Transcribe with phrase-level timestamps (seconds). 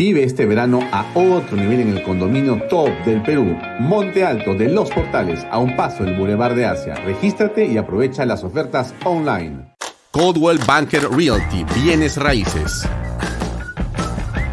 [0.00, 4.66] Vive este verano a otro nivel en el condominio top del Perú, Monte Alto de
[4.66, 6.94] Los Portales, a un paso del Boulevard de Asia.
[7.04, 9.74] Regístrate y aprovecha las ofertas online.
[10.10, 12.88] Coldwell Banker Realty, bienes raíces.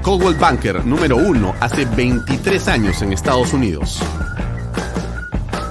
[0.02, 4.02] Coldwell Banker número uno hace 23 años en Estados Unidos.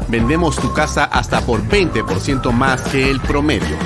[0.08, 3.76] Vendemos tu casa hasta por 20% más que el promedio.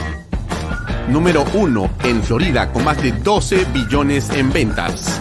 [1.09, 5.21] Número uno en Florida con más de 12 billones en ventas.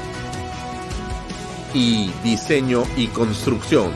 [1.73, 3.93] Y diseño y construcción.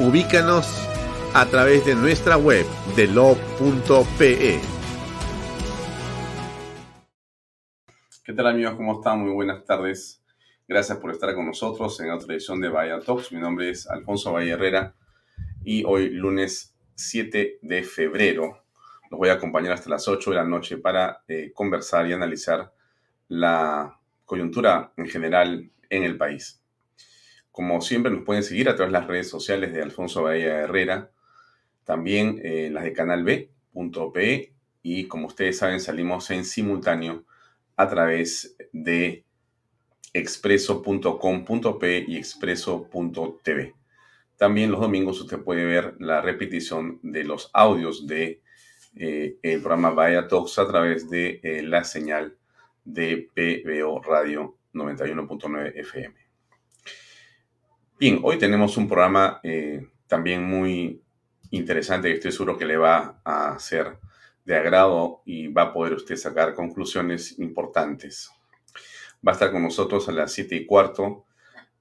[0.00, 0.88] Ubícanos
[1.34, 2.64] a través de nuestra web
[2.96, 4.60] delo.pe.
[8.24, 8.74] ¿Qué tal amigos?
[8.76, 9.20] ¿Cómo están?
[9.20, 10.22] Muy buenas tardes.
[10.66, 13.32] Gracias por estar con nosotros en otra edición de Bahía Talks.
[13.32, 14.94] Mi nombre es Alfonso Valle Herrera
[15.62, 18.62] y hoy lunes 7 de febrero
[19.10, 22.72] los voy a acompañar hasta las 8 de la noche para eh, conversar y analizar
[23.28, 26.61] la coyuntura en general en el país.
[27.52, 31.10] Como siempre nos pueden seguir a través de las redes sociales de Alfonso Bahía Herrera,
[31.84, 34.52] también eh, las de Canal B.pe
[34.82, 37.24] y como ustedes saben salimos en simultáneo
[37.76, 39.24] a través de
[40.12, 43.74] expreso.com.p y expreso.tv.
[44.36, 48.42] También los domingos usted puede ver la repetición de los audios de
[48.96, 52.36] eh, el programa Vaya Talks a través de eh, la señal
[52.84, 56.31] de PBO Radio 91.9 FM.
[57.98, 61.02] Bien, hoy tenemos un programa eh, también muy
[61.50, 63.98] interesante que estoy seguro que le va a ser
[64.44, 68.30] de agrado y va a poder usted sacar conclusiones importantes.
[69.26, 71.26] Va a estar con nosotros a las 7 y cuarto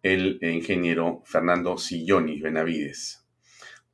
[0.03, 3.25] el ingeniero Fernando Sillonis Benavides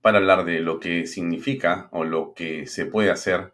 [0.01, 3.53] para hablar de lo que significa o lo que se puede hacer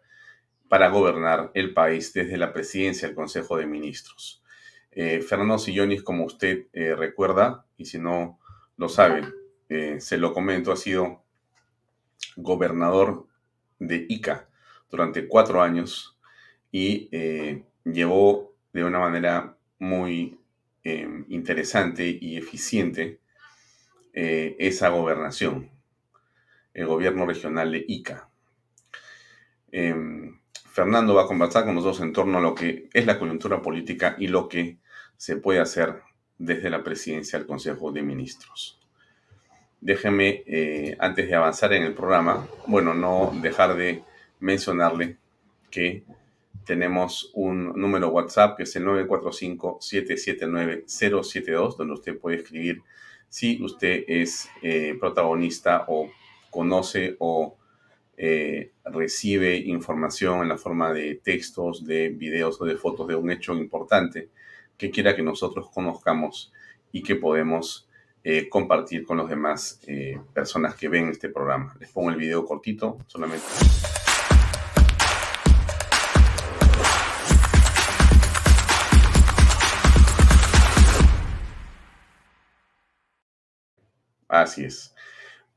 [0.68, 4.42] para gobernar el país desde la presidencia del Consejo de Ministros.
[4.90, 8.38] Eh, Fernando Sillonis, como usted eh, recuerda, y si no
[8.76, 9.24] lo sabe,
[9.68, 11.22] eh, se lo comento, ha sido
[12.36, 13.26] gobernador
[13.78, 14.48] de Ica
[14.90, 16.18] durante cuatro años
[16.70, 17.08] y
[17.84, 20.38] llevó de una manera muy
[20.82, 23.20] eh, interesante y eficiente
[24.12, 25.70] eh, esa gobernación,
[26.74, 28.28] el gobierno regional de Ica.
[29.72, 30.38] Em,
[30.70, 34.16] Fernando va a conversar con nosotros en torno a lo que es la coyuntura política
[34.18, 34.78] y lo que
[35.16, 36.02] se puede hacer
[36.38, 38.80] desde la presidencia del Consejo de Ministros.
[39.80, 44.02] Déjeme, eh, antes de avanzar en el programa, bueno, no dejar de
[44.40, 45.18] mencionarle
[45.70, 46.04] que
[46.64, 52.80] tenemos un número WhatsApp que es el 945-779-072, donde usted puede escribir
[53.28, 56.10] si usted es eh, protagonista o
[56.50, 57.58] conoce o
[58.16, 63.28] eh, recibe información en la forma de textos, de videos o de fotos de un
[63.30, 64.30] hecho importante
[64.76, 66.52] que quiera que nosotros conozcamos
[66.92, 67.88] y que podemos
[68.22, 69.80] eh, compartir con los demás
[70.32, 71.76] personas que ven este programa.
[71.78, 73.44] Les pongo el video cortito, solamente.
[84.34, 84.94] Así es.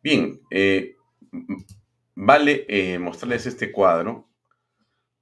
[0.04, 0.96] Bien, eh,
[2.16, 4.30] vale eh, mostrarles este cuadro.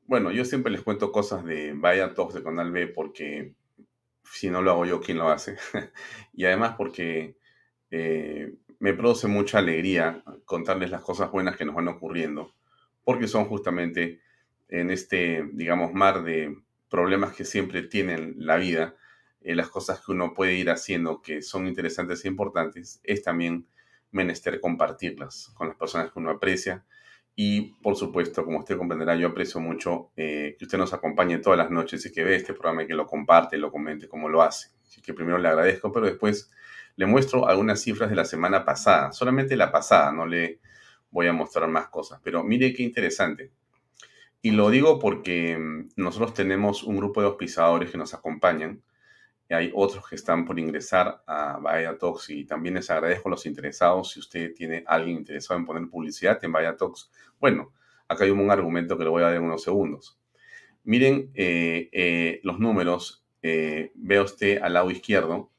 [0.03, 3.55] Bueno, yo siempre les cuento cosas de Vaya Talks de Canal B porque
[4.31, 5.57] si no lo hago yo, ¿quién lo hace?
[6.33, 7.37] y además porque
[7.91, 12.53] eh, me produce mucha alegría contarles las cosas buenas que nos van ocurriendo,
[13.03, 14.21] porque son justamente
[14.67, 16.55] en este, digamos, mar de
[16.89, 18.95] problemas que siempre tienen la vida,
[19.41, 23.67] eh, las cosas que uno puede ir haciendo que son interesantes e importantes, es también
[24.11, 26.85] menester compartirlas con las personas que uno aprecia.
[27.35, 31.57] Y por supuesto, como usted comprenderá, yo aprecio mucho eh, que usted nos acompañe todas
[31.57, 34.41] las noches y que ve este programa y que lo comparte, lo comente como lo
[34.41, 34.69] hace.
[34.87, 36.49] Así que primero le agradezco, pero después
[36.95, 40.61] le muestro algunas cifras de la semana pasada, solamente la pasada, no le
[41.11, 43.51] voy a mostrar más cosas, pero mire qué interesante.
[44.41, 48.81] Y lo digo porque mm, nosotros tenemos un grupo de auspiciadores que nos acompañan
[49.49, 53.45] hay otros que están por ingresar a Vaya Talks y también les agradezco a los
[53.45, 54.11] interesados.
[54.11, 57.71] Si usted tiene alguien interesado en poner publicidad en Vaya Talks, bueno,
[58.07, 60.19] acá hay un argumento que le voy a dar en unos segundos.
[60.83, 63.23] Miren eh, eh, los números.
[63.47, 65.51] Eh, ve usted al lado izquierdo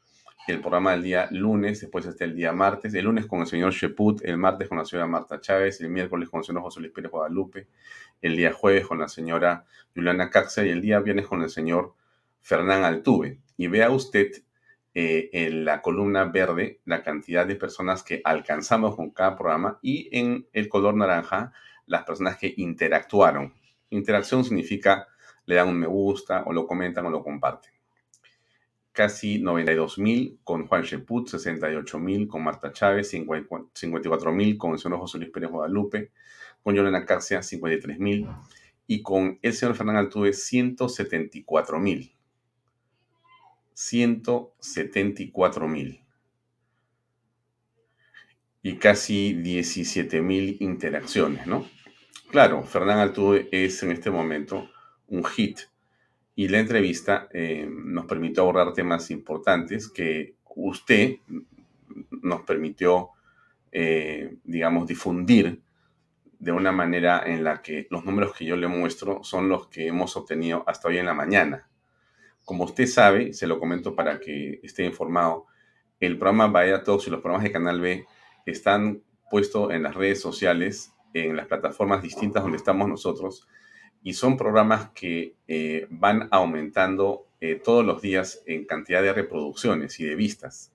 [0.47, 3.73] el programa del día lunes, después está el día martes, el lunes con el señor
[3.73, 6.93] Sheput, el martes con la señora Marta Chávez, el miércoles con el señor José Luis
[6.93, 7.67] Pérez Guadalupe,
[8.23, 11.95] el día jueves con la señora Juliana Caxa y el día viernes con el señor
[12.41, 13.41] Fernán Altuve.
[13.57, 14.33] Y vea usted
[14.95, 20.09] eh, en la columna verde la cantidad de personas que alcanzamos con cada programa y
[20.17, 21.53] en el color naranja
[21.87, 23.55] las personas que interactuaron.
[23.91, 25.07] Interacción significa
[25.45, 27.77] le dan un me gusta o lo comentan o lo comparten
[28.97, 34.79] casi 92 mil con Juan Sheput, 68 mil con Marta Chávez, 54 mil con el
[34.79, 36.13] señor José Luis Pérez Guadalupe,
[36.63, 38.27] con Yolanda Carcia, 53 mil,
[38.87, 42.11] y con el señor Fernando Altuve, 174 mil.
[43.77, 46.01] 174 mil.
[48.63, 51.69] Y casi 17 mil interacciones, ¿no?
[52.31, 54.71] Claro, Fernán Altuve es en este momento
[55.09, 55.61] un hit
[56.35, 61.17] y la entrevista eh, nos permitió abordar temas importantes que usted
[62.23, 63.11] nos permitió,
[63.73, 65.61] eh, digamos, difundir
[66.39, 69.87] de una manera en la que los números que yo le muestro son los que
[69.87, 71.69] hemos obtenido hasta hoy en la mañana.
[72.47, 75.47] Como usted sabe, se lo comento para que esté informado,
[75.99, 78.07] el programa Vaya Talks y los programas de Canal B
[78.47, 83.49] están puestos en las redes sociales, en las plataformas distintas donde estamos nosotros,
[84.01, 89.99] y son programas que eh, van aumentando eh, todos los días en cantidad de reproducciones
[89.99, 90.73] y de vistas.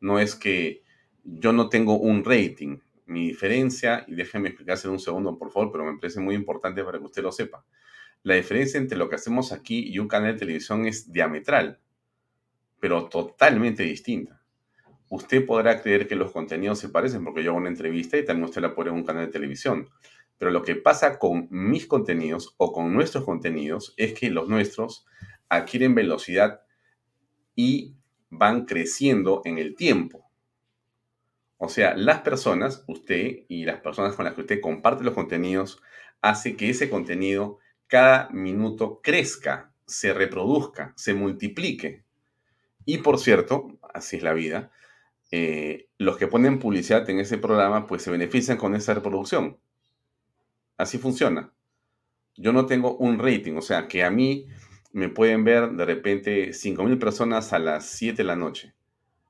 [0.00, 0.82] No es que
[1.22, 2.78] yo no tengo un rating.
[3.06, 6.82] Mi diferencia, y déjenme explicarse en un segundo, por favor, pero me parece muy importante
[6.82, 7.64] para que usted lo sepa.
[8.24, 11.78] La diferencia entre lo que hacemos aquí y un canal de televisión es diametral,
[12.80, 14.42] pero totalmente distinta.
[15.08, 18.48] Usted podrá creer que los contenidos se parecen porque yo hago una entrevista y también
[18.48, 19.88] usted la pone en un canal de televisión
[20.38, 25.06] pero lo que pasa con mis contenidos o con nuestros contenidos es que los nuestros
[25.48, 26.62] adquieren velocidad
[27.54, 27.94] y
[28.30, 30.28] van creciendo en el tiempo.
[31.56, 35.80] O sea, las personas, usted y las personas con las que usted comparte los contenidos,
[36.20, 42.04] hace que ese contenido cada minuto crezca, se reproduzca, se multiplique.
[42.84, 44.70] Y por cierto, así es la vida,
[45.30, 49.58] eh, los que ponen publicidad en ese programa pues se benefician con esa reproducción.
[50.76, 51.52] Así funciona.
[52.36, 54.46] Yo no tengo un rating, o sea, que a mí
[54.92, 58.74] me pueden ver de repente 5.000 personas a las 7 de la noche.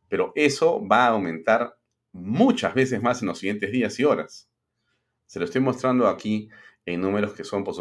[0.09, 1.77] Pero eso va a aumentar
[2.13, 4.49] muchas veces más en los siguientes días y horas.
[5.27, 6.49] Se lo estoy mostrando aquí
[6.87, 7.75] en números que son por,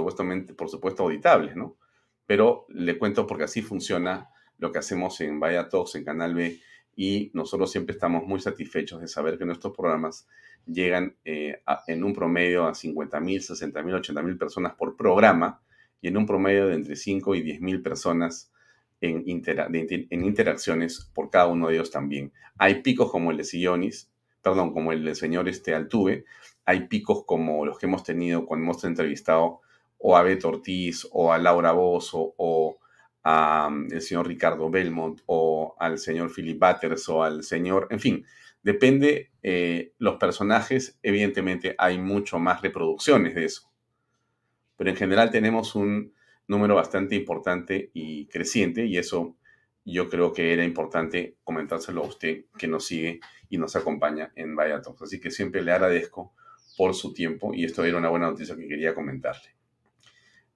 [0.55, 1.77] por supuesto auditables, ¿no?
[2.25, 6.59] Pero le cuento porque así funciona lo que hacemos en Vaya Talks, en Canal B,
[6.95, 10.27] y nosotros siempre estamos muy satisfechos de saber que nuestros programas
[10.65, 15.61] llegan eh, en un promedio a 50 mil, 60 mil, 80 mil personas por programa
[16.01, 18.51] y en un promedio de entre 5 y 10 mil personas
[19.01, 22.31] en, en, interacciones por cada uno de ellos también.
[22.57, 24.09] Hay picos como el de Sillonis,
[24.41, 26.25] perdón, como el del señor este Altuve,
[26.65, 29.61] hay picos como los que hemos tenido cuando hemos entrevistado
[29.97, 32.77] o a Beto Ortiz o a Laura Bozo o
[33.23, 38.25] al señor Ricardo Belmont o al señor Philip Butters o al señor, en fin,
[38.63, 43.71] depende eh, los personajes, evidentemente hay mucho más reproducciones de eso.
[44.75, 46.13] Pero en general tenemos un
[46.47, 49.37] número bastante importante y creciente y eso
[49.85, 54.55] yo creo que era importante comentárselo a usted que nos sigue y nos acompaña en
[54.55, 56.33] Vaya Así que siempre le agradezco
[56.77, 59.55] por su tiempo y esto era una buena noticia que quería comentarle.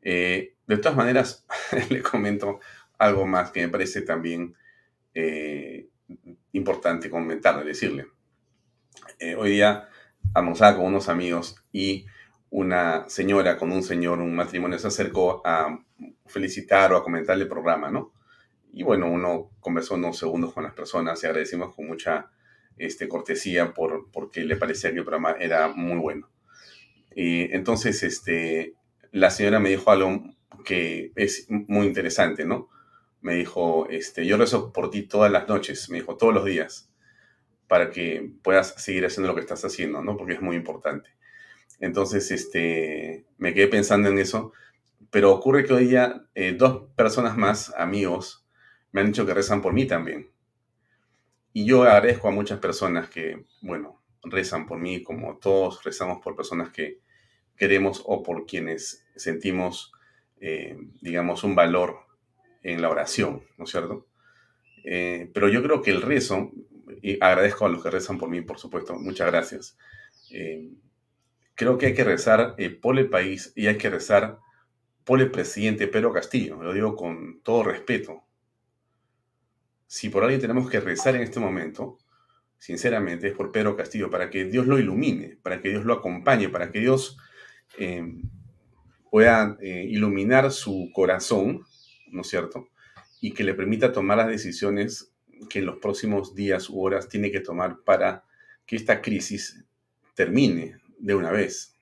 [0.02, 1.46] Eh, de todas maneras,
[1.90, 2.60] le comento
[2.98, 4.56] algo más que me parece también
[5.14, 5.88] eh,
[6.54, 8.08] importante comentarle, decirle.
[9.20, 9.90] Eh, hoy día
[10.34, 12.06] almorzaba con unos amigos y
[12.50, 15.80] una señora con un señor, un matrimonio, se acercó a
[16.26, 18.14] felicitar o a comentarle el programa, ¿no?
[18.74, 22.32] Y bueno, uno conversó unos segundos con las personas y agradecimos con mucha
[22.78, 26.30] este, cortesía por, porque le parecía que el programa era muy bueno.
[27.16, 28.76] Y entonces, este,
[29.12, 30.24] la señora me dijo algo
[30.64, 32.70] que es muy interesante, ¿no?
[33.22, 36.92] Me dijo, este, yo rezo por ti todas las noches, me dijo, todos los días,
[37.68, 40.16] para que puedas seguir haciendo lo que estás haciendo, ¿no?
[40.18, 41.10] Porque es muy importante.
[41.80, 44.54] Entonces, este, me quedé pensando en eso,
[45.10, 48.46] pero ocurre que hoy día eh, dos personas más, amigos,
[48.92, 50.30] me han dicho que rezan por mí también.
[51.58, 56.36] Y yo agradezco a muchas personas que, bueno, rezan por mí, como todos rezamos por
[56.36, 57.00] personas que
[57.56, 59.92] queremos o por quienes sentimos,
[60.40, 61.98] eh, digamos, un valor
[62.62, 64.06] en la oración, ¿no es cierto?
[64.84, 66.52] Eh, pero yo creo que el rezo,
[67.02, 69.80] y agradezco a los que rezan por mí, por supuesto, muchas gracias.
[70.30, 70.70] Eh,
[71.56, 74.38] creo que hay que rezar por el país y hay que rezar
[75.04, 78.27] por el presidente Pedro Castillo, lo digo con todo respeto.
[79.88, 81.98] Si por alguien tenemos que rezar en este momento,
[82.58, 86.50] sinceramente, es por Pedro Castillo, para que Dios lo ilumine, para que Dios lo acompañe,
[86.50, 87.18] para que Dios
[87.78, 88.04] eh,
[89.10, 91.64] pueda eh, iluminar su corazón,
[92.12, 92.68] ¿no es cierto?
[93.22, 95.14] Y que le permita tomar las decisiones
[95.50, 98.24] que en los próximos días u horas tiene que tomar para
[98.66, 99.64] que esta crisis
[100.16, 101.76] termine de una vez.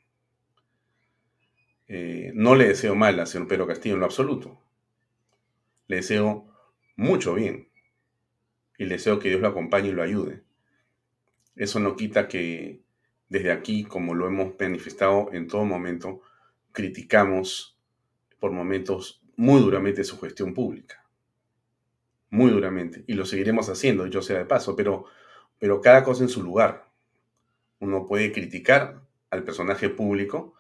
[1.88, 4.62] Eh, no le deseo mal a señor Pedro Castillo en lo absoluto.
[5.88, 6.47] Le deseo
[6.95, 7.69] mucho bien.
[8.77, 10.44] Y deseo que Dios lo acompañe y lo ayude.
[11.55, 12.82] Eso no quita que
[13.29, 16.22] desde aquí, como lo hemos manifestado en todo momento,
[16.72, 17.77] criticamos
[18.39, 21.05] por momentos muy duramente su gestión pública.
[22.29, 23.03] Muy duramente.
[23.08, 25.05] Y lo seguiremos haciendo, yo sea de paso, pero,
[25.58, 26.89] pero cada cosa en su lugar.
[27.79, 30.53] Uno puede criticar al personaje público,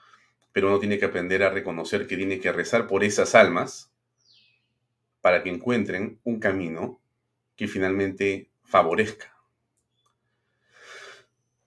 [0.51, 3.91] pero uno tiene que aprender a reconocer que tiene que rezar por esas almas
[5.21, 7.01] para que encuentren un camino
[7.55, 9.35] que finalmente favorezca.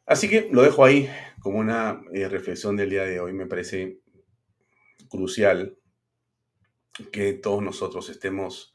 [0.07, 3.33] Así que lo dejo ahí como una eh, reflexión del día de hoy.
[3.33, 4.01] Me parece
[5.09, 5.77] crucial
[7.13, 8.75] que todos nosotros estemos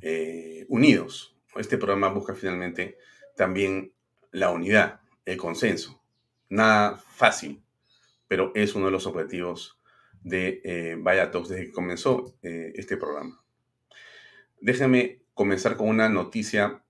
[0.00, 1.36] eh, unidos.
[1.56, 2.98] Este programa busca finalmente
[3.36, 3.92] también
[4.30, 6.02] la unidad, el consenso.
[6.48, 7.62] Nada fácil,
[8.28, 9.80] pero es uno de los objetivos
[10.22, 13.42] de eh, Vaya Talks desde que comenzó eh, este programa.
[14.60, 16.82] Déjenme comenzar con una noticia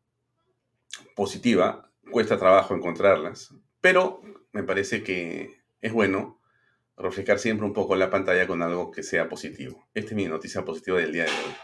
[1.16, 1.90] positiva.
[2.10, 4.22] Cuesta trabajo encontrarlas, pero
[4.52, 6.40] me parece que es bueno
[6.96, 9.88] reflejar siempre un poco la pantalla con algo que sea positivo.
[9.94, 11.54] Esta es mi noticia positiva del día de hoy.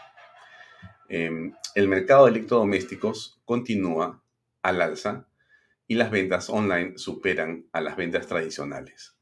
[1.09, 4.23] Em, el mercado de electrodomésticos continúa
[4.61, 5.27] al alza
[5.87, 9.17] y las ventas online superan a las ventas tradicionales.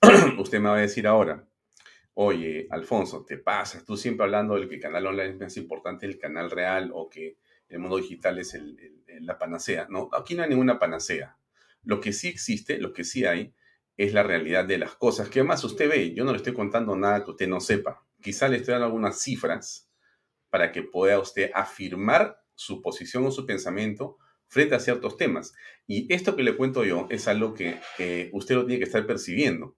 [0.38, 1.47] Usted me va a decir ahora,
[2.20, 6.04] oye, Alfonso, te pasas, tú siempre hablando del que el canal online es más importante
[6.04, 8.58] el canal real o que el mundo digital es
[9.20, 9.86] la panacea.
[9.88, 11.36] No, aquí no hay ninguna panacea.
[11.84, 13.54] Lo que sí existe, lo que sí hay,
[13.96, 15.28] es la realidad de las cosas.
[15.28, 16.12] ¿Qué más usted ve?
[16.12, 18.04] Yo no le estoy contando nada que usted no sepa.
[18.20, 19.88] Quizá le estoy dando algunas cifras
[20.50, 25.54] para que pueda usted afirmar su posición o su pensamiento frente a ciertos temas.
[25.86, 27.78] Y esto que le cuento yo es algo que
[28.32, 29.76] usted lo tiene que estar percibiendo.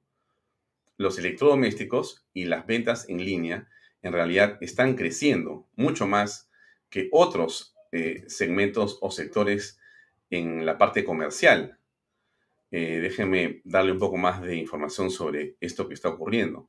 [1.00, 3.66] Los electrodomésticos y las ventas en línea
[4.02, 6.50] en realidad están creciendo mucho más
[6.90, 9.80] que otros eh, segmentos o sectores
[10.28, 11.78] en la parte comercial.
[12.70, 16.68] Eh, déjeme darle un poco más de información sobre esto que está ocurriendo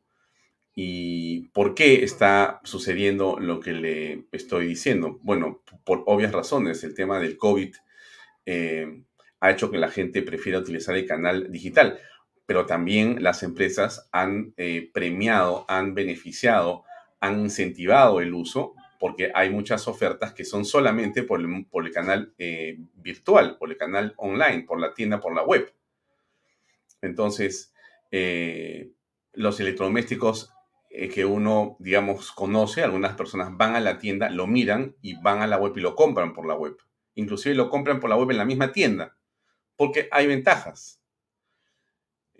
[0.73, 5.19] y por qué está sucediendo lo que le estoy diciendo.
[5.23, 7.75] Bueno, por obvias razones, el tema del COVID
[8.45, 9.03] eh,
[9.41, 11.99] ha hecho que la gente prefiera utilizar el canal digital,
[12.51, 16.83] pero también las empresas han eh, premiado, han beneficiado,
[17.21, 22.35] han incentivado el uso porque hay muchas ofertas que son solamente por el canal
[22.95, 25.73] virtual, por el canal online, por la tienda, por la web.
[27.01, 27.73] Entonces,
[28.11, 28.91] eh,
[29.31, 30.51] los electrodomésticos
[30.89, 35.41] eh, que uno, digamos, conoce, algunas personas van a la tienda, lo miran y van
[35.41, 36.75] a la web y lo compran por la web.
[37.15, 39.15] Inclusive lo compran por la web en la misma tienda,
[39.77, 41.00] porque hay ventajas.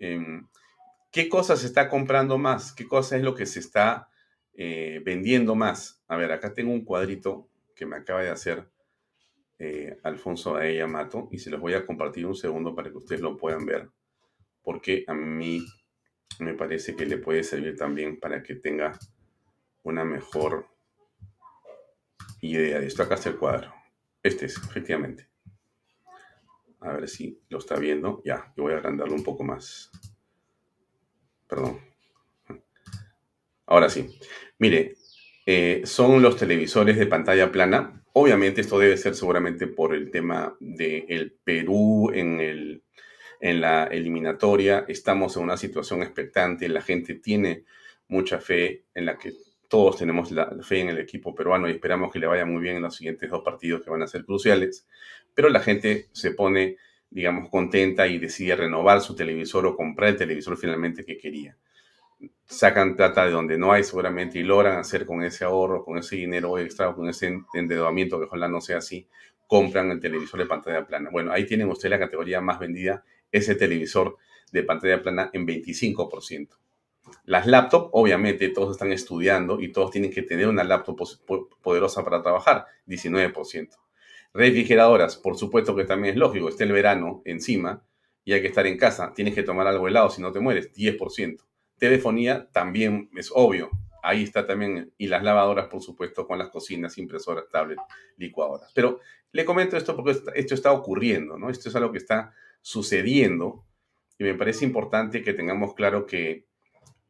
[0.02, 0.48] Em,
[1.10, 2.72] ¿Qué cosa se está comprando más?
[2.72, 4.08] ¿Qué cosa es lo que se está
[4.54, 6.02] eh, vendiendo más?
[6.08, 8.68] A ver, acá tengo un cuadrito que me acaba de hacer
[10.02, 13.36] Alfonso Aella Mato y se los voy a compartir un segundo para que ustedes lo
[13.36, 13.88] puedan ver
[14.62, 15.66] porque a mí
[16.38, 18.98] me parece que le puede servir también para que tenga
[19.82, 20.66] una mejor
[22.40, 23.02] idea de esto.
[23.02, 23.74] Acá está el cuadro.
[24.22, 25.28] Este es, efectivamente.
[26.82, 28.22] A ver si lo está viendo.
[28.24, 29.90] Ya, yo voy a agrandarlo un poco más.
[31.48, 31.80] Perdón.
[33.66, 34.18] Ahora sí.
[34.58, 34.96] Mire,
[35.46, 38.04] eh, son los televisores de pantalla plana.
[38.14, 42.82] Obviamente esto debe ser seguramente por el tema del Perú en el
[43.42, 44.86] en la eliminatoria.
[44.88, 47.64] Estamos en una situación expectante, la gente tiene
[48.08, 49.32] mucha fe en la que
[49.68, 52.76] todos tenemos la fe en el equipo peruano y esperamos que le vaya muy bien
[52.76, 54.86] en los siguientes dos partidos que van a ser cruciales,
[55.34, 56.76] pero la gente se pone,
[57.10, 61.56] digamos, contenta y decide renovar su televisor o comprar el televisor finalmente que quería.
[62.44, 66.16] Sacan plata de donde no hay seguramente y logran hacer con ese ahorro, con ese
[66.16, 69.08] dinero extra, con ese endeudamiento, que ojalá no sea así,
[69.46, 71.10] compran el televisor de pantalla plana.
[71.10, 74.16] Bueno, ahí tienen ustedes la categoría más vendida ese televisor
[74.52, 76.48] de pantalla plana en 25%.
[77.24, 81.00] Las laptops, obviamente, todos están estudiando y todos tienen que tener una laptop
[81.60, 83.70] poderosa para trabajar, 19%.
[84.34, 87.84] Refrigeradoras, por supuesto que también es lógico, está el verano encima
[88.24, 90.72] y hay que estar en casa, tienes que tomar algo helado si no te mueres,
[90.72, 91.44] 10%.
[91.78, 93.70] Telefonía también es obvio,
[94.02, 97.82] ahí está también, y las lavadoras, por supuesto, con las cocinas, impresoras, tablets,
[98.16, 98.70] licuadoras.
[98.74, 99.00] Pero
[99.32, 101.50] le comento esto porque esto está ocurriendo, ¿no?
[101.50, 103.64] Esto es algo que está sucediendo
[104.18, 106.46] y me parece importante que tengamos claro que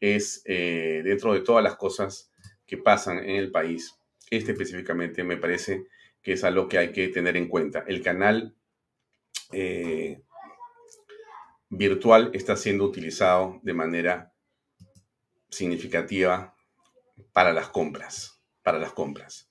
[0.00, 2.32] es eh, dentro de todas las cosas
[2.66, 3.98] que pasan en el país,
[4.30, 5.86] este específicamente me parece
[6.22, 7.84] que es algo que hay que tener en cuenta.
[7.86, 8.54] El canal
[9.50, 10.22] eh,
[11.68, 14.32] virtual está siendo utilizado de manera
[15.50, 16.54] significativa
[17.32, 19.50] para las compras, para las compras.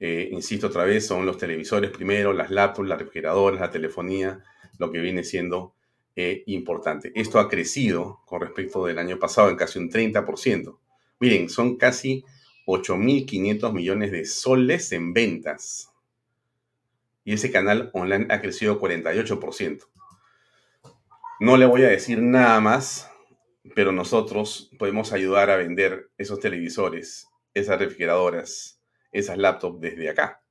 [0.00, 4.44] Eh, insisto otra vez, son los televisores primero, las laptops, las refrigeradoras, la telefonía,
[4.78, 5.74] lo que viene siendo
[6.14, 7.12] eh, importante.
[7.14, 10.78] Esto ha crecido con respecto del año pasado en casi un 30%.
[11.20, 12.24] Miren, son casi
[12.66, 15.90] 8.500 millones de soles en ventas.
[17.28, 19.86] Y ese canal online ha crecido 48%.
[21.40, 23.10] No le voy a decir nada más,
[23.74, 28.80] pero nosotros podemos ayudar a vender esos televisores, esas refrigeradoras,
[29.12, 30.42] esas laptops desde acá,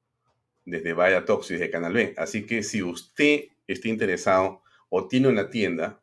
[0.65, 2.13] desde Vaya Talks y desde Canal B.
[2.15, 5.99] Así que si usted está interesado o tiene una tienda,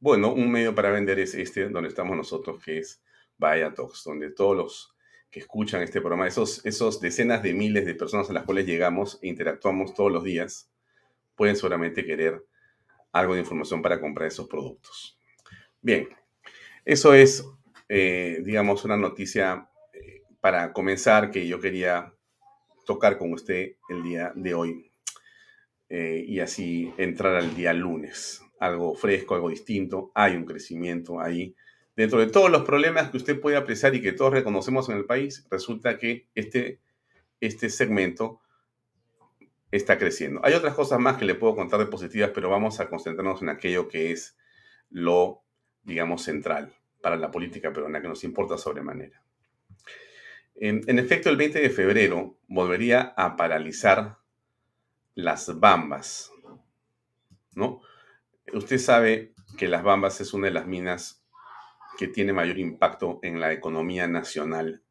[0.00, 3.02] bueno, un medio para vender es este donde estamos nosotros, que es
[3.38, 4.93] Vaya Talks, donde todos los
[5.34, 9.18] que escuchan este programa, esos, esos decenas de miles de personas a las cuales llegamos
[9.20, 10.70] e interactuamos todos los días,
[11.34, 12.44] pueden seguramente querer
[13.10, 15.18] algo de información para comprar esos productos.
[15.80, 16.08] Bien,
[16.84, 17.44] eso es,
[17.88, 22.14] eh, digamos, una noticia eh, para comenzar que yo quería
[22.86, 24.92] tocar con usted el día de hoy
[25.88, 28.40] eh, y así entrar al día lunes.
[28.60, 31.56] Algo fresco, algo distinto, hay un crecimiento ahí.
[31.96, 35.04] Dentro de todos los problemas que usted puede apreciar y que todos reconocemos en el
[35.04, 36.80] país, resulta que este,
[37.40, 38.40] este segmento
[39.70, 40.40] está creciendo.
[40.44, 43.48] Hay otras cosas más que le puedo contar de positivas, pero vamos a concentrarnos en
[43.48, 44.36] aquello que es
[44.90, 45.42] lo,
[45.82, 49.22] digamos, central para la política peruana que nos importa sobremanera.
[50.56, 54.18] En, efecto, el 20 de febrero volvería a paralizar
[55.16, 56.30] las bambas,
[57.54, 57.80] ¿no?
[58.52, 61.23] Usted sabe que las bambas es una de las minas
[61.98, 64.82] que tiene mayor impacto en la economía nacional,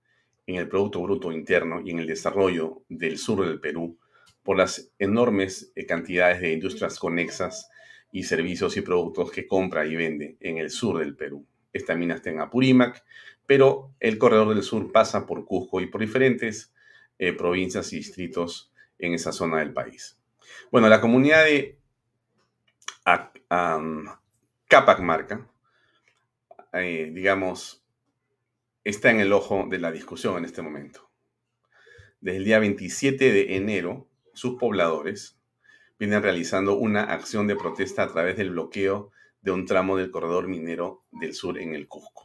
[0.45, 3.97] en el Producto Bruto Interno y en el desarrollo del sur del Perú
[4.43, 7.69] por las enormes eh, cantidades de industrias conexas
[8.11, 11.45] y servicios y productos que compra y vende en el sur del Perú.
[11.71, 13.03] Esta mina está en Apurímac,
[13.45, 16.73] pero el corredor del sur pasa por Cusco y por diferentes
[17.17, 20.19] eh, provincias y distritos en esa zona del país.
[20.71, 21.79] Bueno, la comunidad de
[24.67, 25.49] Capac Marca,
[26.73, 27.86] eh, digamos,
[28.83, 31.09] está en el ojo de la discusión en este momento.
[32.19, 35.39] Desde el día 27 de enero, sus pobladores
[35.99, 40.47] vienen realizando una acción de protesta a través del bloqueo de un tramo del corredor
[40.47, 42.23] minero del sur en el Cusco.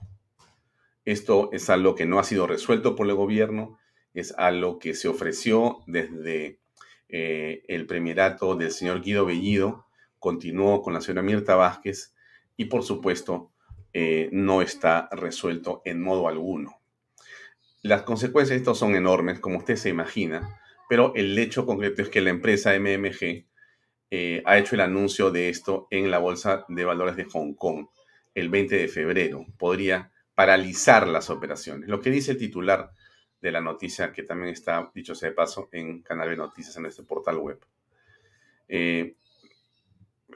[1.04, 3.78] Esto es algo que no ha sido resuelto por el gobierno,
[4.14, 6.60] es algo que se ofreció desde
[7.08, 9.86] eh, el premierato del señor Guido Bellido,
[10.18, 12.14] continuó con la señora Mirta Vázquez
[12.56, 13.52] y por supuesto
[14.00, 16.80] eh, no está resuelto en modo alguno.
[17.82, 22.08] Las consecuencias de esto son enormes, como usted se imagina, pero el hecho concreto es
[22.08, 23.46] que la empresa MMG
[24.12, 27.88] eh, ha hecho el anuncio de esto en la Bolsa de Valores de Hong Kong
[28.36, 29.44] el 20 de febrero.
[29.58, 31.88] Podría paralizar las operaciones.
[31.88, 32.92] Lo que dice el titular
[33.40, 36.86] de la noticia, que también está, dicho sea de paso, en Canal de Noticias en
[36.86, 37.58] este portal web.
[38.68, 39.16] Eh,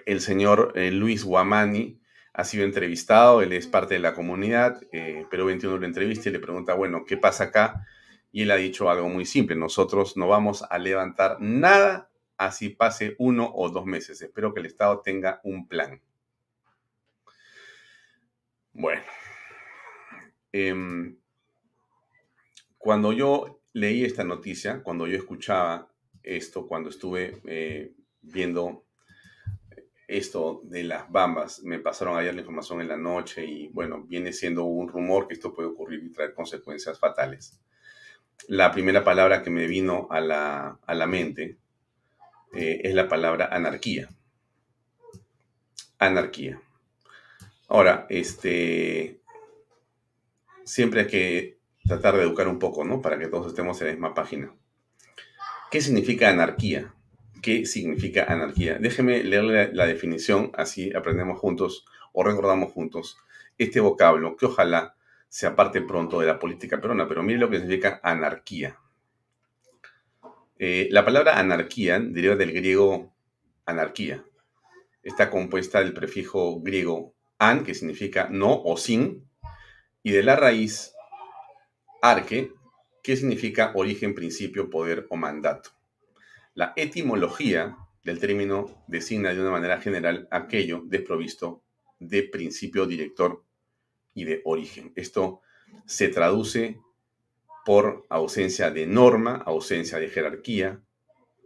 [0.05, 2.02] el señor Luis Guamani
[2.35, 4.81] ha sido entrevistado, él es parte de la comunidad,
[5.31, 7.87] pero 21 lo entrevista y le pregunta, bueno, ¿qué pasa acá?
[8.31, 13.15] Y él ha dicho algo muy simple, nosotros no vamos a levantar nada así pase
[13.19, 14.21] uno o dos meses.
[14.23, 16.01] Espero que el Estado tenga un plan.
[18.73, 19.03] Bueno,
[20.51, 21.17] em,
[22.79, 25.93] cuando yo leí esta noticia, cuando yo escuchaba
[26.23, 27.93] esto, cuando estuve eh,
[28.23, 28.85] viendo
[30.17, 34.33] esto de las bambas, me pasaron ayer la información en la noche y bueno, viene
[34.33, 37.59] siendo un rumor que esto puede ocurrir y traer consecuencias fatales
[38.49, 41.59] la primera palabra que me vino a la, a la mente
[42.53, 44.09] eh, es la palabra anarquía.
[45.99, 46.61] Anarquía.
[47.69, 49.21] Ahora, este,
[50.65, 53.01] siempre hay que tratar de educar un poco, ¿no?
[53.01, 54.53] Para que todos estemos en la misma página.
[55.71, 56.95] ¿Qué significa anarquía?
[57.43, 58.79] ¿Qué significa anarquía?
[58.79, 63.19] Déjeme leerle la definición, así aprendemos juntos o recordamos juntos
[63.59, 64.95] este vocablo que ojalá
[65.29, 68.79] se aparte pronto de la política peruana, pero mire lo que significa anarquía.
[70.57, 73.13] Eh, la palabra anarquía deriva del griego
[73.67, 74.25] anarquía.
[75.03, 79.29] Está compuesta del prefijo griego an, que significa no o sin,
[80.05, 80.95] y de la raíz
[82.03, 82.53] Arque,
[83.03, 85.71] ¿qué significa origen, principio, poder o mandato?
[86.55, 91.63] La etimología del término designa de una manera general aquello desprovisto
[91.99, 93.43] de principio director
[94.13, 94.93] y de origen.
[94.95, 95.41] Esto
[95.87, 96.79] se traduce
[97.65, 100.83] por ausencia de norma, ausencia de jerarquía,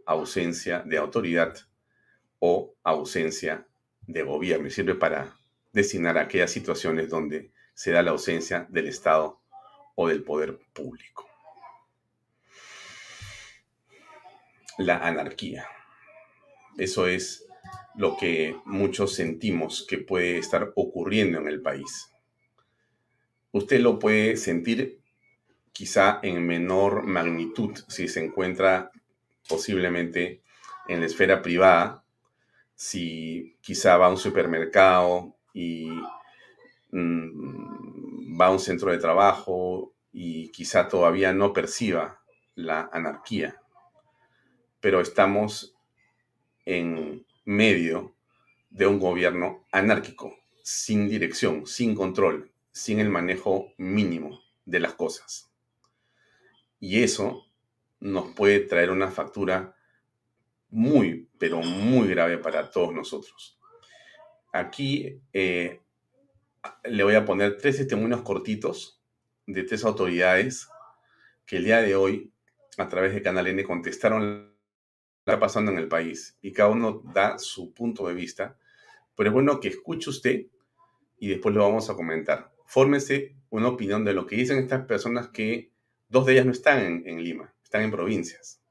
[0.05, 1.55] ausencia de autoridad
[2.39, 3.65] o ausencia
[4.01, 4.67] de gobierno.
[4.67, 5.37] Y sirve para
[5.71, 9.39] designar aquellas situaciones donde se da la ausencia del Estado
[9.95, 11.26] o del poder público.
[14.77, 15.67] La anarquía.
[16.77, 17.47] Eso es
[17.95, 22.11] lo que muchos sentimos que puede estar ocurriendo en el país.
[23.51, 24.99] Usted lo puede sentir
[25.73, 28.91] quizá en menor magnitud si se encuentra
[29.49, 30.41] posiblemente
[30.87, 32.03] en la esfera privada,
[32.75, 35.89] si quizá va a un supermercado y
[36.91, 42.21] mm, va a un centro de trabajo y quizá todavía no perciba
[42.55, 43.59] la anarquía,
[44.79, 45.75] pero estamos
[46.65, 48.15] en medio
[48.69, 55.51] de un gobierno anárquico, sin dirección, sin control, sin el manejo mínimo de las cosas.
[56.79, 57.45] Y eso
[57.99, 59.75] nos puede traer una factura
[60.69, 63.57] muy, pero muy grave para todos nosotros.
[64.51, 65.81] Aquí eh,
[66.83, 69.01] le voy a poner tres testimonios cortitos
[69.45, 70.67] de tres autoridades
[71.45, 72.31] que el día de hoy,
[72.77, 74.56] a través de Canal N, contestaron
[75.27, 78.57] está pasando en el país y cada uno da su punto de vista,
[79.13, 80.45] pero es bueno que escuche usted
[81.19, 82.53] y después lo vamos a comentar.
[82.65, 85.73] Fórmese una opinión de lo que dicen estas personas que
[86.07, 88.61] dos de ellas no están en, Lima, están en provincias.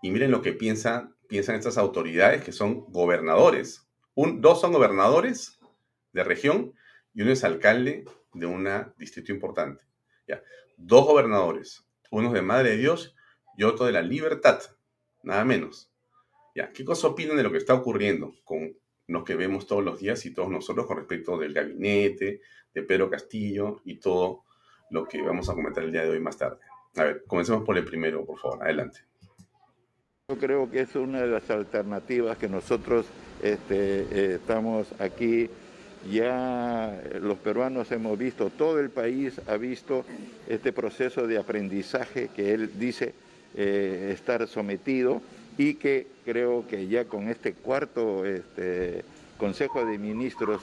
[0.00, 3.86] Y miren lo que piensan, piensan estas autoridades que son gobernadores.
[4.14, 5.58] Un, dos son gobernadores
[6.12, 6.72] de región
[7.12, 9.84] y uno es alcalde de un distrito importante.
[10.26, 10.42] Ya.
[10.78, 13.14] Dos gobernadores, uno de Madre de Dios
[13.58, 14.62] y otro de la Libertad
[15.22, 15.90] nada menos.
[16.54, 19.98] Ya, ¿qué cosa opinan de lo que está ocurriendo con los que vemos todos los
[19.98, 22.40] días y todos nosotros con respecto del gabinete,
[22.74, 24.44] de Pedro Castillo y todo
[24.90, 26.58] lo que vamos a comentar el día de hoy más tarde?
[26.96, 29.00] A ver, comencemos por el primero, por favor, adelante.
[30.28, 33.06] Yo creo que es una de las alternativas que nosotros
[33.42, 35.48] este, eh, estamos aquí.
[36.10, 40.04] Ya los peruanos hemos visto, todo el país ha visto
[40.48, 43.14] este proceso de aprendizaje que él dice
[43.56, 45.20] eh, estar sometido
[45.58, 49.04] y que creo que ya con este cuarto este,
[49.38, 50.62] Consejo de Ministros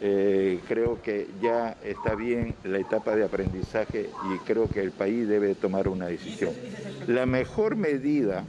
[0.00, 5.28] eh, creo que ya está bien la etapa de aprendizaje y creo que el país
[5.28, 6.52] debe tomar una decisión.
[7.06, 8.44] La mejor medida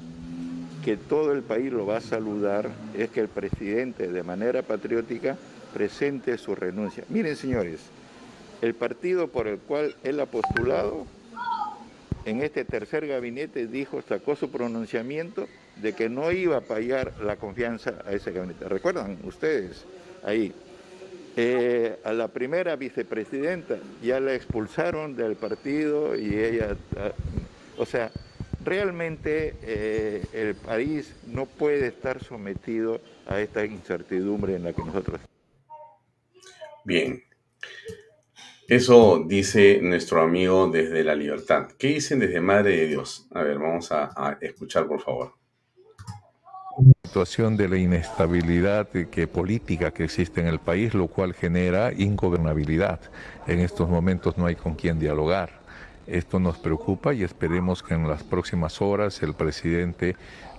[0.83, 5.37] que todo el país lo va a saludar es que el presidente de manera patriótica
[5.73, 7.03] presente su renuncia.
[7.09, 7.79] Miren señores,
[8.61, 11.05] el partido por el cual él ha postulado
[12.25, 17.35] en este tercer gabinete dijo, sacó su pronunciamiento de que no iba a pagar la
[17.35, 18.67] confianza a ese gabinete.
[18.67, 19.85] ¿Recuerdan ustedes
[20.23, 20.51] ahí?
[21.37, 27.11] Eh, a la primera vicepresidenta ya la expulsaron del partido y ella, ah,
[27.77, 28.09] o sea,
[28.63, 35.19] realmente eh, el país no puede estar sometido a esta incertidumbre en la que nosotros.
[36.85, 37.21] Bien,
[38.67, 41.67] eso dice nuestro amigo desde la libertad.
[41.77, 43.27] ¿Qué dicen desde Madre de Dios?
[43.31, 45.33] A ver, vamos a, escuchar, por favor.
[47.03, 52.99] Situación de la inestabilidad que, política que existe en el país, lo cual genera ingobernabilidad.
[53.45, 55.51] En estos momentos no hay con quién dialogar.
[56.07, 60.15] Esto nos preocupa y esperemos que en las próximas horas el presidente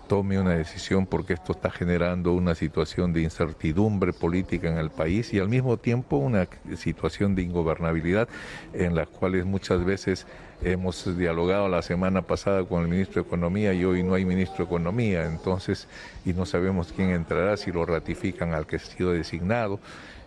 [0.07, 5.33] tome una decisión porque esto está generando una situación de incertidumbre política en el país
[5.33, 8.29] y al mismo tiempo una situación de ingobernabilidad
[8.73, 10.27] en las cuales muchas veces
[10.63, 14.59] hemos dialogado la semana pasada con el ministro de Economía y hoy no hay ministro
[14.59, 15.89] de Economía, entonces,
[16.25, 19.79] y no sabemos quién entrará, si lo ratifican al que ha sido designado.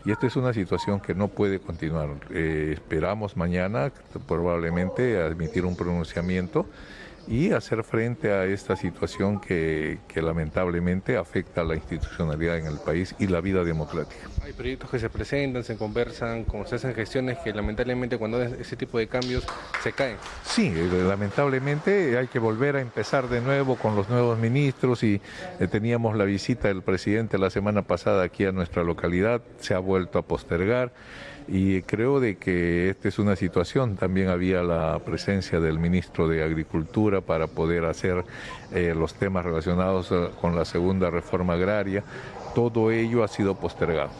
[0.05, 2.09] Y esta es una situación que no puede continuar.
[2.31, 3.91] Eh, esperamos mañana
[4.27, 6.65] probablemente admitir un pronunciamiento
[7.29, 13.15] y hacer frente a esta situación que, lamentablemente afecta a la institucionalidad en el país
[13.19, 14.27] y la vida democrática.
[14.43, 18.55] Hay proyectos que se presentan, se conversan, como se hacen gestiones que lamentablemente cuando hay
[18.59, 19.45] ese tipo de cambios
[19.81, 20.17] se caen.
[20.43, 25.21] Sí, eh, lamentablemente hay que volver a empezar de nuevo con los nuevos ministros y
[25.59, 29.79] eh, teníamos la visita del presidente la semana pasada aquí a nuestra localidad, se ha
[29.79, 30.91] vuelto a postergar
[31.51, 33.95] y creo de que esta es una situación.
[33.95, 38.23] También había la presencia del ministro de Agricultura para poder hacer
[38.73, 42.03] eh, los temas relacionados eh, con la segunda reforma agraria.
[42.53, 44.11] Todo ello ha sido postergado.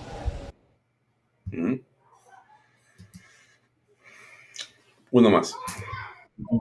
[5.11, 5.55] Uno más.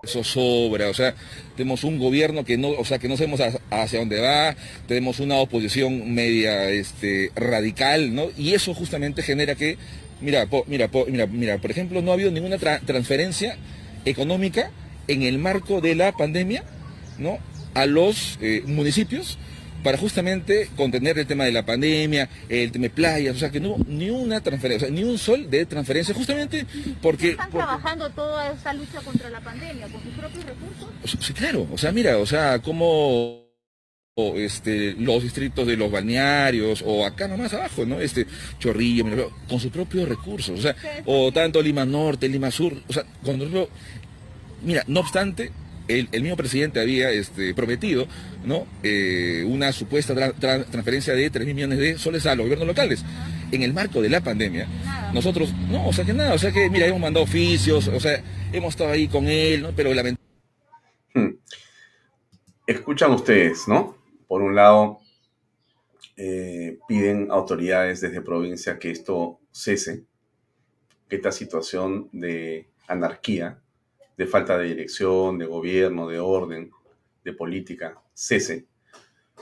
[0.03, 1.15] Eso sobra, o sea,
[1.57, 4.57] tenemos un gobierno que no, o sea, que no sabemos hacia dónde va,
[4.89, 8.27] tenemos una oposición media este, radical, ¿no?
[8.37, 9.79] Y eso justamente genera que,
[10.21, 13.57] mira, mira, mira, mira, por ejemplo, no ha habido ninguna transferencia
[14.05, 14.71] económica
[15.07, 16.65] en el marco de la pandemia,
[17.19, 17.39] ¿no?
[17.75, 19.39] A los eh, municipios
[19.83, 23.61] para justamente contener el tema de la pandemia, el tema de playas, o sea que
[23.61, 26.67] no ni una transferencia, ni un sol de transferencia, justamente
[27.01, 27.31] porque...
[27.31, 31.25] ¿Están trabajando toda esa lucha contra la pandemia con sus propios recursos?
[31.25, 32.59] Sí, claro, o sea, mira, o sea,
[34.19, 38.01] como este, los distritos de los balnearios, o acá nomás abajo, ¿no?
[38.01, 38.27] Este,
[38.59, 40.75] Chorrillo, con sus propios recursos, o sea,
[41.07, 43.69] o tanto Lima Norte, Lima Sur, o sea, cuando
[44.65, 45.53] mira, no obstante,
[45.87, 48.09] el, mismo presidente había este, prometido
[48.45, 48.67] ¿no?
[48.83, 53.05] Eh, una supuesta transferencia de 3 millones de soles a los gobiernos locales.
[53.53, 54.67] En el marco de la pandemia,
[55.15, 58.21] nosotros, no, o sea que nada, o sea que, mira, hemos mandado oficios, o sea,
[58.53, 59.71] hemos estado ahí con él, ¿no?
[59.77, 60.19] pero lamentablemente...
[61.15, 61.37] Hmm.
[62.67, 63.98] Escuchan ustedes, ¿no?
[64.29, 65.01] Por un lado,
[66.17, 70.05] eh, piden autoridades desde provincia que esto cese,
[71.09, 73.61] que esta situación de anarquía
[74.19, 76.73] de falta de dirección, de gobierno, de orden,
[77.25, 78.67] de política, cese.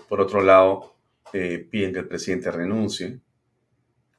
[0.06, 0.94] Por otro lado,
[1.32, 3.18] eh, piden que el presidente renuncie.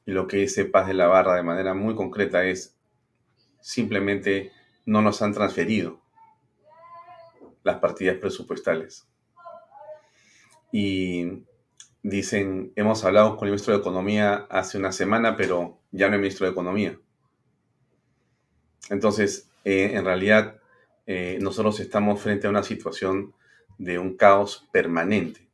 [0.04, 2.76] Y lo que dice Paz de la Barra de manera muy concreta es,
[3.60, 4.50] simplemente
[4.84, 6.00] no nos han transferido
[7.62, 9.06] las partidas presupuestales.
[10.72, 11.44] Y
[12.02, 16.20] dicen, hemos hablado con el ministro de Economía hace una semana, pero ya no hay
[16.20, 16.98] ministro de Economía.
[18.90, 20.58] Entonces, eh, en realidad
[21.06, 23.34] eh, nosotros estamos frente a una situación
[23.78, 25.48] de un caos permanente.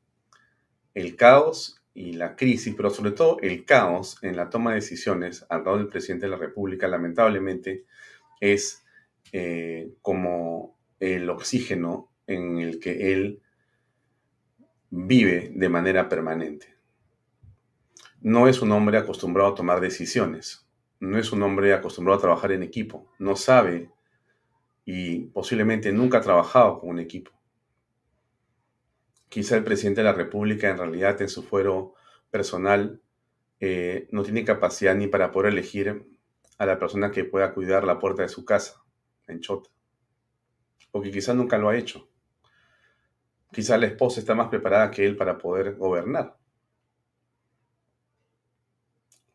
[0.94, 5.46] El caos y la crisis, pero sobre todo el caos en la toma de decisiones
[5.48, 7.84] al lado del presidente de la República, lamentablemente,
[8.40, 8.84] es
[9.32, 13.42] eh, como el oxígeno en el que él
[14.96, 16.76] vive de manera permanente.
[18.20, 20.68] No es un hombre acostumbrado a tomar decisiones,
[21.00, 23.90] no es un hombre acostumbrado a trabajar en equipo, no sabe
[24.84, 27.32] y posiblemente nunca ha trabajado con un equipo.
[29.28, 31.94] Quizá el presidente de la República en realidad en su fuero
[32.30, 33.02] personal
[33.58, 36.06] eh, no tiene capacidad ni para poder elegir
[36.56, 38.84] a la persona que pueda cuidar la puerta de su casa
[39.26, 39.70] en Chota.
[40.92, 42.08] Porque quizá nunca lo ha hecho.
[43.54, 46.36] Quizá la esposa está más preparada que él para poder gobernar.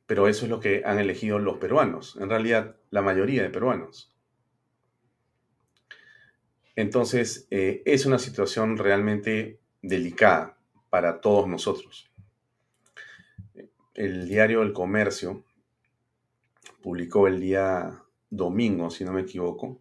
[0.05, 4.13] Pero eso es lo que han elegido los peruanos, en realidad la mayoría de peruanos.
[6.75, 10.57] Entonces, eh, es una situación realmente delicada
[10.89, 12.11] para todos nosotros.
[13.93, 15.45] El diario El Comercio
[16.81, 19.79] publicó el día domingo, si no me equivoco,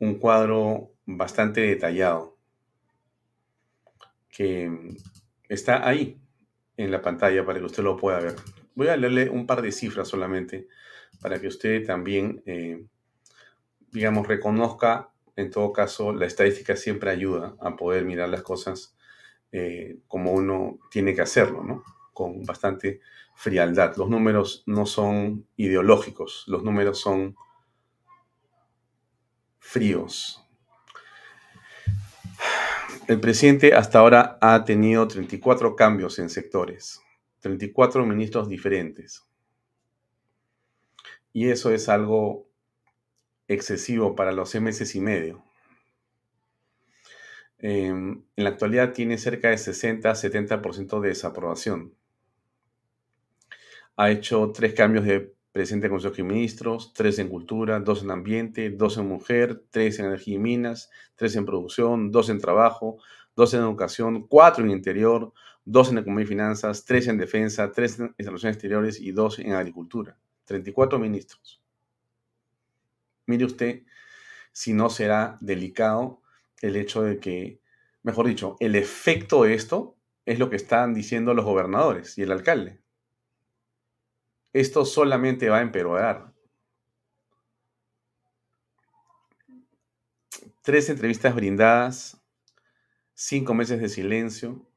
[0.00, 2.37] un cuadro bastante detallado
[4.38, 4.70] que
[5.48, 6.16] está ahí
[6.76, 8.36] en la pantalla para que usted lo pueda ver.
[8.76, 10.68] Voy a leerle un par de cifras solamente
[11.20, 12.86] para que usted también, eh,
[13.90, 18.96] digamos, reconozca en todo caso, la estadística siempre ayuda a poder mirar las cosas
[19.50, 21.82] eh, como uno tiene que hacerlo, ¿no?
[22.12, 23.00] Con bastante
[23.34, 23.96] frialdad.
[23.96, 27.34] Los números no son ideológicos, los números son
[29.58, 30.47] fríos.
[33.08, 37.00] El presidente hasta ahora ha tenido 34 cambios en sectores,
[37.40, 39.26] 34 ministros diferentes.
[41.32, 42.50] Y eso es algo
[43.46, 45.42] excesivo para los seis meses y medio.
[47.56, 51.94] Em, en la actualidad tiene cerca de 60-70% de desaprobación.
[53.96, 58.10] Ha hecho tres cambios de presidente de Consejo de Ministros, tres en cultura, dos en
[58.10, 62.98] ambiente, dos en mujer, tres en energía y minas, tres en producción, dos en trabajo,
[63.34, 65.32] dos en educación, cuatro en interior,
[65.64, 69.52] dos en economía y finanzas, tres en defensa, tres en relaciones exteriores y dos en
[69.52, 70.16] agricultura.
[70.44, 71.60] 34 ministros
[73.28, 73.82] mire usted
[74.52, 76.20] si no será delicado
[76.60, 77.60] el hecho de que,
[78.02, 82.32] mejor dicho, el efecto de esto es lo que están diciendo los gobernadores y el
[82.32, 82.80] alcalde.
[84.52, 86.32] Esto solamente va a empeorar.
[90.62, 92.20] Tres entrevistas brindadas,
[93.14, 94.68] cinco meses de silencio,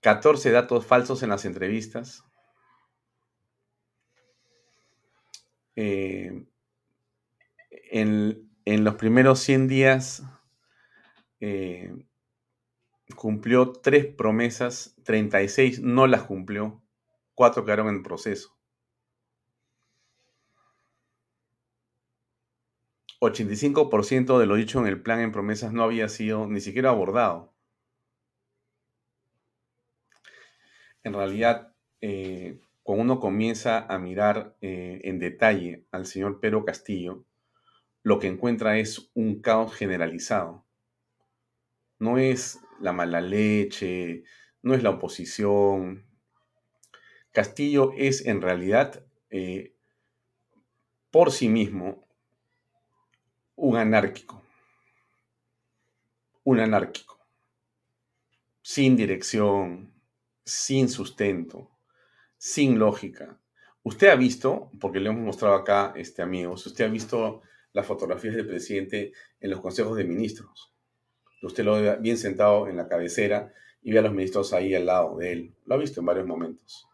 [0.00, 2.24] 14 datos falsos en las entrevistas,
[5.74, 6.44] Eh,
[7.90, 10.22] en, los primeros 100 días
[11.40, 12.06] eh,
[13.16, 16.81] cumplió tres promesas, 36 no las cumplió,
[17.34, 18.56] cuatro quedaron en proceso.
[23.22, 27.54] 85% de lo dicho en el plan en promesas no había sido ni siquiera abordado.
[31.04, 37.24] En realidad, eh, cuando uno comienza a mirar eh, en detalle al señor Pedro Castillo,
[38.02, 40.66] lo que encuentra es un caos generalizado.
[42.00, 44.24] No es la mala leche,
[44.62, 46.11] no es la oposición.
[47.32, 49.74] Castillo es en realidad eh,
[51.10, 52.06] por sí mismo
[53.56, 54.42] un anárquico.
[56.44, 57.18] Un anárquico.
[58.60, 59.94] Sin dirección,
[60.44, 61.70] sin sustento,
[62.36, 63.40] sin lógica.
[63.82, 67.42] Usted ha visto, porque le hemos mostrado acá, este, amigos, usted ha visto
[67.72, 70.74] las fotografías del presidente en los consejos de ministros.
[71.42, 74.86] Usted lo ve bien sentado en la cabecera y ve a los ministros ahí al
[74.86, 75.54] lado de él.
[75.64, 76.91] Lo ha visto en varios momentos.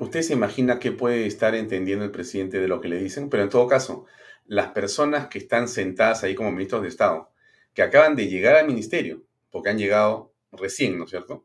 [0.00, 3.42] Usted se imagina qué puede estar entendiendo el presidente de lo que le dicen, pero
[3.42, 4.06] en todo caso,
[4.46, 7.30] las personas que están sentadas ahí como ministros de Estado,
[7.74, 11.44] que acaban de llegar al ministerio, porque han llegado recién, ¿no es cierto?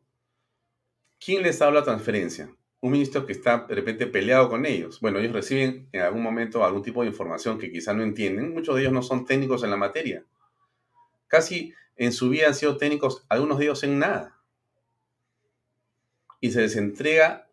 [1.19, 2.49] ¿Quién les ha dado la transferencia?
[2.79, 5.01] Un ministro que está de repente peleado con ellos.
[5.01, 8.53] Bueno, ellos reciben en algún momento algún tipo de información que quizá no entienden.
[8.53, 10.23] Muchos de ellos no son técnicos en la materia.
[11.27, 14.39] Casi en su vida han sido técnicos, algunos de ellos en nada.
[16.39, 17.44] Y se les entrega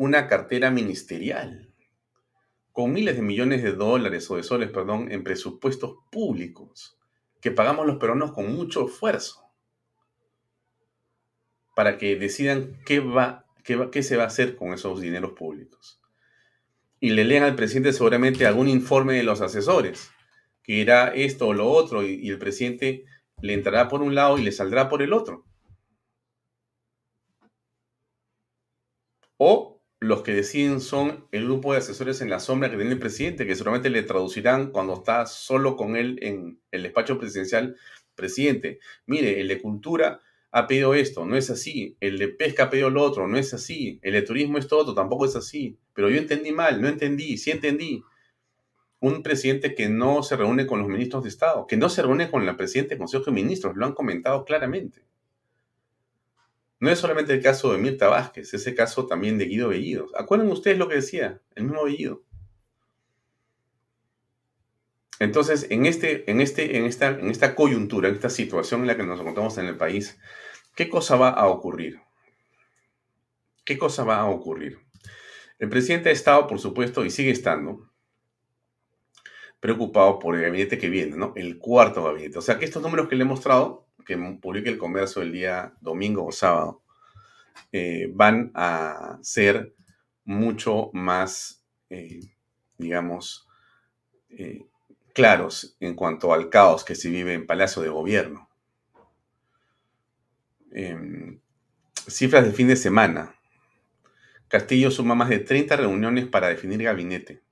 [0.00, 1.68] una cartera ministerial
[2.72, 6.98] con miles de millones de dólares o de soles, perdón, en presupuestos públicos
[7.42, 9.42] que pagamos los peruanos con mucho esfuerzo
[11.76, 16.00] para que decidan qué, va, qué, qué se va a hacer con esos dineros públicos.
[16.98, 20.12] Y le lean al presidente seguramente algún informe de los asesores,
[20.62, 23.04] que irá esto o lo otro, y el presidente
[23.42, 25.44] le entrará por un lado y le saldrá por el otro.
[29.36, 29.69] O
[30.00, 33.46] los que deciden son el grupo de asesores en la sombra que tiene el presidente,
[33.46, 37.76] que seguramente le traducirán cuando está solo con él en el despacho presidencial,
[38.14, 40.20] presidente, mire, el de cultura
[40.52, 43.52] ha pedido esto, no es así, el de pesca ha pedido lo otro, no es
[43.54, 47.36] así, el de turismo es todo tampoco es así, pero yo entendí mal, no entendí,
[47.36, 48.02] sí entendí.
[49.00, 52.30] Un presidente que no se reúne con los ministros de Estado, que no se reúne
[52.30, 55.02] con la presidenta del Consejo de Ministros, lo han comentado claramente.
[56.80, 60.08] No es solamente el caso de Mirta Vázquez, es el caso también de Guido Bellido.
[60.16, 61.42] ¿Acuerdan ustedes lo que decía?
[61.54, 62.22] El mismo Bellido.
[65.18, 68.96] Entonces, en, este, en, este, en, esta, en esta coyuntura, en esta situación en la
[68.96, 70.18] que nos encontramos en el país,
[70.74, 72.00] ¿qué cosa va a ocurrir?
[73.66, 74.78] ¿Qué cosa va a ocurrir?
[75.58, 77.90] El presidente ha estado, por supuesto, y sigue estando,
[79.60, 81.34] preocupado por el gabinete que viene, ¿no?
[81.36, 82.38] El cuarto gabinete.
[82.38, 85.74] O sea que estos números que le he mostrado, que publique el comercio el día
[85.80, 86.82] domingo o sábado,
[87.72, 89.74] eh, van a ser
[90.24, 92.20] mucho más, eh,
[92.78, 93.48] digamos,
[94.30, 94.66] eh,
[95.14, 98.48] claros en cuanto al caos que se vive en Palacio de Gobierno.
[100.72, 101.40] Em,
[102.06, 103.34] cifras de fin de semana.
[104.48, 107.42] Castillo suma más de 30 reuniones para definir gabinete.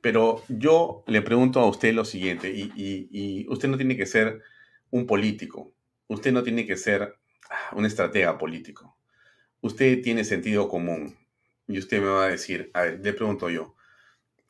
[0.00, 4.42] Pero yo le pregunto a usted lo siguiente, y, usted no tiene que ser
[4.94, 5.74] un político,
[6.06, 7.16] usted no tiene que ser
[7.50, 8.96] ah, un estratega político,
[9.60, 11.18] usted tiene sentido común,
[11.66, 13.74] y usted me va a decir, a ver, le pregunto yo,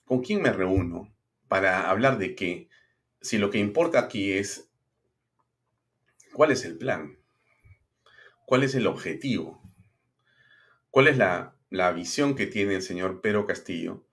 [0.05, 1.11] ¿con quién me reúno
[1.49, 2.69] para hablar de qué?
[3.23, 4.69] Si lo que importa aquí es,
[6.35, 7.19] ¿cuál es el plan?
[8.45, 9.63] ¿Cuál es el objetivo?
[10.91, 14.05] ¿Cuál es la, la visión que tiene el señor Pedro Castillo?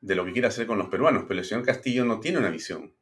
[0.00, 2.50] de lo que quiere hacer con los peruanos, pero el señor Castillo no tiene una
[2.50, 2.94] visión,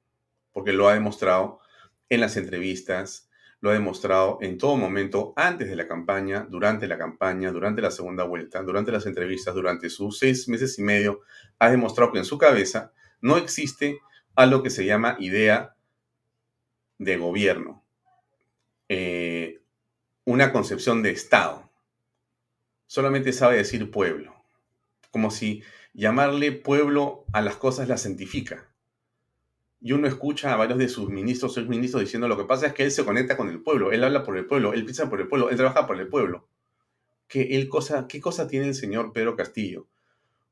[0.52, 1.60] porque lo ha demostrado
[2.08, 3.28] en las entrevistas,
[3.60, 7.90] lo ha demostrado en todo momento, antes de la campaña, durante la campaña, durante la
[7.90, 11.20] segunda vuelta, durante las entrevistas, durante sus seis meses y medio,
[11.58, 13.98] ha demostrado que en su cabeza no existe
[14.34, 15.74] algo que se llama idea
[16.98, 17.84] de gobierno,
[18.88, 19.62] eh,
[20.24, 21.70] una concepción de Estado.
[22.86, 24.34] Solamente sabe decir pueblo,
[25.10, 28.70] como si llamarle pueblo a las cosas la santifica.
[29.80, 32.72] Y uno escucha a varios de sus ministros o ministros diciendo lo que pasa es
[32.72, 35.20] que él se conecta con el pueblo, él habla por el pueblo, él piensa por
[35.20, 36.48] el pueblo, él trabaja por el pueblo.
[37.28, 39.86] ¿Qué, él cosa, ¿Qué cosa tiene el señor Pedro Castillo?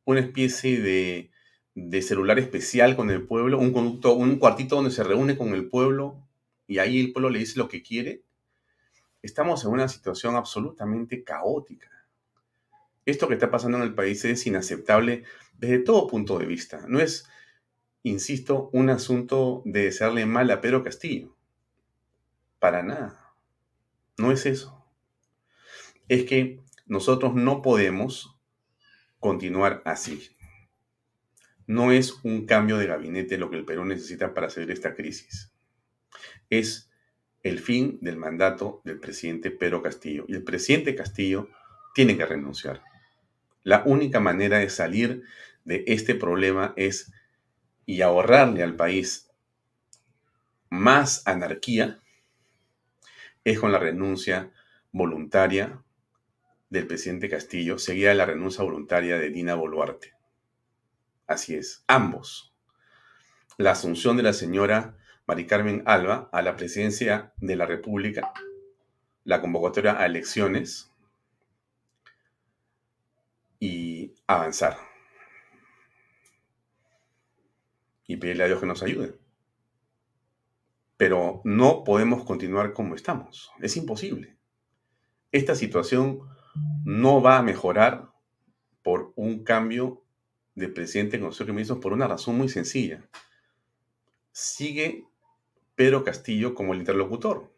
[0.05, 1.31] Una especie de,
[1.75, 5.69] de celular especial con el pueblo, un, conducto, un cuartito donde se reúne con el
[5.69, 6.17] pueblo
[6.67, 8.23] y ahí el pueblo le dice lo que quiere.
[9.23, 11.91] Estamos en una situación absolutamente caótica.
[13.07, 15.25] Esto que está pasando en el país es inaceptable
[15.59, 16.85] desde todo punto de vista.
[16.89, 17.29] No es,
[18.05, 21.35] insisto, un asunto de desearle mal a Pedro Castillo.
[22.61, 23.35] Para nada.
[24.17, 24.87] No es eso.
[26.09, 28.39] Es que nosotros no podemos
[29.19, 30.37] continuar así.
[31.67, 34.95] No es un cambio de gabinete lo que el Perú necesita para salir de esta
[34.95, 35.51] crisis.
[36.51, 36.91] Es
[37.43, 40.27] el fin del mandato del presidente Pedro Castillo.
[40.29, 41.49] Y el presidente Castillo
[41.95, 42.83] tiene que renunciar.
[43.63, 45.23] La única manera de salir
[45.65, 47.11] de este problema es
[47.87, 49.31] y ahorrarle al país
[50.71, 52.01] más anarquía
[53.45, 54.51] es con la renuncia
[54.91, 55.83] voluntaria
[56.71, 60.15] del presidente Castillo, seguida de la renuncia voluntaria de Dina Boluarte.
[61.27, 62.55] Así es, ambos.
[63.57, 68.33] La asunción de la señora Mari Carmen Alba a la presidencia de la República,
[69.25, 70.91] la convocatoria a elecciones
[73.59, 74.94] y avanzar.
[78.07, 79.17] Y pedirle a Dios que nos ayude.
[80.97, 83.51] Pero no podemos continuar como estamos.
[83.61, 84.37] Es imposible.
[85.33, 86.21] Esta situación
[86.85, 88.13] no va a mejorar
[88.83, 90.03] por un cambio
[90.55, 93.03] de presidente en Consejo de Ministros por una razón muy sencilla.
[94.31, 95.07] Sigue
[95.75, 97.53] Pedro Castillo como el interlocutor.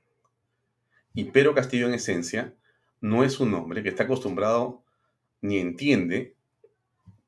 [1.13, 2.55] Y Pedro Castillo en esencia
[3.01, 4.83] no es un hombre que está acostumbrado
[5.41, 6.35] ni entiende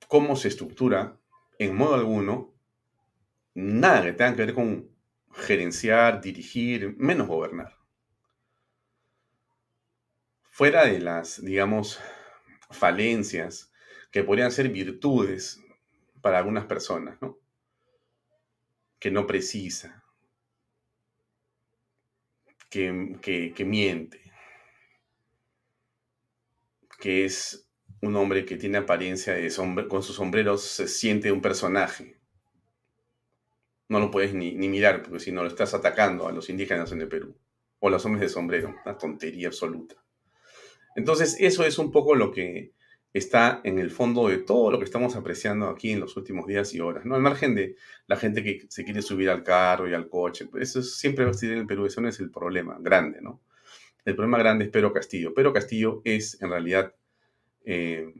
[0.08, 1.18] cómo se estructura
[1.58, 2.52] en modo alguno
[3.54, 4.90] nada que tenga que ver con
[5.32, 7.76] gerenciar, dirigir, menos gobernar.
[10.50, 12.00] Fuera de las, digamos,
[12.70, 13.72] falencias
[14.10, 15.60] que podrían ser virtudes
[16.20, 17.38] para algunas personas, ¿no?
[18.98, 20.02] Que no precisa,
[22.68, 24.28] que, que miente,
[26.98, 27.68] que es
[28.02, 32.17] un hombre que tiene apariencia de sombrero, con sus sombreros se siente un personaje.
[33.88, 37.00] No lo puedes ni, mirar, porque si no lo estás atacando a los indígenas en
[37.00, 37.36] el Perú.
[37.80, 38.74] O a los hombres de sombrero.
[38.84, 39.96] Una tontería absoluta.
[40.96, 42.72] Entonces, eso es un poco lo que
[43.12, 46.74] está en el fondo de todo lo que estamos apreciando aquí en los últimos días
[46.74, 47.14] y horas, ¿no?
[47.14, 47.76] Al margen de
[48.06, 51.30] la gente que se quiere subir al carro y al coche, pues eso siempre va
[51.30, 53.40] a existir en el Perú, eso no es el problema grande, ¿no?
[54.04, 55.34] El problema grande es Pedro Castillo.
[55.34, 56.94] Pedro Castillo es en realidad
[57.64, 58.12] eh,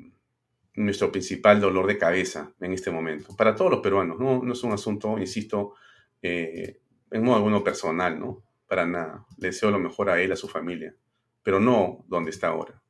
[0.85, 4.63] nuestro principal dolor de cabeza en este momento, para todos los peruanos, no, no es
[4.63, 5.75] un asunto, insisto,
[6.23, 8.43] eh, en modo alguno personal, ¿no?
[8.67, 9.27] Para nada.
[9.39, 10.95] Le deseo lo mejor a él, a su familia,
[11.43, 12.83] pero no donde está ahora.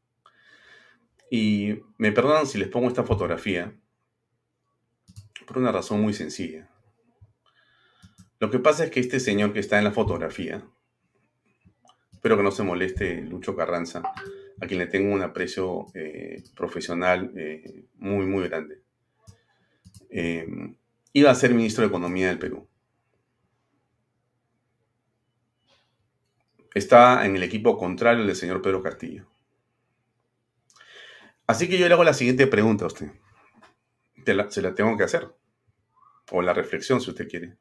[1.30, 3.74] Y me perdonan si les pongo esta fotografía
[5.46, 6.68] por una razón muy sencilla.
[8.38, 10.64] Lo que pasa es que este señor que está en la fotografía,
[12.12, 14.02] espero que no se moleste Lucho Carranza,
[14.60, 18.82] a quien le tengo un aprecio eh, profesional eh, muy, muy grande,
[20.10, 20.46] eh,
[21.12, 22.66] iba a ser ministro de Economía del Perú.
[26.74, 29.26] Está en el equipo contrario del señor Pedro Castillo.
[31.46, 33.10] Así que yo le hago la siguiente pregunta a usted.
[34.50, 35.28] se la tengo que hacer.
[36.30, 37.56] O la reflexión, si usted quiere.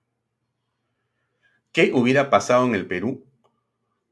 [1.72, 3.26] ¿Qué hubiera pasado en el Perú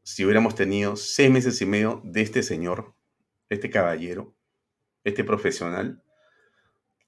[0.06, 2.93] si hubiéramos tenido seis meses y medio de este señor,
[3.49, 4.36] este caballero,
[5.03, 6.03] este profesional,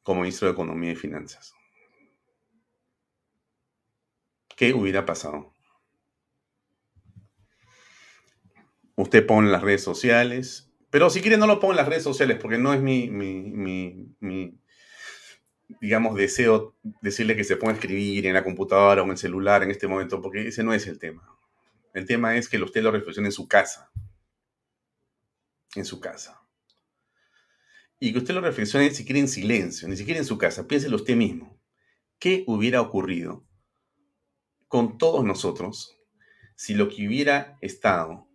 [0.01, 1.53] como ministro de Economía y Finanzas?
[4.55, 5.53] ¿Qué hubiera pasado?
[8.95, 12.39] Usted pone las redes sociales, pero si quiere no lo pongo en las redes sociales
[12.41, 14.59] porque no es mi, mi,
[15.79, 19.61] digamos, deseo decirle que se ponga a escribir en la computadora o en el celular
[19.61, 21.36] en este momento, porque ese no es el tema.
[21.93, 23.91] El tema es que usted lo reflexione en su casa.
[25.75, 26.41] En su casa.
[27.99, 30.67] Y que usted lo reflexione si quiere en silencio, ni siquiera en su casa.
[30.67, 31.59] Piénselo usted mismo.
[32.19, 33.45] ¿Qué hubiera ocurrido
[34.67, 35.97] con todos nosotros
[36.55, 38.27] si lo que hubiera estado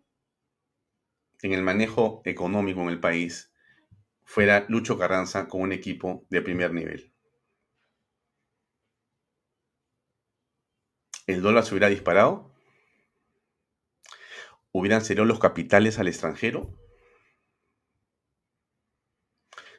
[1.43, 3.53] en el manejo económico en el país
[4.25, 7.13] fuera Lucho Carranza con un equipo de primer nivel.
[11.27, 12.52] ¿El dólar se hubiera disparado?
[14.73, 16.68] ¿Hubieran salido los capitales al extranjero?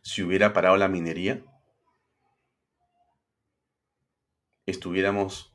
[0.01, 1.43] ¿Si hubiera parado la minería?
[4.65, 5.53] ¿Estuviéramos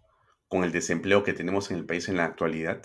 [0.49, 2.83] con el desempleo que tenemos en el país en la actualidad?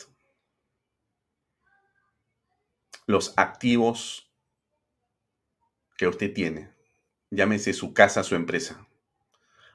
[3.05, 4.31] los activos
[5.97, 6.73] que usted tiene,
[7.29, 8.87] llámese su casa, su empresa,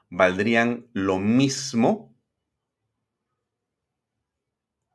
[0.09, 2.15] valdrían lo mismo,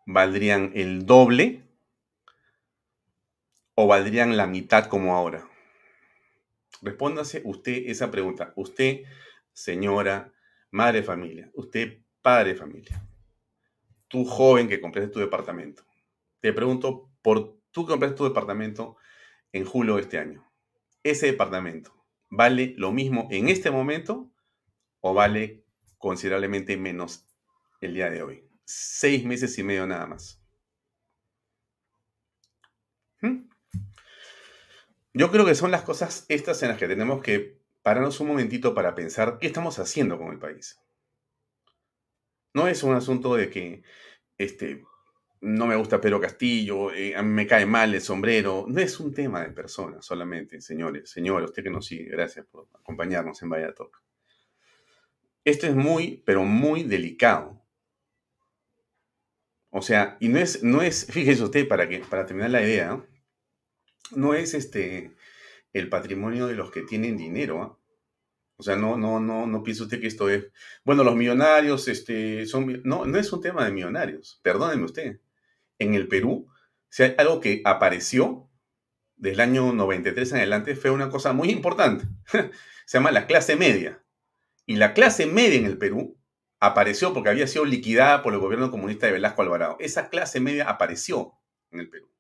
[0.06, 1.63] valdrían el doble
[3.74, 5.48] o valdrían la mitad como ahora.
[6.82, 8.52] Respóndase usted esa pregunta.
[8.56, 9.02] Usted,
[9.52, 10.32] señora,
[10.70, 13.06] madre de familia, usted, padre de familia,
[14.08, 15.84] tú joven que compraste tu departamento.
[16.40, 18.96] Te pregunto por tú compraste tu departamento
[19.52, 20.44] en julio de este año.
[21.02, 21.94] Ese departamento
[22.30, 24.30] vale lo mismo en este momento
[25.00, 25.64] o vale
[25.98, 27.26] considerablemente menos
[27.80, 28.48] el día de hoy.
[28.64, 30.43] Seis meses y medio nada más.
[35.16, 38.74] Yo creo que son las cosas estas en las que tenemos que pararnos un momentito
[38.74, 40.80] para pensar qué estamos haciendo con el país.
[42.52, 43.82] No es un asunto de que
[44.38, 44.84] este,
[45.40, 48.64] no me gusta Pedro Castillo, eh, me cae mal el sombrero.
[48.66, 51.10] No es un tema de personas solamente, señores.
[51.10, 54.02] Señora, usted que nos sigue, gracias por acompañarnos en Vaya Talk.
[55.44, 57.62] Esto es muy, pero muy delicado.
[59.70, 62.88] O sea, y no es, no es, fíjese usted, para, que, para terminar la idea,
[62.88, 63.06] no
[64.34, 65.14] es este
[65.72, 67.62] el patrimonio de los que tienen dinero.
[67.62, 67.78] ¿ah?
[68.56, 70.46] O sea, no, no, no, no piense usted que esto es,
[70.84, 75.20] bueno, los millonarios, este, son, no, no es un tema de millonarios, perdónenme usted.
[75.78, 76.46] En el Perú,
[76.88, 78.48] si hay algo que apareció
[79.16, 82.06] desde el año 93 en adelante, fue una cosa muy importante.
[82.86, 84.04] Se llama la clase media.
[84.66, 86.16] Y la clase media en el Perú
[86.60, 89.76] apareció porque había sido liquidada por el gobierno comunista de Velasco Alvarado.
[89.80, 91.34] Esa clase media apareció
[91.70, 92.13] en el Perú.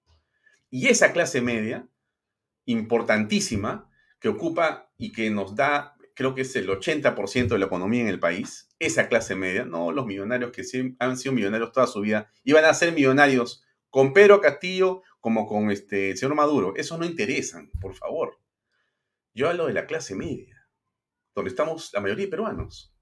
[0.74, 1.88] Y esa clase media,
[2.64, 8.00] importantísima, que ocupa y que nos da creo que es el 80% de la economía
[8.00, 10.64] en el país, esa clase media, no los millonarios que
[10.98, 15.70] han sido millonarios toda su vida, iban a ser millonarios con Pedro Castillo como con
[15.70, 16.74] este, señor Maduro.
[16.74, 18.40] Eso no interesan, por favor.
[19.32, 20.68] Yo hablo de la clase media,
[21.36, 22.92] donde estamos la mayoría de peruanos.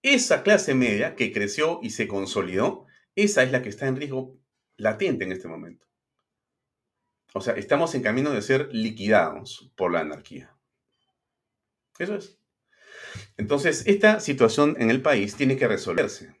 [0.00, 4.38] Esa clase media que creció y se consolidó, esa es la que está en riesgo
[4.78, 5.86] latente en este momento.
[7.36, 10.56] O sea, estamos en camino de ser liquidados por la anarquía.
[11.98, 12.38] Eso es.
[13.36, 16.34] Entonces, esta situación en el país tiene que resolverse.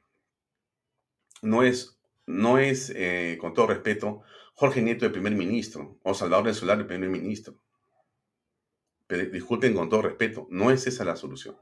[1.42, 4.22] No es, no es eh, con todo respeto,
[4.54, 7.60] Jorge Nieto el primer ministro o Salvador del Solar el primer ministro.
[9.06, 11.58] Pero, disculpen con todo respeto, no es esa la solución.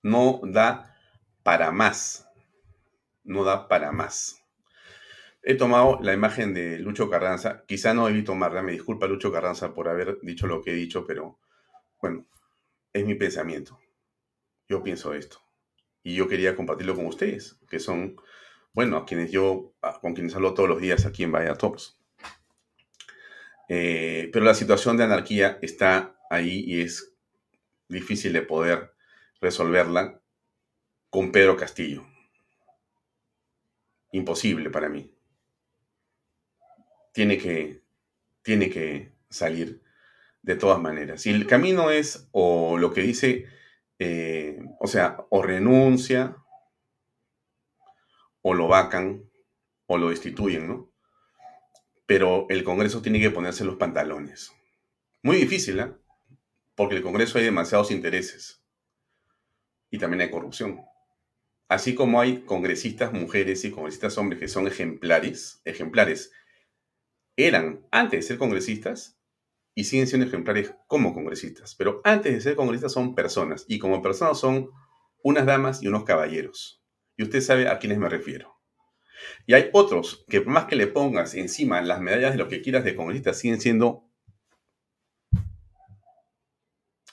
[0.00, 0.96] No da
[1.42, 2.26] para más.
[3.22, 4.39] No da para más.
[5.42, 7.64] He tomado la imagen de Lucho Carranza.
[7.66, 8.62] Quizá no debí tomarla.
[8.62, 11.38] Me disculpa Lucho Carranza por haber dicho lo que he dicho, pero
[12.00, 12.26] bueno,
[12.92, 13.78] es mi pensamiento.
[14.68, 15.40] Yo pienso esto.
[16.02, 18.16] Y yo quería compartirlo con ustedes, que son,
[18.72, 21.98] bueno, a quienes yo, con quienes hablo todos los días aquí en Vaya Talks.
[23.68, 27.14] Eh, pero la situación de anarquía está ahí y es
[27.88, 28.94] difícil de poder
[29.40, 30.20] resolverla
[31.08, 32.06] con Pedro Castillo.
[34.12, 35.14] Imposible para mí.
[37.12, 37.82] Tiene que,
[38.42, 39.82] tiene que salir
[40.42, 41.22] de todas maneras.
[41.22, 43.46] Si el camino es o lo que dice,
[43.98, 46.36] eh, o sea, o renuncia,
[48.42, 49.30] o lo vacan,
[49.86, 50.92] o lo destituyen, ¿no?
[52.06, 54.52] Pero el Congreso tiene que ponerse los pantalones.
[55.22, 55.92] Muy difícil, ¿eh?
[56.74, 58.62] Porque el Congreso hay demasiados intereses.
[59.90, 60.80] Y también hay corrupción.
[61.68, 66.32] Así como hay congresistas mujeres y congresistas hombres que son ejemplares, ejemplares,
[67.46, 69.18] eran antes de ser congresistas
[69.74, 71.74] y siguen siendo ejemplares como congresistas.
[71.74, 74.70] Pero antes de ser congresistas son personas y como personas son
[75.22, 76.82] unas damas y unos caballeros.
[77.16, 78.56] Y usted sabe a quiénes me refiero.
[79.46, 82.84] Y hay otros que más que le pongas encima las medallas de lo que quieras
[82.84, 84.08] de congresistas, siguen siendo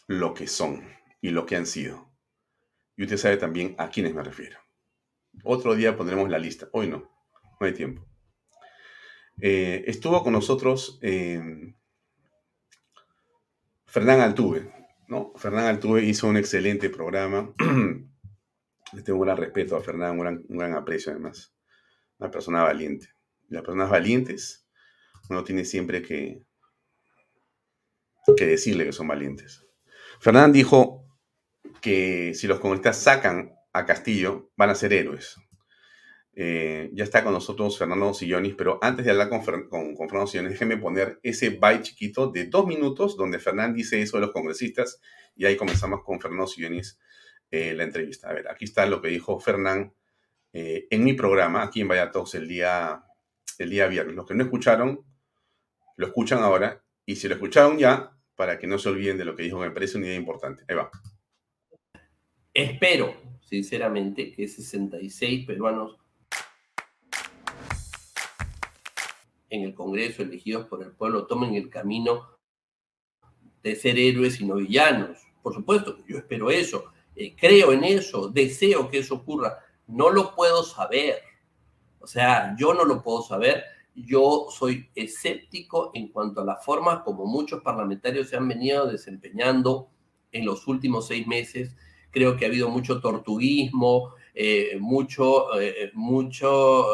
[0.07, 0.87] lo que son
[1.21, 2.09] y lo que han sido.
[2.95, 4.59] Y usted sabe también a quiénes me refiero.
[5.43, 6.69] Otro día pondremos la lista.
[6.71, 7.11] Hoy no,
[7.59, 8.05] no hay tiempo.
[9.39, 11.73] Eh, estuvo con nosotros eh,
[13.85, 14.71] Fernán Altuve,
[15.07, 15.33] ¿no?
[15.35, 17.53] Fernán Altuve hizo un excelente programa.
[18.93, 21.53] Le tengo un gran respeto a Fernán, un gran, aprecio además.
[22.19, 23.09] Una persona valiente.
[23.49, 24.67] las personas valientes,
[25.29, 26.43] uno tiene siempre que
[28.35, 29.65] decirle que son valientes.
[30.19, 31.05] Fernán dijo
[31.81, 35.37] que si los comunistas sacan a Castillo, van a ser héroes.
[36.39, 40.77] Eh, ya está con nosotros Fernando Sillonis, pero antes de hablar con, Fernando Sillonis, déjeme
[40.77, 45.01] poner ese byte chiquito de dos minutos donde Fernán dice eso de los congresistas
[45.35, 46.99] y ahí comenzamos con Fernando Sillonis
[47.49, 48.29] eh, la entrevista.
[48.29, 49.95] A ver, aquí está lo que dijo Fernán
[50.53, 53.03] eh, en mi programa, aquí en Vaya el día,
[53.57, 54.15] el día viernes.
[54.15, 55.03] Los que no escucharon,
[55.95, 59.35] lo escuchan ahora y si lo escucharon ya, para que no se olviden de lo
[59.35, 60.63] que dijo, me parece una idea importante.
[60.67, 60.91] Ahí va.
[62.53, 65.97] Espero, sinceramente, que 66 peruanos
[69.49, 72.27] en el Congreso, elegidos por el pueblo, tomen el camino
[73.63, 75.17] de ser héroes y no villanos.
[75.41, 79.57] Por supuesto, yo espero eso, eh, creo en eso, deseo que eso ocurra.
[79.87, 81.21] No lo puedo saber.
[81.99, 83.63] O sea, yo no lo puedo saber.
[83.95, 89.89] Yo soy escéptico en cuanto a la forma como muchos parlamentarios se han venido desempeñando
[90.31, 91.75] en los últimos seis meses.
[92.11, 96.85] Creo que ha habido mucho tortuguismo, eh, mucho, eh, mucho,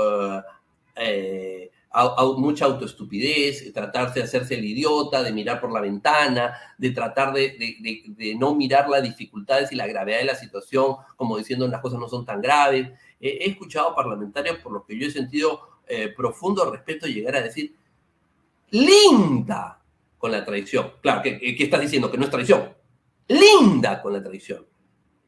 [2.37, 8.35] mucha autoestupidez, tratar de hacerse el idiota, de mirar por la ventana, de tratar de,
[8.37, 12.09] no mirar las dificultades y la gravedad de la situación, como diciendo las cosas no
[12.09, 12.89] son tan graves.
[13.19, 15.61] he escuchado parlamentarios por los que yo he sentido
[16.17, 17.75] profundo respeto llegar a decir,
[18.71, 19.79] linda
[20.17, 20.93] con la traición.
[21.01, 22.09] Claro, ¿qué, qué estás diciendo?
[22.09, 22.73] Que no es traición.
[23.27, 24.65] Linda con la traición.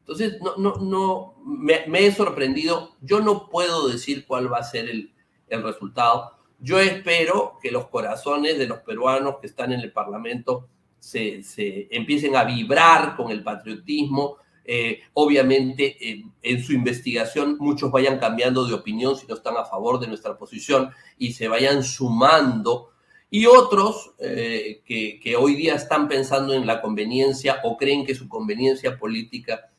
[0.00, 2.92] Entonces, no, no, no, me, he sorprendido.
[3.00, 5.12] Yo no puedo decir cuál va a ser el,
[5.48, 6.35] resultado.
[6.58, 12.36] Yo espero que los corazones de los peruanos que están en el Parlamento se, empiecen
[12.36, 14.38] a vibrar con el patriotismo.
[14.64, 19.64] Eh, obviamente, eh, en su investigación, muchos vayan cambiando de opinión si no están a
[19.64, 22.90] favor de nuestra posición y se vayan sumando.
[23.30, 28.28] Y otros eh, que, hoy día están pensando en la conveniencia o creen que su
[28.28, 29.70] conveniencia política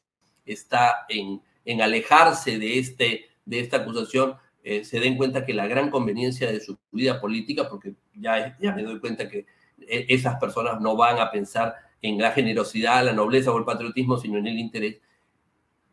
[0.46, 4.36] está en, en alejarse de, este, de esta acusación,
[4.70, 8.74] eh, se den cuenta que la gran conveniencia de su vida política, porque ya, ya
[8.74, 9.46] me doy cuenta que
[9.80, 14.18] eh, esas personas no van a pensar en la generosidad, la nobleza o el patriotismo,
[14.18, 14.98] sino en el interés,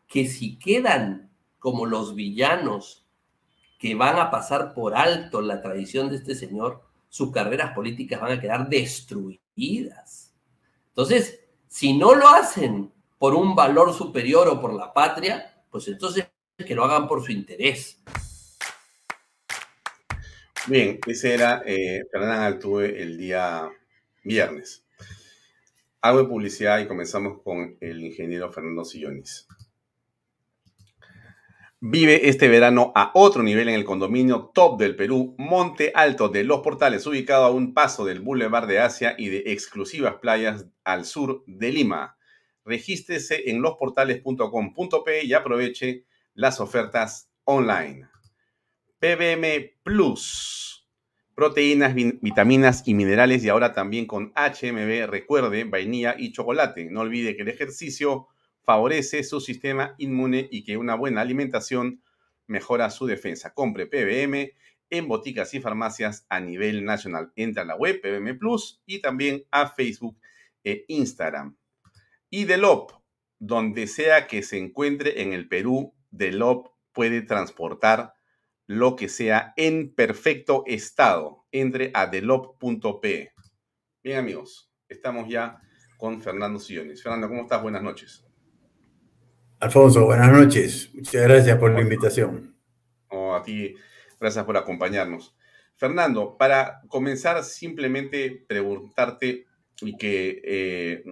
[0.07, 3.07] que si quedan como los villanos
[3.79, 8.33] que van a pasar por alto la tradición de este señor, sus carreras políticas van
[8.33, 10.35] a quedar destruidas.
[10.89, 16.27] Entonces, si no lo hacen por un valor superior o por la patria, pues entonces
[16.57, 18.01] que lo hagan por su interés.
[20.67, 23.69] Bien, ese era eh, Fernán Altuve el día
[24.23, 24.83] viernes.
[26.01, 29.47] Hago de publicidad y comenzamos con el ingeniero Fernando Sillonis.
[31.79, 36.43] Vive este verano a otro nivel en el condominio top del Perú, Monte Alto de
[36.43, 41.05] Los Portales, ubicado a un paso del Boulevard de Asia y de exclusivas playas al
[41.05, 42.17] sur de Lima
[42.65, 48.09] regístrese en losportales.com.p y aproveche las ofertas online.
[49.05, 50.89] PBM Plus,
[51.35, 56.85] proteínas, vitaminas y minerales y ahora también con HMB, recuerde, vainilla y chocolate.
[56.85, 58.29] No olvide que el ejercicio
[58.63, 62.01] favorece su sistema inmune y que una buena alimentación
[62.47, 63.53] mejora su defensa.
[63.53, 64.53] Compre PBM
[64.89, 67.31] en boticas y farmacias a nivel nacional.
[67.35, 70.17] Entra a la web PBM Plus y también a Facebook
[70.63, 71.55] e Instagram.
[72.31, 72.91] Y Delop,
[73.37, 78.14] donde sea que se encuentre en el Perú, Delop puede transportar
[78.67, 81.45] lo que sea en perfecto estado.
[81.51, 83.31] Entre a delop.p.
[84.03, 85.61] Bien amigos, estamos ya
[85.97, 87.01] con Fernando Sillones.
[87.01, 87.61] Fernando, ¿cómo estás?
[87.61, 88.25] Buenas noches.
[89.59, 90.89] Alfonso, buenas noches.
[90.93, 92.55] Muchas gracias por la invitación.
[93.09, 93.73] Oh, a ti,
[94.19, 95.35] gracias por acompañarnos.
[95.75, 99.45] Fernando, para comenzar, simplemente preguntarte
[99.81, 101.03] y que eh,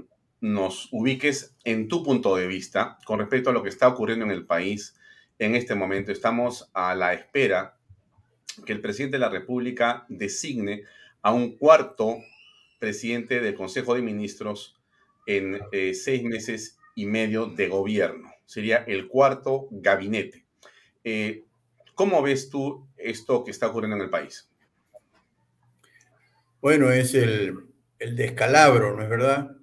[0.42, 4.32] nos ubiques en tu punto de vista con respecto a lo que está ocurriendo en
[4.32, 4.96] el país
[5.46, 6.12] en este momento.
[6.12, 7.78] Estamos a la espera
[8.66, 10.84] que el presidente de la República designe
[11.22, 12.18] a un cuarto
[12.80, 14.80] presidente del Consejo de Ministros
[15.26, 18.32] en eh, seis meses y medio de gobierno.
[18.46, 20.46] Sería el cuarto gabinete.
[21.04, 21.46] Eh,
[21.96, 24.50] ¿Cómo ves tú esto que está ocurriendo en el país?
[26.62, 27.58] Bueno, es el,
[28.00, 29.58] el descalabro, ¿no es verdad?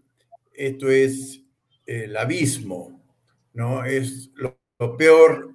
[0.61, 1.43] esto es
[1.87, 3.03] el abismo,
[3.55, 3.85] ¿no?
[3.85, 4.59] Es lo,
[4.99, 5.49] peor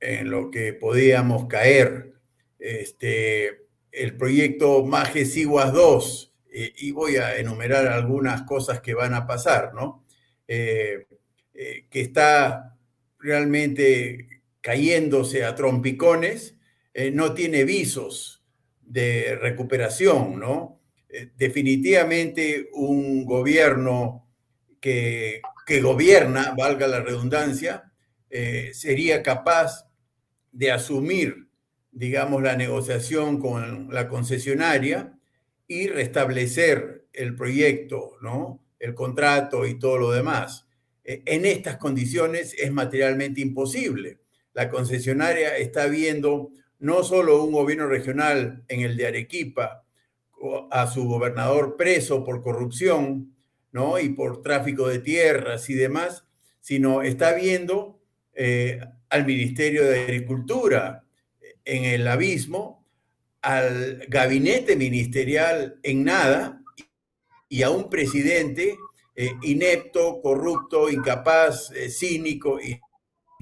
[0.00, 2.14] en lo que podíamos caer.
[2.58, 9.14] Este, el proyecto Majes Iguas 2, eh, y voy a enumerar algunas cosas que van
[9.14, 10.04] a pasar, ¿no?
[10.46, 11.06] Eh,
[11.54, 12.76] eh, que está
[13.18, 16.54] realmente cayéndose a trompicones,
[17.12, 18.42] no tiene visos
[18.82, 20.80] de recuperación, ¿no?
[21.36, 24.28] definitivamente un gobierno
[24.80, 25.42] que,
[25.82, 27.92] gobierna, valga la redundancia,
[28.30, 29.87] eh, sería capaz
[30.58, 31.46] de asumir,
[31.92, 35.16] digamos, la negociación con la concesionaria
[35.68, 38.60] y restablecer el proyecto, ¿no?
[38.80, 40.66] El contrato y todo lo demás.
[41.04, 44.18] E, en estas condiciones es materialmente imposible.
[44.52, 46.50] La concesionaria está viendo
[46.80, 49.84] no solo un gobierno regional en el de Arequipa,
[50.72, 53.32] a su gobernador preso por corrupción,
[53.70, 54.00] ¿no?
[54.00, 56.24] Y por tráfico de tierras y demás,
[56.60, 58.00] sino está viendo
[58.34, 58.80] eh,
[59.10, 61.04] al Ministerio de Agricultura
[61.64, 62.86] en el abismo,
[63.42, 66.62] al gabinete ministerial en nada
[67.48, 68.76] y a un presidente
[69.14, 72.80] eh, inepto, corrupto, incapaz, eh, cínico y,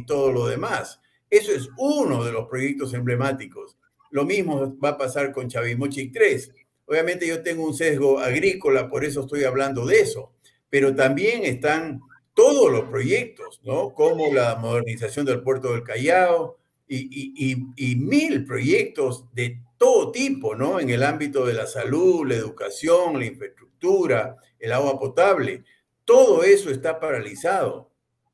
[0.07, 1.01] todo lo demás.
[1.31, 3.79] Eso es uno de los proyectos emblemáticos.
[4.11, 6.53] Lo mismo va a pasar con Chavimochic 3
[6.87, 10.33] Obviamente yo tengo un sesgo agrícola, por eso estoy hablando de eso,
[10.71, 12.01] pero también están
[12.37, 13.95] todos los proyectos, ¿no?
[13.95, 20.79] Como la modernización del puerto del Callao y, mil proyectos de todo tipo, ¿no?
[20.79, 25.65] En el ámbito de la salud, la educación, la infraestructura, el agua potable.
[26.05, 27.91] Todo eso está paralizado.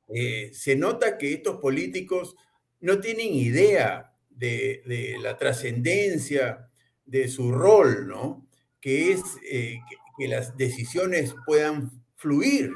[0.09, 2.35] Eh, se nota que estos políticos
[2.81, 4.83] no tienen idea de,
[5.23, 6.69] la trascendencia
[7.07, 8.49] de su rol, ¿no?
[8.81, 9.79] Que es eh,
[10.19, 12.73] que las decisiones puedan fluir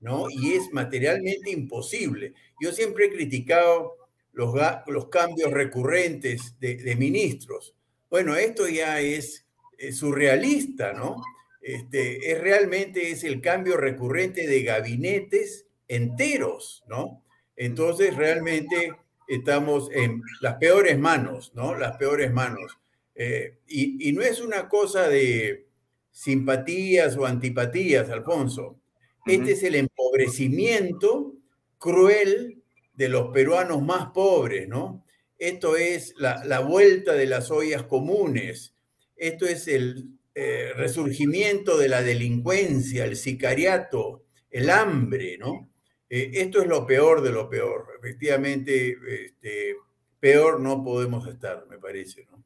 [0.00, 0.26] ¿no?
[0.30, 2.34] Y es materialmente imposible.
[2.60, 3.96] Yo siempre he criticado
[4.32, 4.54] los,
[4.86, 7.74] los cambios recurrentes de, ministros.
[8.10, 9.46] Bueno, esto ya es,
[9.92, 11.16] surrealista, ¿no?
[11.60, 17.22] Este, es realmente es el cambio recurrente de gabinetes enteros, ¿no?
[17.56, 18.92] Entonces, realmente
[19.28, 21.74] estamos en las peores manos, ¿no?
[21.74, 22.78] Las peores manos.
[23.14, 25.66] Eh, y, y no es una cosa de
[26.10, 28.78] simpatías o antipatías, Alfonso.
[29.26, 31.34] Este es el empobrecimiento
[31.78, 32.62] cruel
[32.94, 35.04] de los peruanos más pobres, ¿no?
[35.38, 38.74] Esto es la, vuelta de las ollas comunes,
[39.16, 45.70] esto es el eh, resurgimiento de la delincuencia, el sicariato, el hambre, ¿no?
[46.08, 47.88] Eh, esto es lo peor de lo peor.
[47.98, 49.74] Efectivamente, este,
[50.20, 52.42] peor no podemos estar, me parece, ¿no?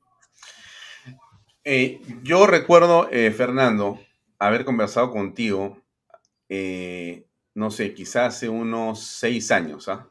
[1.63, 4.01] Eh, yo recuerdo, Fernando,
[4.39, 5.80] haber conversado contigo
[6.51, 7.25] eh,
[7.55, 10.09] no sé, quizás hace unos seis años, ¿ah?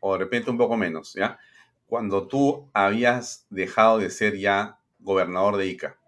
[0.00, 1.38] o de repente un poco menos, ¿ya?
[1.86, 5.98] Cuando tú habías dejado de ser ya gobernador de Ica.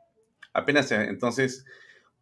[0.52, 1.64] Apenas eh, entonces,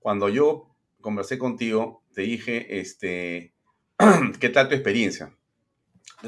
[0.01, 0.68] cuando yo
[1.01, 3.55] conversé contigo, te dije, este,
[4.41, 5.34] ¿qué tal tu experiencia?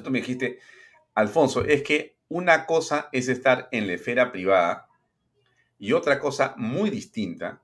[0.03, 0.61] Tú me dijiste,
[1.15, 4.89] Alfonso, es que una cosa es estar en la esfera privada
[5.79, 7.61] y otra cosa muy distinta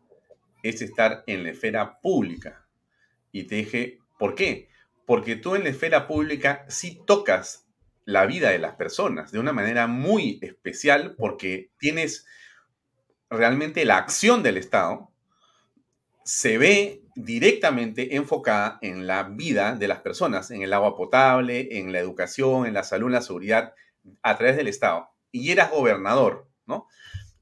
[0.62, 2.67] es estar en la esfera pública.
[3.32, 4.68] Y te dije, ¿por qué?
[5.06, 7.66] Porque tú en la esfera pública sí tocas
[8.04, 12.26] la vida de las personas de una manera muy especial porque tienes
[13.28, 15.10] realmente la acción del Estado
[16.24, 21.92] se ve directamente enfocada en la vida de las personas, en el agua potable, en
[21.92, 23.74] la educación, en la salud, en la seguridad,
[24.22, 25.10] a través del Estado.
[25.32, 26.86] Y eras gobernador, ¿no?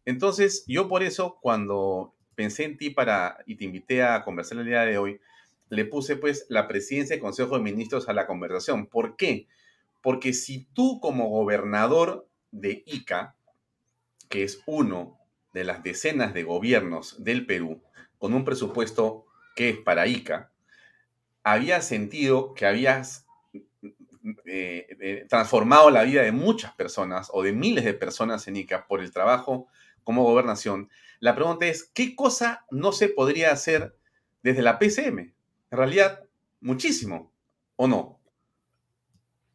[0.05, 4.67] Entonces, yo por eso, cuando pensé en ti para y te invité a conversar el
[4.67, 5.21] día de hoy,
[5.69, 8.87] le puse pues la presidencia del Consejo de Ministros a la conversación.
[8.87, 9.49] ¿Por qué?
[10.03, 13.37] Porque si tú como gobernador de ICA,
[14.29, 15.19] que es uno
[15.53, 17.83] de las decenas de gobiernos del Perú,
[18.19, 20.51] con un presupuesto que es para ICA,
[21.43, 23.27] habías sentido que habías
[24.45, 28.87] eh, eh, transformado la vida de muchas personas o de miles de personas en ICA
[28.87, 29.69] por el trabajo
[30.03, 30.89] como gobernación,
[31.21, 33.97] la pregunta es, ¿qué cosa no se podría hacer
[34.43, 35.36] desde la PCM?
[35.71, 36.25] En realidad,
[36.61, 37.33] muchísimo,
[37.77, 38.21] ¿o no?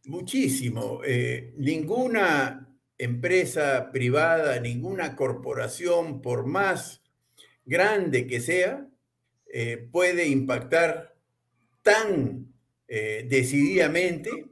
[0.05, 1.01] Muchísimo.
[1.05, 7.03] Eh, ninguna empresa privada, ninguna corporación, por más
[7.66, 8.88] grande que sea,
[9.53, 11.16] eh, puede impactar
[11.82, 12.53] tan
[12.88, 14.47] eh, decididamente,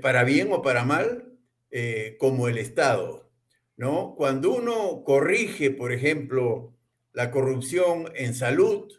[0.00, 1.28] para bien o para mal,
[2.18, 3.30] como el Estado.
[3.76, 4.14] ¿no?
[4.16, 6.74] Cuando uno corrige, por ejemplo,
[7.12, 8.92] la corrupción en salud,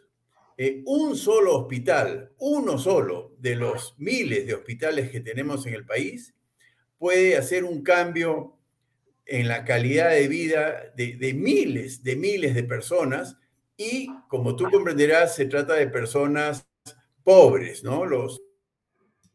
[0.56, 5.84] eh, un solo hospital, uno solo de los miles de hospitales que tenemos en el
[5.84, 6.34] país,
[6.98, 8.56] puede hacer un cambio
[9.26, 13.36] en la calidad de vida de, miles, de miles de personas
[13.76, 16.68] y, como tú comprenderás, se trata de personas
[17.24, 18.04] pobres, ¿no?
[18.04, 18.42] Los,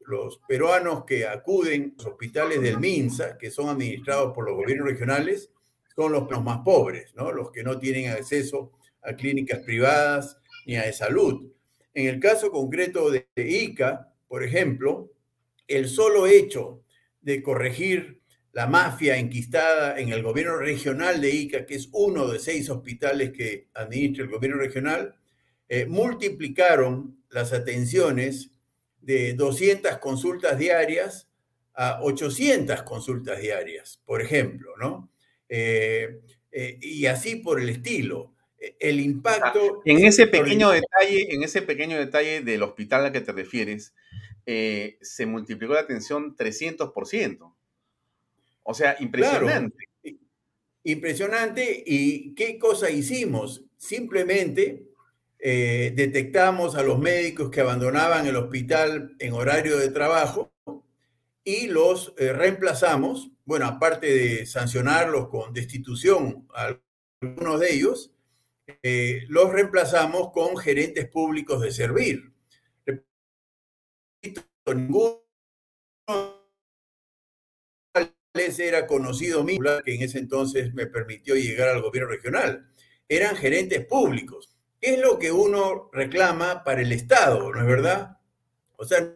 [0.05, 4.87] los peruanos que acuden a los hospitales del MINSA, que son administrados por los gobiernos
[4.87, 5.51] regionales,
[5.95, 7.31] son los, los más pobres, ¿no?
[7.31, 10.38] Los que no tienen acceso a clínicas privadas,
[10.77, 11.51] de salud.
[11.93, 15.11] En el caso concreto de ICA, por ejemplo,
[15.67, 16.83] el solo hecho
[17.21, 18.19] de corregir
[18.51, 23.31] la mafia enquistada en el gobierno regional de Ica, que es uno de seis hospitales
[23.31, 25.15] que administra el gobierno regional,
[25.67, 28.51] eh, multiplicaron las atenciones
[29.01, 31.29] de 200 consultas diarias
[31.75, 35.11] a 800 consultas diarias, por ejemplo, ¿no?
[35.47, 38.33] Eh, eh, y así por el estilo
[38.79, 39.81] el impacto.
[39.85, 43.93] En ese pequeño detalle, en ese pequeño detalle del hospital al que te refieres,
[44.45, 47.55] eh, se multiplicó la atención 300%.
[48.63, 49.89] O sea, impresionante.
[50.83, 51.83] Impresionante.
[51.85, 53.63] ¿Y qué cosa hicimos?
[53.77, 54.85] Simplemente
[55.39, 60.51] eh, detectamos a los médicos que abandonaban el hospital en horario de trabajo
[61.43, 66.77] y los eh, reemplazamos, bueno, aparte de sancionarlos con destitución a
[67.21, 68.11] algunos de ellos,
[68.83, 72.33] eh, los reemplazamos con gerentes públicos de servir.
[74.75, 75.23] ninguno
[78.33, 82.71] era conocido mío, que en ese entonces me permitió llegar al gobierno regional.
[83.07, 84.55] Eran gerentes públicos.
[84.79, 88.17] ¿Qué es lo que uno reclama para el Estado, no es verdad?
[88.77, 89.13] O sea,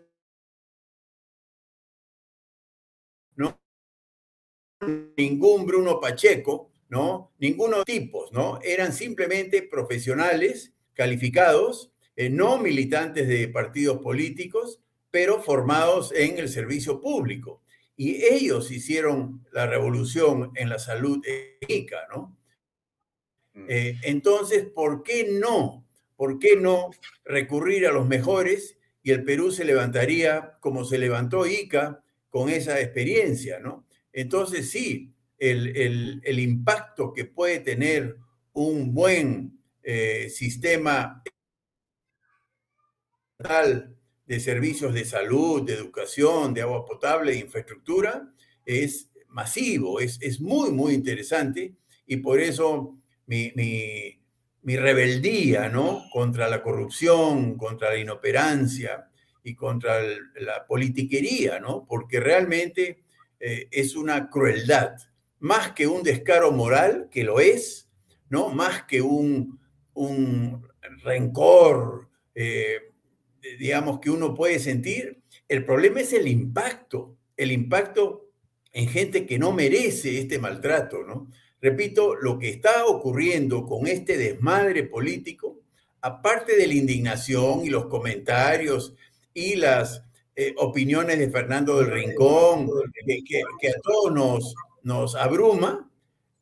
[3.35, 3.59] no
[5.15, 7.31] ningún Bruno Pacheco, ¿no?
[7.39, 8.59] Ninguno tipos, ¿no?
[8.61, 14.79] Eran simplemente profesionales calificados, eh, no militantes de partidos políticos,
[15.09, 17.63] pero formados en el servicio público.
[17.97, 22.37] Y ellos hicieron la revolución en la salud ética, ¿no?
[23.53, 23.65] Mm.
[23.69, 25.87] Eh, entonces, ¿por qué no?
[26.15, 26.91] ¿Por qué no
[27.25, 32.79] recurrir a los mejores y el Perú se levantaría como se levantó ICA con esa
[32.79, 33.87] experiencia, ¿no?
[34.11, 35.12] Entonces, sí,
[35.51, 38.17] el, impacto que puede tener
[38.53, 41.21] un buen eh, sistema
[44.25, 48.31] de servicios de salud, de educación, de agua potable, de infraestructura,
[48.65, 51.75] es masivo, es, es muy, muy interesante
[52.05, 54.19] y por eso mi,
[54.63, 56.03] rebeldía ¿no?
[56.11, 59.09] contra la corrupción, contra la inoperancia
[59.43, 60.01] y contra
[60.35, 61.85] la politiquería, ¿no?
[61.85, 63.03] porque realmente
[63.39, 64.95] eh, es una crueldad,
[65.43, 67.89] más que un descaro moral, que lo es,
[68.29, 68.47] ¿no?
[68.47, 69.59] más que un,
[69.93, 70.65] un
[71.03, 72.07] rencor.
[72.33, 72.93] Eh,
[73.59, 78.29] digamos, que uno puede sentir, el problema es el impacto, el impacto
[78.71, 81.27] en gente que no merece este maltrato, ¿no?
[81.61, 85.59] Repito, lo que está ocurriendo con este desmadre político,
[85.99, 88.95] aparte de la indignación y los comentarios
[89.33, 90.03] y las
[90.37, 92.69] eh, opiniones de Fernando del Rincón,
[93.05, 95.89] que, a todos nos, nos abruma,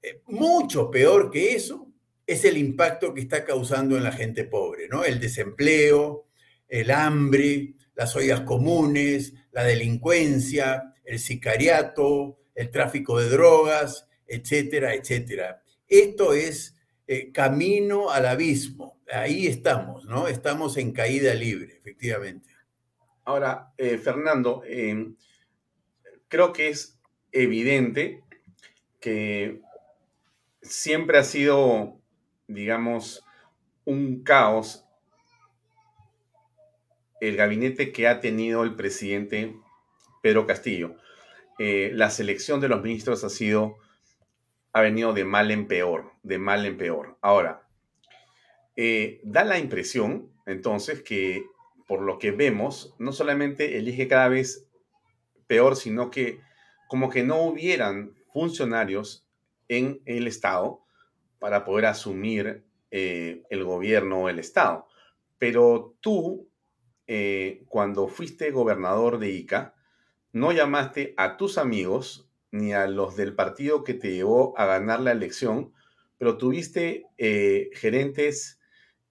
[0.02, 1.88] eh, mucho peor que eso
[2.26, 5.04] es el impacto que está causando en la gente pobre, ¿no?
[5.04, 6.28] El desempleo,
[6.68, 15.62] el hambre, las ollas comunes, la delincuencia, el sicariato, el tráfico de drogas, etcétera, etcétera.
[15.88, 16.76] Esto es
[17.06, 19.02] eh, camino al abismo.
[19.12, 20.28] Ahí estamos, ¿no?
[20.28, 22.50] Estamos en caída libre, efectivamente.
[23.26, 24.64] Ahora, eh, Fernando,
[26.28, 26.98] creo que es
[27.32, 28.24] evidente
[29.02, 29.60] que
[30.62, 32.00] siempre ha sido,
[32.48, 33.26] digamos,
[33.84, 34.86] un caos
[37.20, 39.56] el gabinete que ha tenido el presidente
[40.22, 40.96] Pedro Castillo.
[41.60, 43.78] Eh, la selección de los ministros ha sido,
[44.74, 47.18] ha venido de mal en peor, de mal en peor.
[47.22, 47.68] Ahora,
[48.76, 51.46] eh, da la impresión, entonces, que
[51.88, 54.68] por lo que vemos, no solamente elige cada vez
[55.46, 56.40] peor, sino que
[56.88, 59.26] como que no hubieran funcionarios
[59.68, 60.84] en el Estado
[61.40, 64.88] para poder asumir eh, el gobierno o el Estado.
[65.38, 66.50] Pero tú
[67.08, 69.74] eh, cuando fuiste gobernador de Ica,
[70.34, 75.00] no llamaste a tus amigos ni a los del partido que te llevó a ganar
[75.00, 75.74] la elección,
[76.18, 78.58] pero tuviste eh, gerentes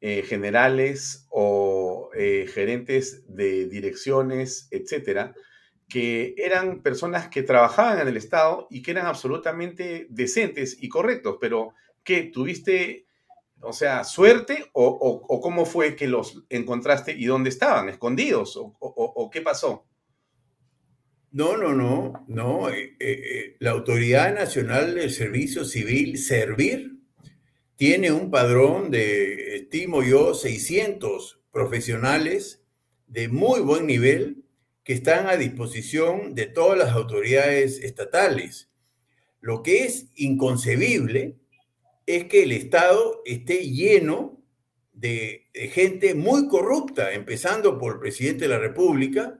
[0.03, 5.35] generales o gerentes de direcciones, etcétera,
[5.91, 11.37] que eran personas que trabajaban en el Estado y que eran absolutamente decentes y correctos,
[11.39, 13.05] pero que tuviste
[13.63, 19.43] o sea, suerte o, cómo fue que los encontraste y dónde estaban, escondidos o, qué
[19.43, 19.87] pasó?
[21.33, 22.71] No, no, no, no.
[22.71, 26.97] Eh, eh, eh, la Autoridad Nacional del Servicio Civil, Servir,
[27.77, 32.65] tiene un padrón de, estimo yo, 600 profesionales
[33.07, 34.40] de muy buen nivel
[34.91, 38.73] que están a disposición de todas las autoridades estatales.
[39.41, 41.37] Lo que es inconcebible
[42.07, 44.43] es que el Estado esté lleno
[44.93, 49.39] de, gente muy corrupta, empezando por el presidente de la República,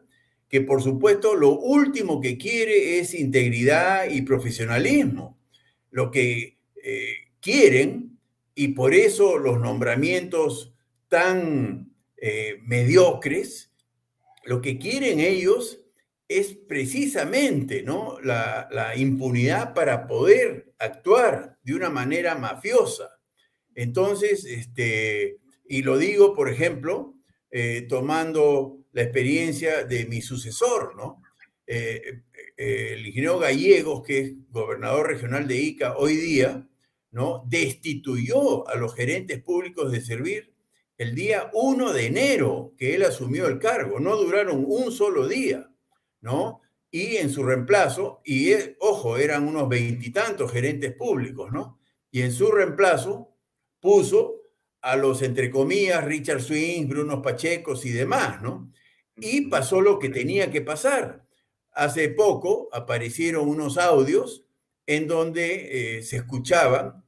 [0.49, 5.37] que por supuesto lo último que quiere es integridad y profesionalismo.
[5.91, 8.21] Lo que eh, quieren,
[8.55, 10.73] y por eso los nombramientos
[11.09, 13.70] tan eh, mediocres,
[14.51, 15.81] lo que quieren ellos
[16.27, 18.19] es precisamente ¿no?
[18.21, 23.21] la, impunidad para poder actuar de una manera mafiosa.
[23.77, 25.39] Entonces, este,
[25.69, 27.15] y lo digo, por ejemplo,
[27.53, 31.23] eh, tomando la experiencia de mi sucesor, ¿no?
[31.65, 32.23] Eh,
[32.57, 36.69] eh, el ingeniero Gallegos, que es gobernador regional de Ica hoy día,
[37.13, 37.45] ¿no?
[37.49, 40.53] Destituyó a los gerentes públicos de servir
[41.01, 44.01] el día 1 de enero que él asumió el cargo.
[44.01, 45.71] No duraron un solo día,
[46.21, 46.61] ¿no?
[46.91, 51.79] y en su reemplazo, y ojo, eran unos veintitantos gerentes públicos, ¿no?
[52.11, 53.37] Y en su reemplazo
[53.79, 54.43] puso
[54.81, 58.73] a los, entre comillas, Richard Swing, Bruno Pachecos y demás, ¿no?
[59.17, 61.27] y pasó lo que tenía que pasar.
[61.73, 64.45] Hace poco aparecieron unos audios
[64.87, 67.05] en donde eh, se escuchaban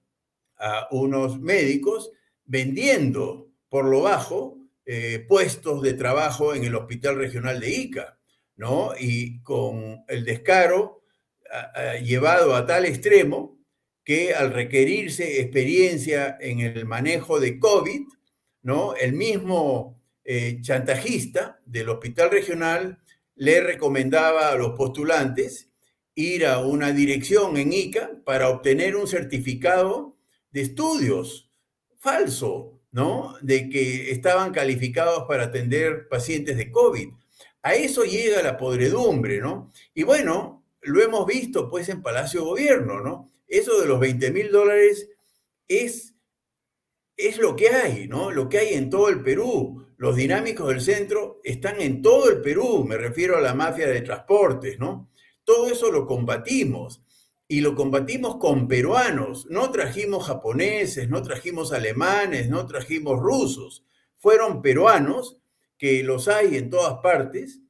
[0.57, 2.13] a unos médicos
[2.45, 8.19] vendiendo por lo bajo eh, puestos de trabajo en el Hospital Regional de Ica,
[8.57, 8.91] ¿no?
[9.01, 11.01] Y con el descaro
[12.03, 13.59] llevado a tal extremo
[14.05, 18.03] que al requerirse experiencia en el manejo de COVID,
[18.61, 18.95] ¿no?
[18.95, 22.99] El mismo eh, chantajista del hospital regional
[23.37, 25.71] le recomendaba a los postulantes
[26.15, 30.19] ir a una dirección en ICA para obtener un certificado
[30.51, 31.51] de estudios
[31.97, 33.35] falso, ¿no?
[33.41, 37.09] De que estaban calificados para atender pacientes de COVID.
[37.63, 39.73] A eso llega la podredumbre, ¿no?
[39.95, 43.31] Y bueno, lo hemos visto pues en Palacio Gobierno, ¿no?
[43.49, 45.09] Eso de los 20 mil dólares
[45.69, 46.15] es,
[47.17, 48.31] es lo que hay, ¿no?
[48.31, 49.87] Lo que hay en todo el Perú.
[49.97, 54.01] Los dinámicos del centro están en todo el Perú, me refiero a la mafia de
[54.03, 55.11] transportes, ¿no?
[55.45, 57.02] Todo eso lo combatimos
[57.53, 59.47] y lo combatimos con peruanos.
[59.51, 63.85] No trajimos japoneses, no trajimos alemanes, no trajimos rusos.
[64.17, 65.37] Fueron peruanos,
[65.77, 67.61] que los hay en todas partes,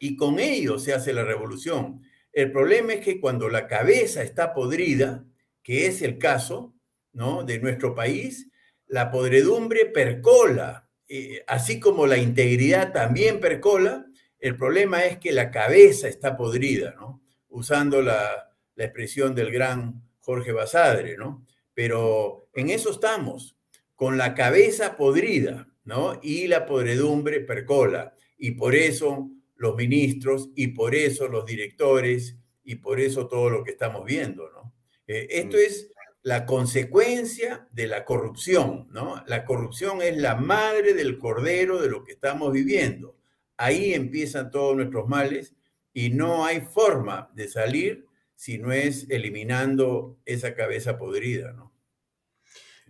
[0.00, 2.02] y con ellos se hace la revolución.
[2.32, 5.24] El problema es que cuando la cabeza está podrida,
[5.62, 6.74] que es el caso
[7.12, 7.44] ¿no?
[7.44, 8.50] de nuestro país,
[8.88, 14.04] la podredumbre percola, eh, así como la integridad también percola,
[14.40, 17.22] el problema es que la cabeza está podrida, ¿no?
[17.48, 21.44] usando la, la expresión del gran Jorge Basadre, ¿no?
[21.74, 23.56] Pero en eso estamos,
[23.94, 26.18] con la cabeza podrida, ¿no?
[26.22, 28.14] Y la podredumbre percola.
[28.36, 33.64] Y por eso los ministros y por eso los directores y por eso todo lo
[33.64, 34.74] que estamos viendo, ¿no?
[35.06, 35.60] Eh, esto mm.
[35.60, 35.88] es
[36.22, 39.22] la consecuencia de la corrupción, ¿no?
[39.26, 43.16] La corrupción es la madre del cordero de lo que estamos viviendo.
[43.56, 45.54] Ahí empiezan todos nuestros males
[45.92, 48.06] y no hay forma de salir
[48.42, 51.72] si no es eliminando esa cabeza podrida, ¿no?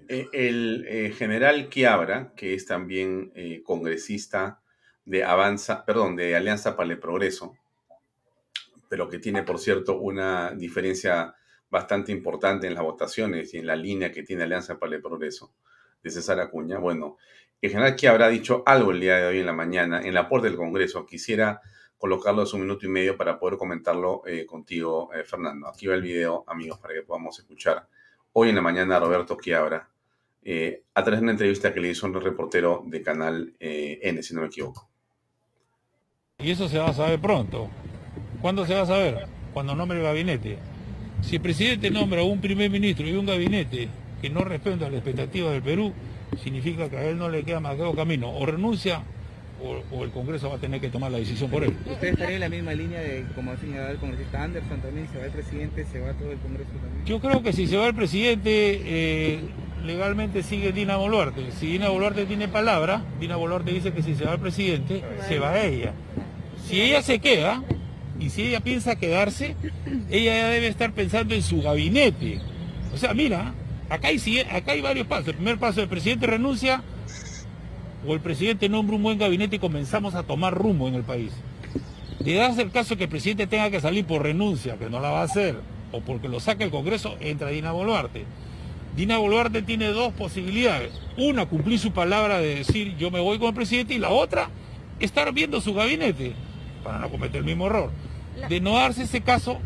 [0.08, 4.62] Eh, el eh, general Quiabra, que es también eh, congresista
[5.04, 7.54] de Avanza, perdón, de Alianza para el Progreso,
[8.88, 11.34] pero que tiene, por cierto, una diferencia
[11.68, 15.52] bastante importante en las votaciones y en la línea que tiene Alianza para el Progreso
[16.02, 16.78] de César Acuña.
[16.78, 17.18] Bueno,
[17.60, 20.30] el general Quiabra ha dicho algo el día de hoy en la mañana en la
[20.30, 21.04] puerta del Congreso.
[21.04, 21.60] Quisiera
[22.02, 25.68] colocarlo en un minuto y medio para poder comentarlo eh, contigo, eh, Fernando.
[25.68, 27.86] Aquí va el video, amigos, para que podamos escuchar
[28.32, 29.88] hoy en la mañana a Roberto Quiabra
[30.42, 34.34] eh, a través de una entrevista que le hizo un reportero de Canal N, si
[34.34, 34.90] no me equivoco.
[36.40, 37.68] Y eso se va a saber pronto.
[38.40, 39.28] ¿Cuándo se va a saber?
[39.54, 40.58] Cuando nombre el gabinete.
[41.20, 43.88] Si el presidente nombra un primer ministro y un gabinete
[44.20, 45.92] que no responde a las expectativas del Perú,
[46.42, 48.32] significa que a él no le queda más que dos caminos.
[48.34, 49.04] O renuncia
[49.60, 51.74] o, el Congreso va a tener que tomar la decisión por él.
[51.86, 55.18] ¿Usted estaría en la misma línea de, como ha señalado el congresista Anderson también, se
[55.18, 57.04] va el presidente, se va todo el Congreso también?
[57.04, 59.40] Yo creo que si se va el presidente, eh,
[59.84, 61.52] legalmente sigue Dina Boluarte.
[61.52, 65.38] Si Dina Boluarte tiene palabra, Dina Boluarte dice que si se va el presidente, se
[65.38, 65.92] va ella.
[66.66, 67.62] Si ella se queda,
[68.22, 69.56] y si ella piensa quedarse,
[70.10, 72.40] ella ya debe estar pensando en su gabinete.
[72.94, 73.52] O sea, mira,
[73.88, 75.28] acá hay, acá hay varios pasos.
[75.28, 76.82] El primer paso, el presidente renuncia,
[78.06, 81.32] o el presidente nombra un buen gabinete y comenzamos a tomar rumbo en el país.
[82.20, 85.10] De darse el caso que el presidente tenga que salir por renuncia, que no la
[85.10, 85.56] va a hacer,
[85.90, 88.24] o porque lo saque el Congreso, entra Dina Boluarte.
[88.96, 90.92] Dina Boluarte tiene dos posibilidades.
[91.16, 94.50] Una, cumplir su palabra de decir yo me voy con el presidente y la otra,
[95.00, 96.34] estar viendo su gabinete
[96.84, 97.90] para no cometer el mismo error.
[98.48, 99.58] De no darse ese caso,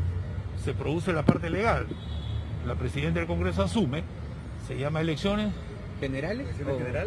[0.64, 1.86] se produce la parte legal.
[2.66, 4.02] La presidenta del Congreso asume,
[4.66, 5.52] se llama elecciones,
[6.00, 6.46] ¿Generales?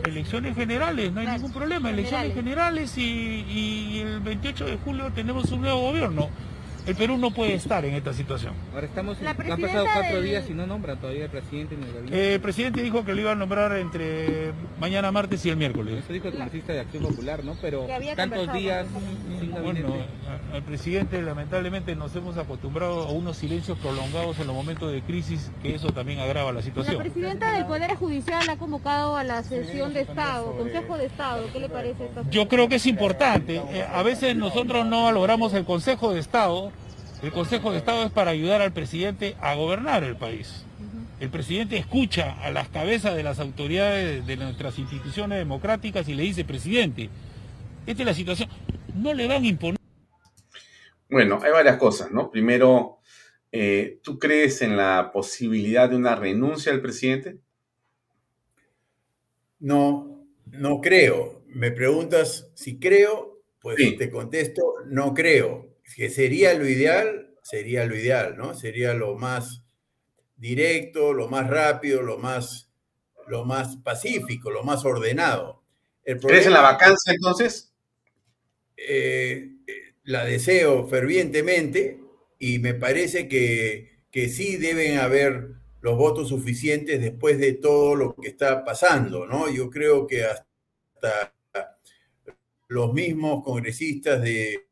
[0.06, 1.90] Elecciones generales, no hay ningún problema.
[1.92, 6.30] Elecciones generales y, y, el 28 de julio tenemos un nuevo gobierno.
[6.86, 8.54] El Perú no puede estar en esta situación.
[8.74, 12.34] Ahora estamos, han pasado cuatro días y no nombra todavía el presidente ni el gabinete.
[12.36, 16.04] el presidente dijo que lo iba a nombrar entre mañana martes y el miércoles.
[16.04, 17.56] Eso dijo el congresista de Acción Popular, ¿no?
[17.62, 18.88] Pero tantos días
[19.40, 19.84] sin gabinete.
[19.84, 20.06] Bueno,
[20.54, 25.52] al presidente lamentablemente nos hemos acostumbrado a unos silencios prolongados en los momentos de crisis,
[25.62, 26.98] que eso también agrava la situación.
[26.98, 31.46] La presidenta del Poder Judicial ha convocado a la sesión de Estado, Consejo de Estado.
[31.54, 32.24] ¿Qué le parece esto?
[32.32, 33.62] Yo creo que es importante.
[33.72, 36.72] Eh, a veces nosotros no valoramos el Consejo de Estado
[37.22, 40.66] el Consejo de Estado es para ayudar al presidente a gobernar el país.
[41.20, 46.24] El presidente escucha a las cabezas de las autoridades de nuestras instituciones democráticas y le
[46.24, 47.10] dice, presidente,
[47.86, 48.50] esta es la situación,
[48.96, 49.80] no le van a imponer.
[51.10, 52.32] Bueno, hay varias cosas, ¿no?
[52.32, 53.00] Primero,
[53.52, 57.40] eh, ¿tú crees en la posibilidad de una renuncia del presidente?
[59.60, 61.44] No, no creo.
[61.48, 65.69] Me preguntas si creo, pues te contesto, no creo.
[65.96, 68.54] Que sería lo ideal, sería lo ideal, ¿no?
[68.54, 69.64] Sería lo más
[70.38, 72.72] directo, lo más rápido, lo más,
[73.28, 75.64] lo más pacífico, lo más ordenado.
[76.04, 77.74] ¿Crees en la vacancia entonces?
[78.78, 79.52] Eh,
[80.04, 82.00] la deseo fervientemente
[82.40, 88.16] y me parece que, que sí deben haber los votos suficientes después de todo lo
[88.16, 89.50] que está pasando, ¿no?
[89.50, 91.34] Yo creo que hasta
[92.68, 94.69] los mismos congresistas de,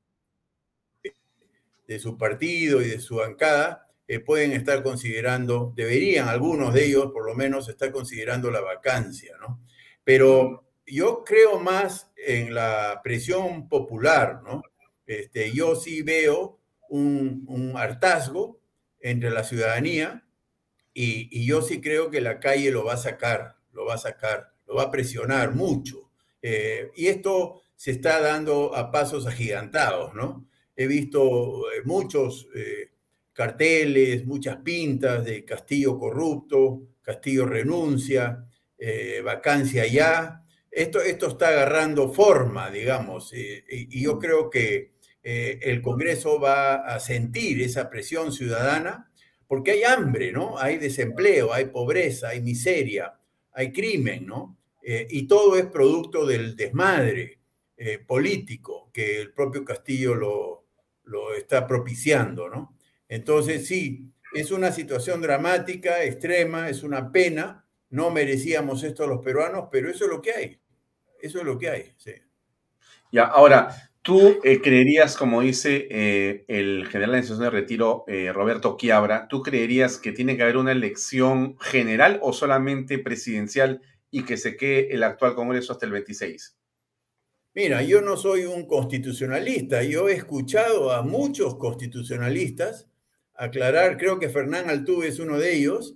[1.87, 7.11] de su partido y de su bancada eh, pueden estar considerando, deberían algunos de ellos
[7.11, 9.61] por lo menos estar considerando la vacancia, ¿no?
[10.03, 14.61] Pero yo creo más en la presión popular, ¿no?
[15.05, 16.59] Este, yo sí veo
[16.89, 18.59] un, un hartazgo
[18.99, 20.23] entre la ciudadanía
[20.99, 24.51] y, yo sí creo que la calle lo va a sacar, lo va a sacar,
[24.65, 26.09] lo va a presionar mucho.
[26.41, 30.47] Eh, y esto se está dando a pasos agigantados, ¿no?
[30.77, 32.91] He visto eh, muchos eh,
[33.33, 38.45] carteles, muchas pintas de Castillo corrupto, Castillo renuncia,
[39.23, 40.41] vacancia ya.
[40.69, 47.61] Esto, esto está agarrando forma, digamos, y yo creo que el Congreso va a sentir
[47.61, 49.07] esa presión ciudadana
[49.47, 50.57] porque hay hambre, ¿no?
[50.59, 53.17] Hay desempleo, hay pobreza, hay miseria,
[53.53, 54.57] hay crimen, ¿no?
[54.83, 57.39] Eh, y todo es producto del desmadre
[57.75, 60.66] eh, político que el propio Castillo lo,
[61.07, 62.75] lo está propiciando, ¿no?
[63.09, 69.69] Entonces, sí, es una situación dramática, extrema, es una pena, no merecíamos esto los peruanos,
[69.71, 70.61] pero eso es lo que hay,
[71.21, 72.11] eso es lo que hay, sí.
[73.11, 78.31] Ya, ahora, ¿Tú eh, creerías, como dice eh, el general de situación de retiro, eh,
[78.31, 84.23] Roberto Quiabra, ¿tú creerías que tiene que haber una elección general o solamente presidencial y
[84.23, 86.57] que se quede el actual Congreso hasta el 26?
[87.57, 89.81] Mira, yo no soy un constitucionalista.
[89.81, 92.87] Yo he escuchado a muchos constitucionalistas
[93.33, 95.95] aclarar, creo que Fernán Altuve es uno de ellos,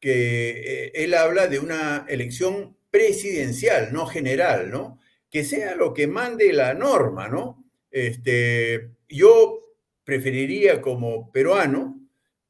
[0.00, 5.00] que él habla de una elección presidencial, no general, ¿no?
[5.28, 7.62] que sea lo que mande la norma, ¿no?
[7.90, 12.00] Este, yo preferiría como peruano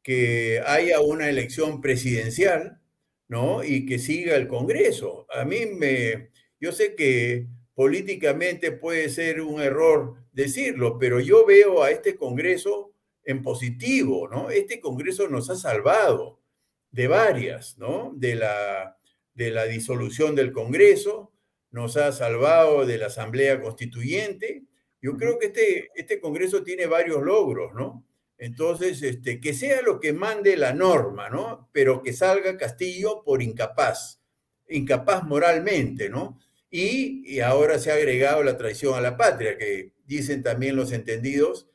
[0.05, 2.80] que haya una elección presidencial,
[3.26, 3.64] ¿no?
[3.64, 5.26] Y que siga el Congreso.
[5.34, 6.30] A mí me,
[6.60, 12.93] yo sé que políticamente puede ser un error decirlo, pero yo veo a este Congreso
[13.24, 14.51] en positivo, ¿no?
[14.51, 16.40] Este Congreso nos ha salvado
[16.90, 18.12] de varias, ¿no?
[18.15, 18.99] De la,
[19.35, 21.32] de la disolución del Congreso,
[21.70, 24.65] nos ha salvado de la Asamblea Constituyente.
[25.01, 28.05] Yo creo que este, este Congreso tiene varios logros, ¿no?
[28.36, 31.69] Entonces, este, que sea lo que mande la norma, ¿no?
[31.73, 34.20] Pero que salga Castillo por incapaz,
[34.69, 36.39] incapaz moralmente, ¿no?
[36.73, 40.90] Y, y ahora se ha agregado la traición a la patria, que dicen también los
[40.90, 41.69] entendidos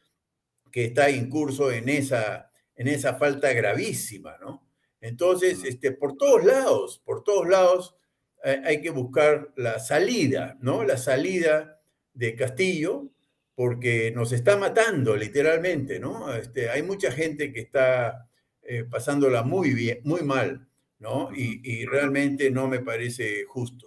[0.71, 4.67] que está incurso en esa, en esa falta gravísima, ¿no?
[4.99, 7.95] Entonces, este, por todos lados, por todos lados,
[8.43, 10.83] hay que buscar la salida, ¿no?
[10.83, 11.81] La salida
[12.13, 13.09] de Castillo,
[13.55, 16.33] porque nos está matando literalmente, ¿no?
[16.33, 18.29] Este, hay mucha gente que está
[18.61, 20.67] eh, pasándola muy bien, muy mal,
[20.99, 21.29] ¿no?
[21.35, 23.86] Y, realmente no me parece justo.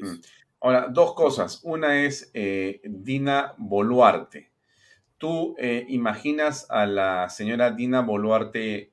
[0.00, 0.20] Mm.
[0.60, 1.60] Ahora, dos cosas.
[1.62, 4.50] Una es eh, Dina Boluarte.
[5.16, 8.92] ¿Tú eh, imaginas a la señora Dina Boluarte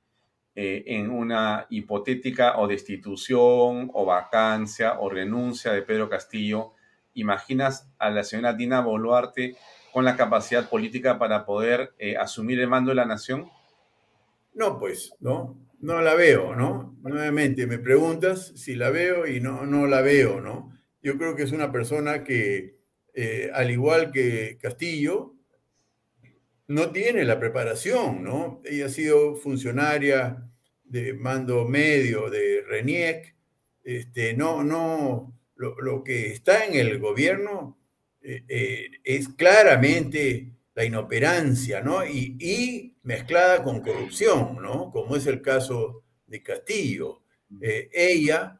[0.56, 6.74] eh, en una hipotética o destitución o vacancia o renuncia de Pedro Castillo,
[7.14, 9.56] ¿imaginas a la señora Dina Boluarte
[9.92, 13.50] con la capacidad política para poder asumir el mando de la nación?
[14.54, 16.96] No, pues, no, no la veo, ¿no?
[17.04, 20.75] Nuevamente me preguntas si la veo y no, no la veo, ¿no?
[21.06, 22.80] Yo creo que es una persona que,
[23.14, 25.36] eh, al igual que Castillo,
[26.68, 28.64] no tiene la preparación, ¿no?
[28.66, 30.50] Ella ha sido funcionaria
[30.84, 33.36] de mando medio de RENIEC,
[33.84, 37.78] este, no, no, lo, que está en el gobierno
[38.24, 42.04] eh, eh, es claramente la inoperancia, ¿no?
[42.04, 44.90] Y, mezclada con corrupción, ¿no?
[44.90, 47.22] Como es el caso de Castillo.
[47.62, 48.60] Ella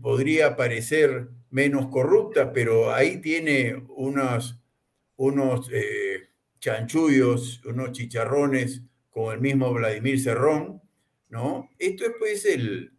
[0.00, 4.60] podría parecer menos corrupta, pero ahí tiene unos,
[5.16, 5.70] unos
[6.58, 10.82] chanchullos, unos chicharrones con el mismo Vladimir Cerrón,
[11.28, 11.70] ¿no?
[11.78, 12.92] Esto es pues el,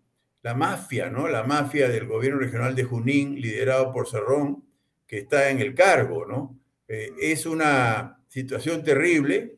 [0.44, 1.28] la mafia, ¿no?
[1.28, 4.64] La mafia del gobierno regional de Junín, liderado por Cerrón,
[5.08, 6.60] que está en el cargo, ¿no?
[6.88, 9.58] Eh, es una situación terrible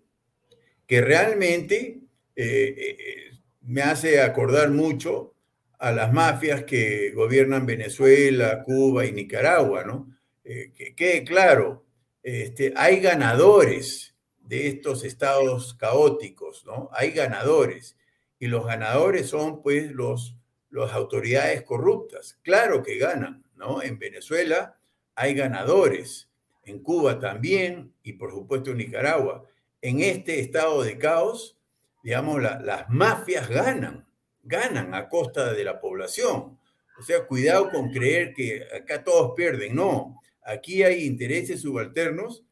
[0.85, 2.01] que realmente
[2.35, 3.31] eh, eh,
[3.61, 5.34] me hace acordar mucho
[5.79, 10.09] a las mafias que gobiernan Venezuela, Cuba y Nicaragua, ¿no?
[10.43, 11.85] que quede claro,
[12.23, 16.89] Este, hay ganadores de estos estados caóticos, ¿no?
[16.91, 17.97] Hay ganadores.
[18.39, 20.35] Y los ganadores son, pues, los,
[20.69, 22.39] las autoridades corruptas.
[22.43, 23.81] Claro que ganan, ¿no?
[23.81, 24.77] En Venezuela
[25.15, 26.29] hay ganadores,
[26.63, 29.45] en Cuba también, y por supuesto en Nicaragua.
[29.81, 31.57] En este estado de caos,
[32.03, 34.04] digamos, las mafias ganan,
[34.45, 36.57] ganan a costa de la población.
[36.97, 39.75] O sea, cuidado con creer que acá todos pierden.
[39.75, 42.45] No, aquí hay intereses subalternos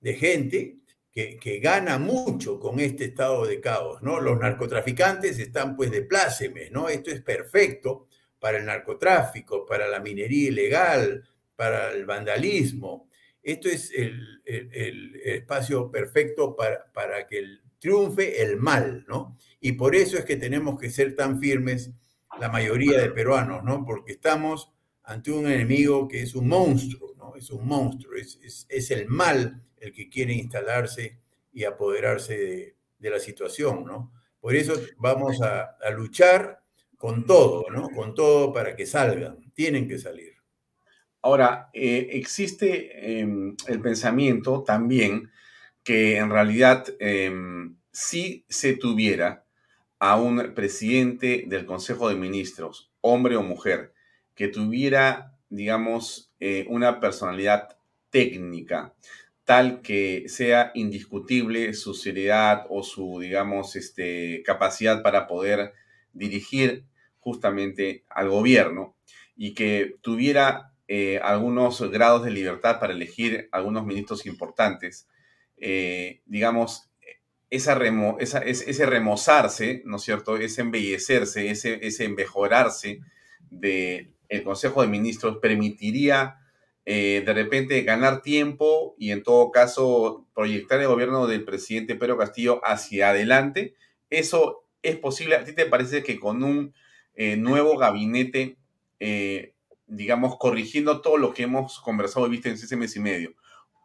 [0.00, 0.76] de gente
[1.12, 4.18] que, que, gana mucho con este estado de caos, ¿no?
[4.18, 6.88] Los narcotraficantes están pues de plácemes, ¿no?
[6.88, 8.08] Esto es perfecto
[8.38, 11.22] para el narcotráfico, para la minería ilegal,
[11.54, 13.08] para el vandalismo.
[13.42, 19.36] Esto es el, el, el espacio perfecto para, para que el, triunfe el mal, ¿no?
[19.64, 21.92] Y por eso es que tenemos que ser tan firmes
[22.40, 23.84] la mayoría de peruanos, ¿no?
[23.84, 24.72] Porque estamos
[25.04, 27.36] ante un enemigo que es un monstruo, ¿no?
[27.36, 31.20] Es un monstruo, es, es, el mal el que quiere instalarse
[31.52, 34.12] y apoderarse de, la situación, ¿no?
[34.40, 36.60] Por eso vamos a, luchar
[36.96, 37.88] con todo, ¿no?
[37.90, 40.32] Con todo para que salgan, tienen que salir.
[41.20, 45.30] Ahora, eh, existe eh, el pensamiento también
[45.84, 47.32] que en realidad eh,
[47.92, 49.41] si se tuviera
[50.04, 53.92] a un presidente del Consejo de Ministros, hombre o mujer,
[54.34, 57.76] que tuviera, digamos, eh, una personalidad
[58.10, 58.94] técnica
[59.44, 65.72] tal que sea indiscutible su seriedad o su, digamos, este, capacidad para poder
[66.12, 66.84] dirigir
[67.20, 68.96] justamente al gobierno
[69.36, 75.06] y que tuviera eh, algunos grados de libertad para elegir algunos ministros importantes,
[75.58, 76.90] eh, digamos,
[77.52, 80.38] esa remo, esa, ese remozarse, ¿no es cierto?
[80.38, 83.00] Ese embellecerse, ese, ese embejorarse
[83.50, 84.08] del
[84.42, 86.38] Consejo de Ministros permitiría
[86.86, 92.16] eh, de repente ganar tiempo y en todo caso proyectar el gobierno del presidente Pedro
[92.16, 93.74] Castillo hacia adelante.
[94.08, 95.36] ¿Eso es posible?
[95.36, 96.72] ¿A ti te parece que con un
[97.14, 98.56] eh, nuevo gabinete,
[98.98, 99.52] eh,
[99.86, 103.34] digamos, corrigiendo todo lo que hemos conversado y visto en ese mes y medio,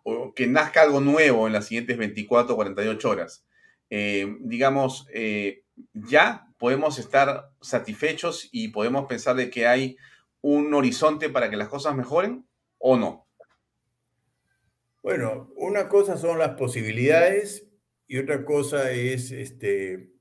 [0.04, 3.44] o que nazca algo nuevo en las siguientes 24 o 48 horas,
[3.90, 9.98] eh, digamos, eh, ya podemos estar satisfechos y podemos pensar de que hay
[10.42, 12.46] un horizonte para que las cosas mejoren
[12.78, 13.28] o no?
[15.04, 17.68] Bueno, una cosa son las posibilidades
[18.08, 20.12] y otra cosa es este,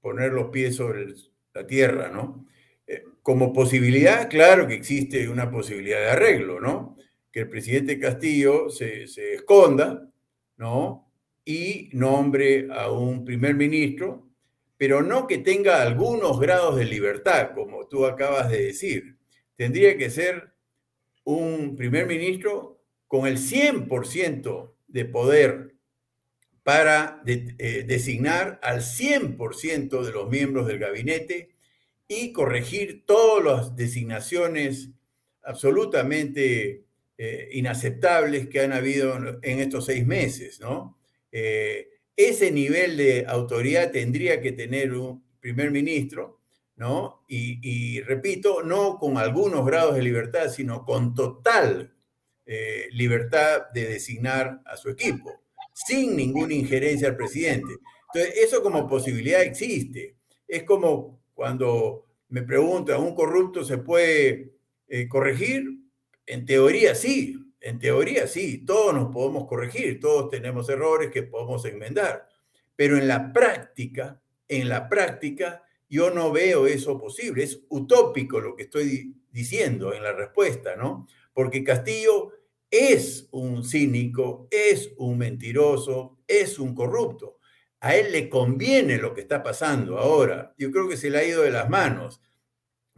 [0.00, 1.06] poner los pies sobre
[1.52, 2.46] la tierra, ¿no?
[2.86, 6.96] Eh, como posibilidad, claro que existe una posibilidad de arreglo, ¿no?
[7.30, 10.08] Que el presidente Castillo se, se esconda,
[10.56, 11.03] ¿no?
[11.44, 14.28] Y nombre a un primer ministro,
[14.76, 19.16] pero no que tenga algunos grados de libertad, como tú acabas de decir.
[19.56, 20.52] Tendría que ser
[21.24, 25.74] un primer ministro con el 100% de poder
[26.62, 31.50] para eh, designar al 100% de los miembros del gabinete
[32.08, 34.90] y corregir todas las designaciones
[35.42, 36.84] absolutamente
[37.18, 40.98] eh, inaceptables que han habido en estos seis meses, ¿no?
[41.36, 46.42] Eh, ese nivel de autoridad tendría que tener un primer ministro,
[46.76, 47.24] ¿no?
[47.26, 51.92] Y, repito, no con algunos grados de libertad, sino con total
[52.46, 55.42] eh, libertad de designar a su equipo,
[55.72, 57.72] sin ninguna injerencia al presidente.
[58.12, 60.14] Entonces, eso como posibilidad existe.
[60.46, 64.52] Es como cuando me preguntan, ¿un corrupto se puede
[64.86, 65.64] eh, corregir?
[66.26, 71.64] En teoría sí, en teoría sí, todos nos podemos corregir, todos tenemos errores que podemos
[71.64, 72.28] enmendar,
[72.76, 77.42] pero en la práctica, en la práctica, yo no veo eso posible.
[77.42, 81.06] Es utópico lo que estoy diciendo en la respuesta, ¿no?
[81.32, 82.32] Porque Castillo
[82.70, 87.38] es un cínico, es un mentiroso, es un corrupto.
[87.80, 90.54] A él le conviene lo que está pasando ahora.
[90.58, 92.20] Yo creo que se le ha ido de las manos,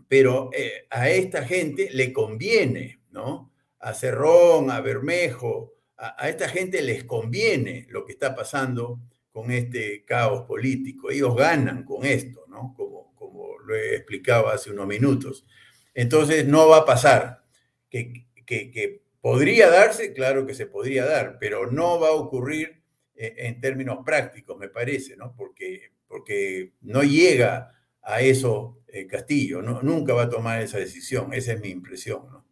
[0.08, 3.52] pero eh, a esta gente le conviene, ¿no?
[3.80, 9.00] A Cerrón, a Bermejo, a, esta gente les conviene lo que está pasando
[9.30, 11.10] con este caos político.
[11.10, 12.74] Ellos ganan con esto, ¿no?
[12.76, 15.46] Como, como lo he explicado hace unos minutos.
[15.94, 17.44] Entonces no va a pasar.
[17.88, 22.82] Que, que, podría darse, claro que se podría dar, pero no va a ocurrir
[23.16, 25.34] eh, en términos prácticos, me parece, ¿no?
[25.34, 27.72] Porque, porque no llega
[28.02, 32.45] a eso eh, Castillo, nunca va a tomar esa decisión, esa es mi impresión, ¿no?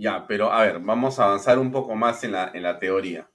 [0.00, 3.28] Ya, pero a ver, vamos a avanzar un poco más en la, en la teoría.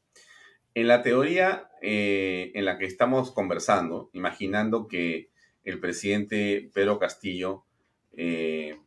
[0.74, 5.30] En la teoría eh, en la que estamos conversando, imaginando que
[5.64, 7.66] el presidente Pedro Castillo
[8.14, 8.80] eh,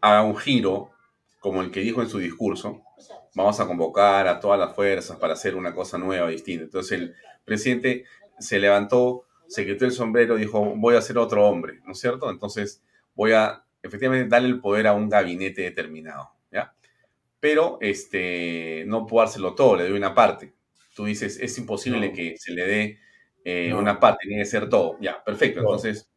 [0.00, 0.90] haga un giro
[1.38, 2.82] como el que dijo en su discurso,
[3.36, 6.64] vamos a convocar a todas las fuerzas para hacer una cosa nueva, distinta.
[6.64, 7.14] Entonces el
[7.44, 8.06] presidente
[8.40, 12.28] se levantó, se quitó el sombrero, dijo, voy a ser otro hombre, ¿no es cierto?
[12.28, 12.82] Entonces
[13.14, 16.74] voy a efectivamente darle el poder a un gabinete determinado, ¿ya?
[17.40, 20.54] Pero este, no puedo dárselo todo, le doy una parte.
[20.94, 22.98] Tú dices, es imposible que se le dé
[23.44, 24.96] eh, una parte, tiene que ser todo.
[25.00, 25.60] Ya, perfecto.
[25.60, 26.10] Entonces,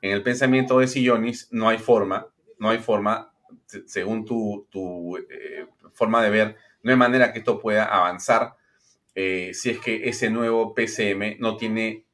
[0.00, 2.26] en el pensamiento de Sillonis no hay forma,
[2.58, 3.32] no hay forma,
[3.86, 8.56] según tu, tu eh, forma de ver, no hay manera que esto pueda avanzar
[9.14, 12.04] eh, si es que ese nuevo PCM no tiene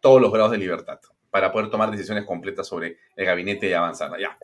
[0.00, 0.98] todos los grados de libertad
[1.30, 4.18] para poder tomar decisiones completas sobre el gabinete y avanzar.
[4.18, 4.36] Ya.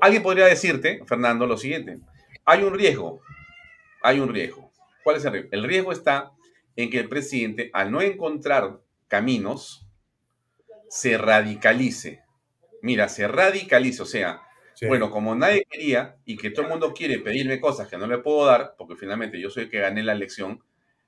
[0.00, 1.98] Alguien podría decirte, Fernando, lo siguiente.
[2.44, 3.20] Hay un riesgo.
[4.02, 4.70] Hay un riesgo.
[5.02, 5.48] ¿Cuál es el riesgo?
[5.52, 6.32] El riesgo está
[6.76, 9.86] en que el presidente, al no encontrar caminos,
[10.88, 12.22] se radicalice.
[12.82, 14.02] Mira, se radicalice.
[14.02, 14.42] O sea,
[14.86, 18.18] bueno, como nadie quería y que todo el mundo quiere pedirme cosas que no le
[18.18, 20.62] puedo dar, porque finalmente yo soy el que gané la elección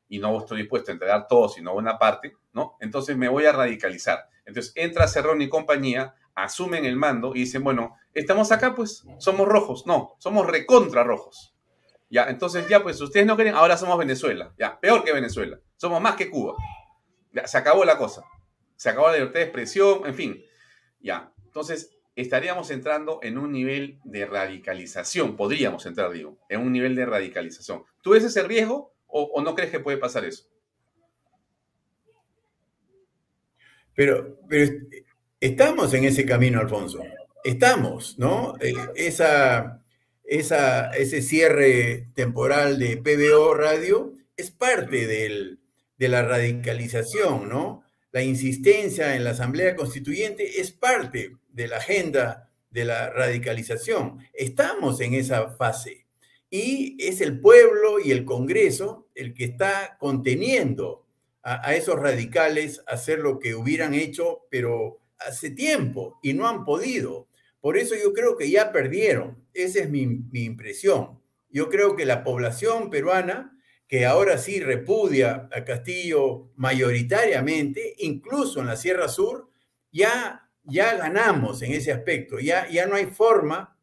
[0.08, 2.76] y no estoy dispuesto a entregar todo, sino una parte, ¿no?
[2.80, 4.28] Entonces me voy a radicalizar.
[4.44, 9.48] Entonces entra Cerrón y compañía, asumen el mando y dicen, bueno, estamos acá, pues somos
[9.48, 9.86] rojos.
[9.86, 11.54] No, somos recontra rojos.
[12.08, 14.54] Ya, entonces ya, pues ustedes no quieren, ahora somos Venezuela.
[14.56, 15.58] Ya, peor que Venezuela.
[15.76, 16.54] Somos más que Cuba.
[17.32, 18.22] Ya, se acabó la cosa.
[18.76, 20.44] Se acabó la libertad de expresión, en fin.
[21.00, 26.94] Ya, entonces estaríamos entrando en un nivel de radicalización, podríamos entrar, digo, en un nivel
[26.94, 27.84] de radicalización.
[28.02, 30.48] ¿Tú ves ese riesgo o, no crees que puede pasar eso?
[33.94, 34.38] Pero,
[35.40, 37.02] estamos en ese camino, Alfonso.
[37.44, 38.54] Estamos, ¿no?
[38.60, 39.82] Eh, esa,
[40.24, 47.84] esa, ese cierre temporal de PBO Radio es parte de la radicalización, ¿no?
[48.12, 54.18] La insistencia en la Asamblea Constituyente es parte de la agenda de la radicalización.
[54.32, 56.06] Estamos en esa fase
[56.50, 61.06] y es el pueblo y el Congreso el que está conteniendo
[61.42, 66.64] a, esos radicales a hacer lo que hubieran hecho, pero hace tiempo y no han
[66.64, 67.28] podido.
[67.60, 69.44] Por eso yo creo que ya perdieron.
[69.54, 71.20] Esa es mi, mi impresión.
[71.48, 78.66] Yo creo que la población peruana, que ahora sí repudia a Castillo mayoritariamente, incluso en
[78.66, 79.50] la Sierra Sur,
[79.92, 83.78] ya ya ganamos en ese aspecto, ya, ya no hay forma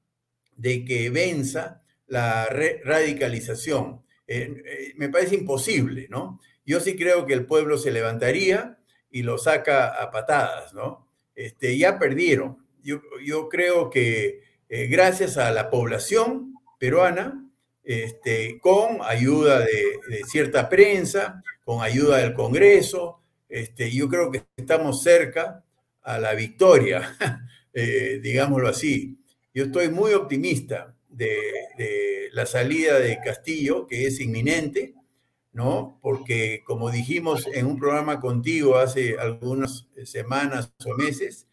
[0.55, 4.03] de que venza la radicalización.
[4.27, 6.39] Eh, eh, me parece imposible, ¿no?
[6.65, 8.77] Yo sí creo que el pueblo se levantaría
[9.09, 11.07] y lo saca a patadas, ¿no?
[11.35, 12.57] Este, ya perdieron.
[12.83, 17.47] Yo, yo creo que eh, gracias a la población peruana,
[17.83, 25.03] este, con ayuda de, cierta prensa, con ayuda del Congreso, este, yo creo que estamos
[25.03, 25.63] cerca
[26.01, 27.15] a la victoria,
[27.73, 29.17] eh, digámoslo así.
[29.53, 34.95] Yo estoy muy optimista de, la salida de Castillo, que es inminente,
[35.53, 35.99] ¿no?
[36.01, 41.47] Porque como dijimos en un programa contigo hace algunas semanas o meses,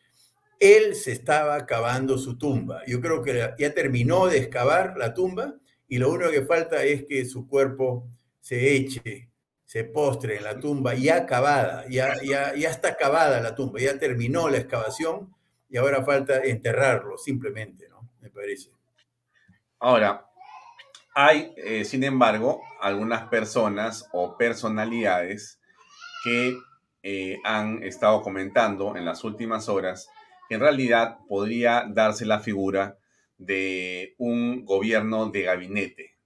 [0.58, 2.82] él se estaba acabando su tumba.
[2.86, 5.54] Yo creo que ya terminó de excavar la tumba
[5.88, 8.08] y lo único que falta es que su cuerpo
[8.40, 9.30] se eche
[9.70, 13.96] se postre en la tumba ya acabada, ya, ya, ya está acabada la tumba, ya
[14.00, 15.32] terminó la excavación
[15.68, 18.10] y ahora falta enterrarlo, simplemente, ¿no?
[18.20, 18.72] Me parece.
[19.78, 20.26] Ahora,
[21.14, 25.60] hay, eh, sin embargo, algunas personas o personalidades
[26.24, 26.56] que
[27.02, 30.08] eh, han estado comentando en las últimas horas
[30.48, 32.98] que en realidad podría darse la figura
[33.38, 36.16] de un gobierno de gabinete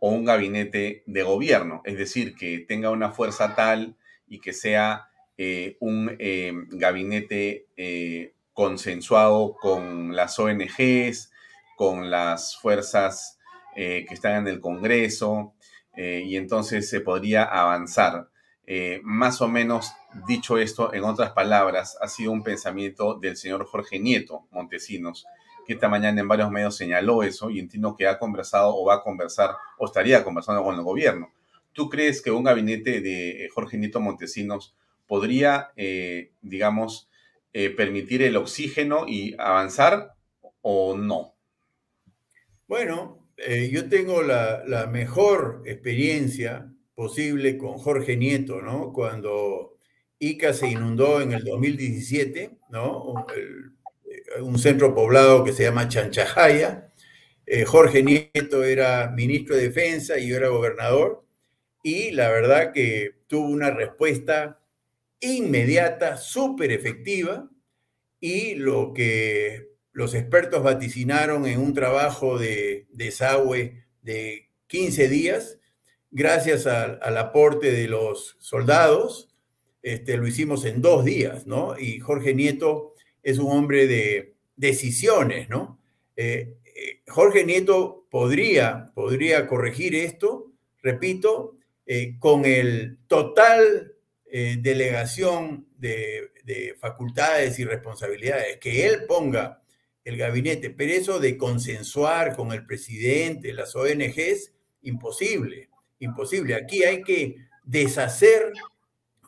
[0.00, 3.96] o un gabinete de gobierno, es decir, que tenga una fuerza tal
[4.28, 11.32] y que sea eh, un eh, gabinete eh, consensuado con las ONGs,
[11.76, 13.38] con las fuerzas
[13.74, 15.53] que están en el Congreso,
[15.96, 18.28] y entonces se podría avanzar.
[19.02, 19.92] más o menos
[20.26, 25.26] dicho esto, en otras palabras, ha sido un pensamiento del señor Jorge Nieto Montesinos,
[25.66, 28.96] que esta mañana en varios medios señaló eso y entiendo que ha conversado o va
[28.96, 31.32] a conversar o estaría conversando con el gobierno.
[31.72, 34.76] ¿Tú crees que un gabinete de Jorge Nieto Montesinos
[35.06, 37.08] podría, eh, digamos,
[37.52, 40.14] eh, permitir el oxígeno y avanzar
[40.60, 41.34] o no?
[42.68, 48.92] Bueno, eh, yo tengo la, mejor experiencia posible con Jorge Nieto, ¿no?
[48.92, 49.78] Cuando
[50.18, 53.26] Ica se inundó en el 2017, ¿no?
[53.36, 53.74] El
[54.40, 56.88] un centro poblado que se llama Chanchajaya.
[57.46, 61.24] Eh, Jorge Nieto era ministro de Defensa y yo era gobernador.
[61.82, 64.60] Y la verdad que tuvo una respuesta
[65.20, 67.48] inmediata, súper efectiva.
[68.20, 75.58] Y lo que los expertos vaticinaron en un trabajo de desagüe de 15 días,
[76.10, 79.30] gracias al aporte de los soldados,
[79.82, 81.78] este, lo hicimos en dos días, ¿no?
[81.78, 85.78] Y Jorge Nieto es un hombre de decisiones, ¿no?
[86.16, 90.52] Eh, eh, Jorge Nieto podría, podría corregir esto,
[90.82, 91.56] repito,
[91.86, 93.92] eh, con el total
[94.58, 99.62] delegación de, de, facultades y responsabilidades, que él ponga
[100.04, 104.52] el gabinete, pero eso de consensuar con el presidente, las ONGs,
[104.82, 106.54] imposible, imposible.
[106.54, 108.52] Aquí hay que deshacer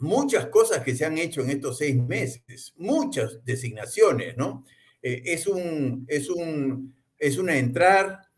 [0.00, 4.64] muchas cosas que se han hecho en estos seis meses, muchas designaciones, ¿no?
[5.02, 8.28] Eh, es, un, es, un, es una entrar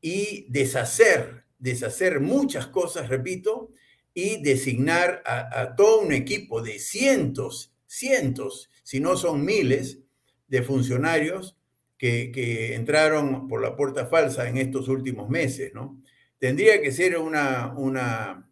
[0.00, 3.70] y deshacer, deshacer muchas cosas, repito,
[4.14, 9.98] y designar a, todo un equipo de cientos, cientos, si no son miles,
[10.48, 11.57] de funcionarios
[11.98, 15.72] que, entraron por la puerta falsa en estos últimos meses.
[16.38, 18.48] Tendría que ser una, una,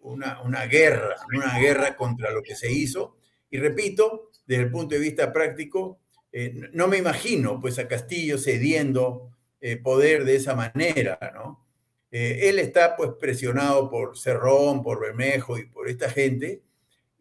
[0.00, 3.16] una, guerra, una guerra contra lo que se hizo.
[3.50, 6.00] Y repito, desde el punto de vista práctico,
[6.30, 11.62] eh, no me imagino pues a Castillo cediendo eh, poder de esa manera, ¿no?
[12.10, 16.62] Eh, él está pues presionado por Cerrón, por Bermejo y por esta gente,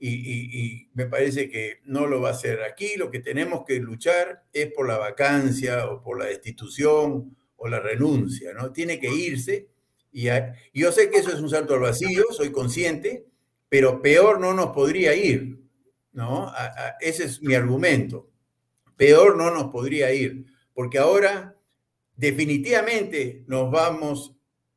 [0.03, 2.63] y, me parece que no lo va a hacer.
[2.63, 7.67] Aquí lo que tenemos que luchar es por la vacancia o por la destitución o
[7.67, 8.71] la renuncia, ¿no?
[8.73, 9.69] Tiene que irse
[10.11, 10.27] y
[10.73, 13.25] yo sé que eso es un salto al vacío, soy consciente,
[13.69, 15.59] pero peor no nos podría ir,
[16.11, 16.51] ¿no?
[16.99, 18.29] ese es mi argumento.
[18.97, 21.55] Peor no nos podría ir, porque ahora
[22.15, 24.35] definitivamente nos vamos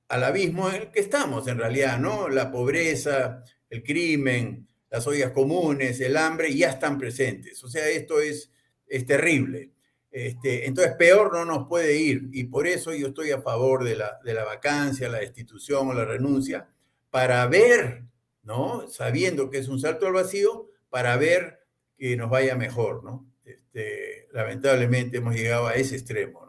[0.09, 2.29] al abismo en el que estamos en realidad, ¿no?
[2.29, 7.65] La pobreza, el crimen, las ollas comunes, el hambre ya están presentes.
[7.65, 8.53] O sea, esto es,
[8.87, 9.73] es terrible.
[10.09, 13.97] Este, entonces, peor no nos puede ir y por eso yo estoy a favor de
[13.97, 16.69] la, de la vacancia, la destitución o la renuncia,
[17.11, 18.05] para ver,
[18.45, 18.87] ¿no?
[18.87, 21.67] Sabiendo que es un salto al vacío, para ver
[21.99, 23.27] que nos vaya mejor, ¿no?
[23.45, 26.47] Este, lamentablemente hemos llegado a ese extremo,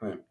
[0.00, 0.24] ¿no?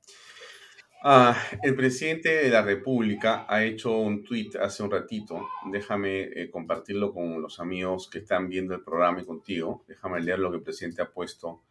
[1.06, 5.50] Ah, el presidente de la República ha hecho un tuit hace un ratito.
[5.70, 9.84] Déjame eh, compartirlo con los amigos que están viendo el programa y contigo.
[9.86, 11.62] Déjame leer lo que el presidente ha puesto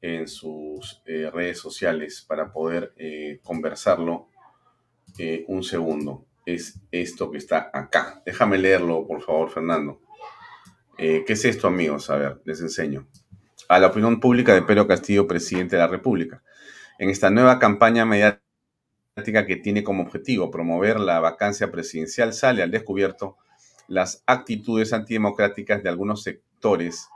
[0.00, 4.28] en sus eh, redes sociales para poder eh, conversarlo
[5.48, 6.24] un segundo.
[6.46, 8.22] Es esto que está acá.
[8.24, 10.00] Déjame leerlo, por favor, Fernando.
[10.96, 12.08] ¿Qué es esto, amigos?
[12.08, 13.06] A ver, les enseño.
[13.68, 16.42] A la opinión pública de Pedro Castillo, presidente de la República.
[16.98, 18.49] En esta nueva campaña mediática
[19.22, 23.36] que tiene como objetivo promover la vacancia presidencial, sale al descubierto
[23.88, 27.08] las actitudes antidemocráticas de algunos sectores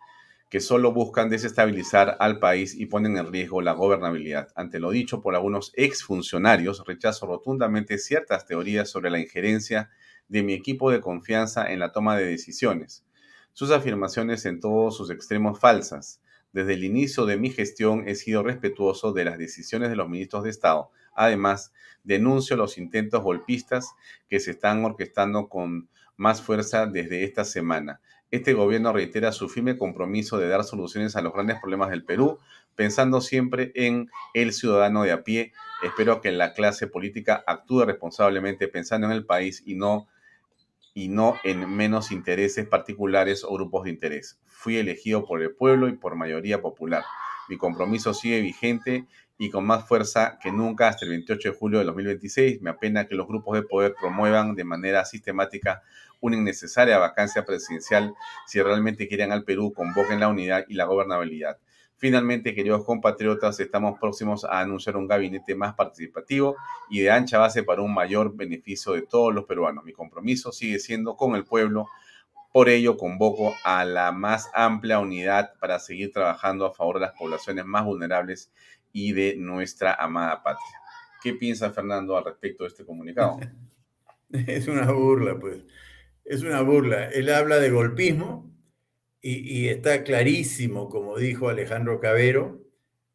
[0.50, 4.48] que solo buscan desestabilizar al país y ponen en riesgo la gobernabilidad.
[4.54, 9.90] Ante lo dicho por algunos exfuncionarios, rechazo rotundamente ciertas teorías sobre la injerencia
[10.28, 13.04] de mi equipo de confianza en la toma de decisiones.
[13.52, 16.20] Sus afirmaciones en todos sus extremos falsas.
[16.52, 20.44] Desde el inicio de mi gestión he sido respetuoso de las decisiones de los ministros
[20.44, 20.90] de Estado.
[21.14, 21.72] Además,
[22.02, 23.94] denuncio los intentos golpistas
[24.28, 28.00] que se están orquestando con más fuerza desde esta semana.
[28.30, 32.40] Este gobierno reitera su firme compromiso de dar soluciones a los grandes problemas del Perú,
[32.74, 35.52] pensando siempre en el ciudadano de a pie.
[35.84, 40.08] Espero que la clase política actúe responsablemente pensando en el país y no,
[40.94, 44.40] y no en menos intereses particulares o grupos de interés.
[44.46, 47.04] Fui elegido por el pueblo y por mayoría popular.
[47.48, 49.06] Mi compromiso sigue vigente
[49.38, 52.62] y con más fuerza que nunca hasta el 28 de julio de 2026.
[52.62, 55.82] Me apena que los grupos de poder promuevan de manera sistemática
[56.20, 58.14] una innecesaria vacancia presidencial.
[58.46, 61.58] Si realmente quieren al Perú, convoquen la unidad y la gobernabilidad.
[61.96, 66.56] Finalmente, queridos compatriotas, estamos próximos a anunciar un gabinete más participativo
[66.90, 69.84] y de ancha base para un mayor beneficio de todos los peruanos.
[69.84, 71.86] Mi compromiso sigue siendo con el pueblo.
[72.52, 77.12] Por ello, convoco a la más amplia unidad para seguir trabajando a favor de las
[77.12, 78.52] poblaciones más vulnerables
[78.94, 80.80] y de nuestra amada patria.
[81.22, 83.38] ¿Qué piensa Fernando al respecto de este comunicado?
[84.30, 85.62] Es una burla, pues.
[86.24, 87.08] Es una burla.
[87.10, 88.52] Él habla de golpismo
[89.20, 92.60] y, está clarísimo, como dijo Alejandro Cabero,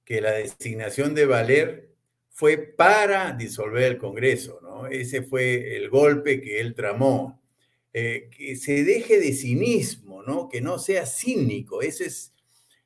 [0.06, 1.94] que la designación de Valer
[2.30, 4.88] fue para disolver el Congreso, ¿no?
[4.88, 7.42] Ese fue el golpe que él tramó.
[7.92, 10.48] Eh, que se deje de cinismo, ¿no?
[10.48, 11.82] Que no sea cínico.
[11.82, 12.34] Ese es,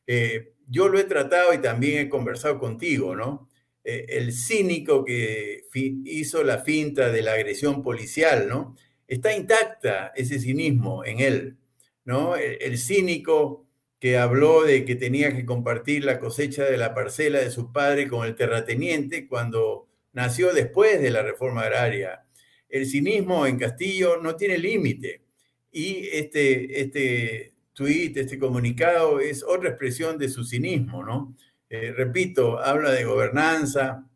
[0.07, 3.49] eh, yo lo he tratado y también he conversado contigo, ¿no?
[3.83, 8.75] Eh, el cínico que hizo la finta de la agresión policial, ¿no?
[9.07, 11.57] Está intacta ese cinismo en él,
[12.05, 12.35] ¿no?
[12.37, 13.67] El, cínico
[13.99, 18.07] que habló de que tenía que compartir la cosecha de la parcela de su padre
[18.07, 22.25] con el terrateniente cuando nació después de la reforma agraria.
[22.69, 25.23] El cinismo en Castillo no tiene límite
[25.71, 31.35] y este, este tuit, este comunicado es otra expresión de su cinismo, ¿no?
[31.69, 34.07] Eh, repito, habla de gobernanza,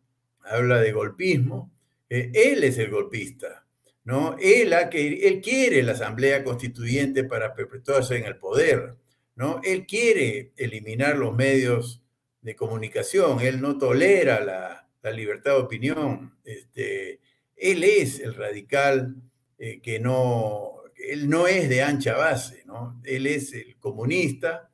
[0.44, 1.72] habla de golpismo.
[2.10, 3.66] Eh, él es el golpista,
[4.04, 4.38] ¿no?
[4.40, 8.96] Él, que, él quiere la Asamblea Constituyente para perpetuarse en el poder.
[9.38, 9.62] ¿no?
[9.64, 12.02] Él quiere eliminar los medios
[12.42, 16.38] de comunicación, él no tolera la, libertad de opinión.
[16.44, 17.22] Este,
[17.56, 19.16] él es el radical
[19.58, 23.00] eh, que no, él no es de ancha base, ¿no?
[23.04, 24.70] Él es el comunista,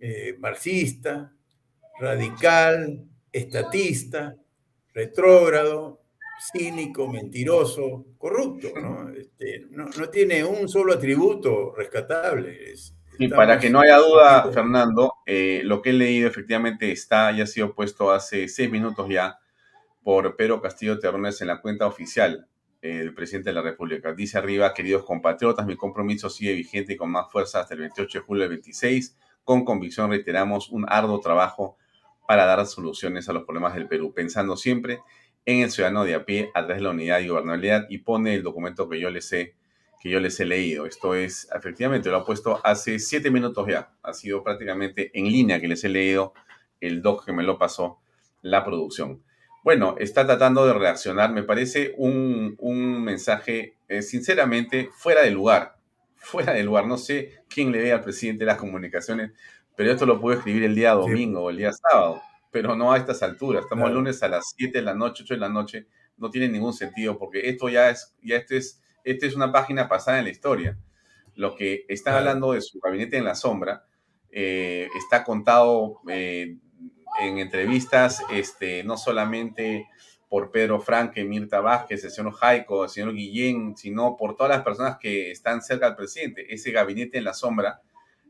[0.00, 1.32] eh, marxista,
[1.98, 4.36] radical, estatista,
[4.92, 6.02] retrógrado,
[6.52, 9.10] cínico, mentiroso, corrupto, ¿no?
[9.10, 12.72] Este, no, no tiene un solo atributo rescatable.
[12.72, 17.30] Es, y para que no haya duda, Fernando, eh, lo que he leído efectivamente está
[17.32, 19.38] y ha sido puesto hace seis minutos ya
[20.02, 22.48] por Pedro Castillo Terrones en la cuenta oficial
[22.88, 24.12] del presidente de la República.
[24.12, 28.18] Dice arriba, queridos compatriotas, mi compromiso sigue vigente y con más fuerza hasta el 28
[28.18, 29.16] de julio del 26.
[29.42, 31.76] Con convicción reiteramos un arduo trabajo
[32.28, 35.00] para dar soluciones a los problemas del Perú, pensando siempre
[35.46, 38.34] en el ciudadano de a pie a través de la unidad y gobernabilidad y pone
[38.34, 39.54] el documento que yo les he
[40.02, 40.84] que yo les he leído.
[40.84, 43.94] Esto es, efectivamente, lo ha puesto hace siete minutos ya.
[44.02, 46.34] Ha sido prácticamente en línea que les he leído
[46.82, 48.00] el doc que me lo pasó
[48.42, 49.22] la producción.
[49.64, 51.32] Bueno, está tratando de reaccionar.
[51.32, 52.54] Me parece un,
[53.02, 55.78] mensaje, eh, sinceramente, fuera de lugar.
[56.16, 56.86] Fuera de lugar.
[56.86, 59.32] No sé quién le ve al presidente de las comunicaciones,
[59.74, 62.20] pero esto lo puedo escribir el día domingo o el día sábado,
[62.50, 63.62] pero no a estas alturas.
[63.62, 65.86] Estamos lunes a las 7 de la noche, 8 de la noche.
[66.18, 70.18] No tiene ningún sentido porque esto ya es, ya esto es es una página pasada
[70.18, 70.78] en la historia.
[71.36, 73.86] Lo que está hablando de su gabinete en la sombra
[74.30, 76.58] eh, está contado eh,
[77.20, 79.88] en entrevistas, este, no solamente
[80.28, 84.64] por Pedro Franque, Mirta Vázquez, el señor Jaico, el señor Guillén, sino por todas las
[84.64, 86.52] personas que están cerca del presidente.
[86.52, 87.82] Ese gabinete en la sombra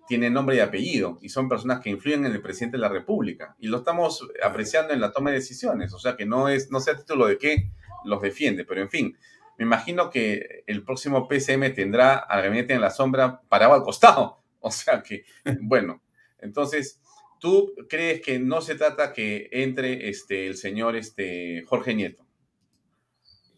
[0.07, 3.57] tiene nombre y apellido y son personas que influyen en el presidente de la República
[3.59, 6.81] y lo estamos apreciando en la toma de decisiones, o sea que no es no
[6.81, 7.71] sé a título de qué
[8.05, 9.17] los defiende, pero en fin,
[9.57, 14.41] me imagino que el próximo PCM tendrá al gabinete en la sombra parado al costado.
[14.67, 15.27] O sea que,
[15.61, 16.03] bueno,
[16.39, 16.99] entonces,
[17.45, 22.27] ¿tú crees que no se trata que entre este, el señor este, Jorge Nieto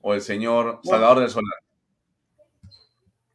[0.00, 1.60] o el señor Salvador del Solar?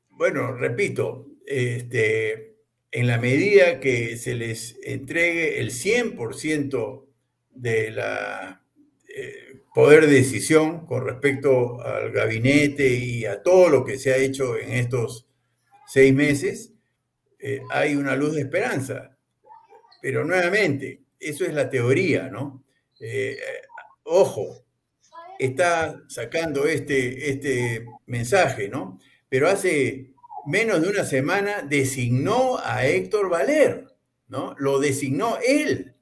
[0.10, 2.58] Bueno, repito, este,
[2.92, 7.06] en la medida que se les entregue el 100%
[7.52, 8.66] de la
[9.08, 14.18] eh, poder de decisión con respecto al gabinete y a todo lo que se ha
[14.18, 15.30] hecho en estos
[15.88, 16.74] seis meses,
[17.40, 19.18] eh, hay una luz de esperanza.
[20.02, 22.64] Pero nuevamente, eso es la teoría, ¿no?
[23.00, 23.38] Eh,
[24.04, 24.66] ojo,
[25.40, 29.00] está sacando este, este mensaje, ¿no?
[29.30, 30.12] Pero hace
[30.46, 33.88] menos de una semana designó a Héctor Valer,
[34.28, 34.56] ¿no?
[34.58, 35.96] Lo designó él,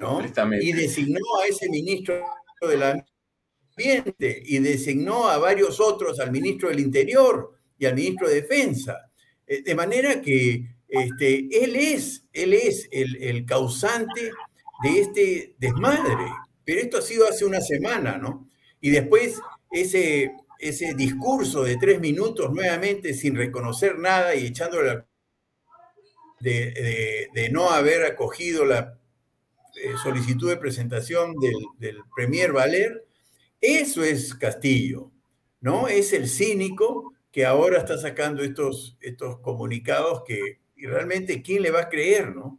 [0.00, 0.20] ¿no?
[0.60, 2.24] Y designó a ese ministro
[2.60, 8.36] del ambiente y designó a varios otros, al ministro del Interior y al ministro de
[8.36, 9.10] Defensa.
[9.46, 14.30] Eh, de manera que este, él es, él es el, causante
[14.82, 16.26] de este desmadre.
[16.64, 18.48] Pero esto ha sido hace una semana, ¿no?
[18.80, 19.40] Y después
[19.70, 25.04] ese, ese discurso de tres minutos nuevamente sin reconocer nada y echándole
[26.40, 28.98] de, de no haber acogido la
[29.76, 31.34] eh, solicitud de presentación
[31.78, 33.06] del, Premier Valer,
[33.60, 35.10] eso es Castillo,
[35.60, 35.88] ¿no?
[35.88, 41.70] Es el cínico que ahora está sacando estos, estos comunicados que y realmente quién le
[41.70, 42.58] va a creer, ¿no?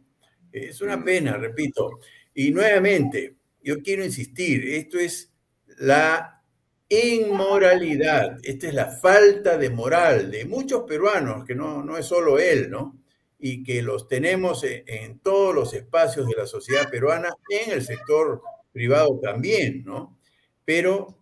[0.50, 2.00] Es una pena, repito.
[2.32, 5.30] Y nuevamente, yo quiero insistir, esto es
[5.76, 6.42] la
[6.88, 12.38] inmoralidad, esta es la falta de moral de muchos peruanos, que no, no es solo
[12.38, 12.98] él, ¿no?
[13.38, 18.40] y que los tenemos en, todos los espacios de la sociedad peruana, en el sector
[18.72, 20.18] privado también, ¿no?
[20.64, 21.18] Pero,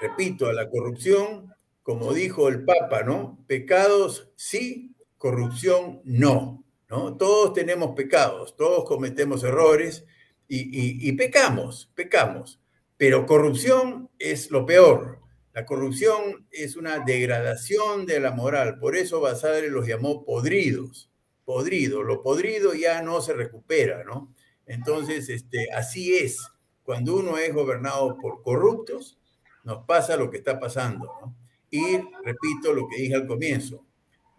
[0.00, 1.54] repito, a la corrupción,
[1.84, 3.38] como dijo el Papa, ¿no?
[3.46, 4.91] Pecados sí,
[5.22, 7.16] corrupción no, ¿no?
[7.16, 10.04] Todos tenemos pecados, todos cometemos errores
[10.48, 12.60] y, y pecamos, pecamos,
[12.96, 15.20] pero corrupción es lo peor.
[15.54, 21.12] La corrupción es una degradación de la moral, por eso Basadre los llamó podridos
[21.44, 22.02] podrido.
[22.02, 24.34] Lo podrido ya no se recupera, ¿no?
[24.66, 26.38] Entonces, este, así es.
[26.82, 29.18] Cuando uno es gobernado por corruptos,
[29.62, 31.36] nos pasa lo que está pasando, ¿no?
[31.70, 33.86] Y repito lo que dije al comienzo,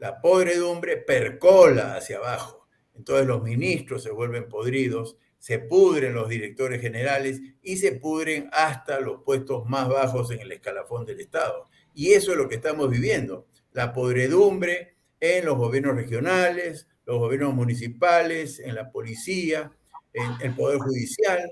[0.04, 6.82] la podredumbre percola hacia abajo Entonces los ministros se vuelven podridos, se pudren los directores
[6.82, 11.70] generales y se pudren hasta los puestos más bajos en el escalafón del Estado.
[11.94, 17.54] Y eso es lo que estamos viviendo, la podredumbre en los gobiernos regionales, los gobiernos
[17.54, 19.72] municipales, en la policía,
[20.12, 21.50] en el Poder Judicial.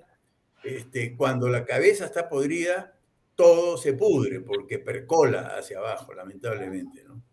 [0.62, 2.98] Este, cuando la cabeza está podrida,
[3.34, 7.06] todo se pudre porque percola hacia abajo, lamentablemente.
[7.06, 7.31] ¿no?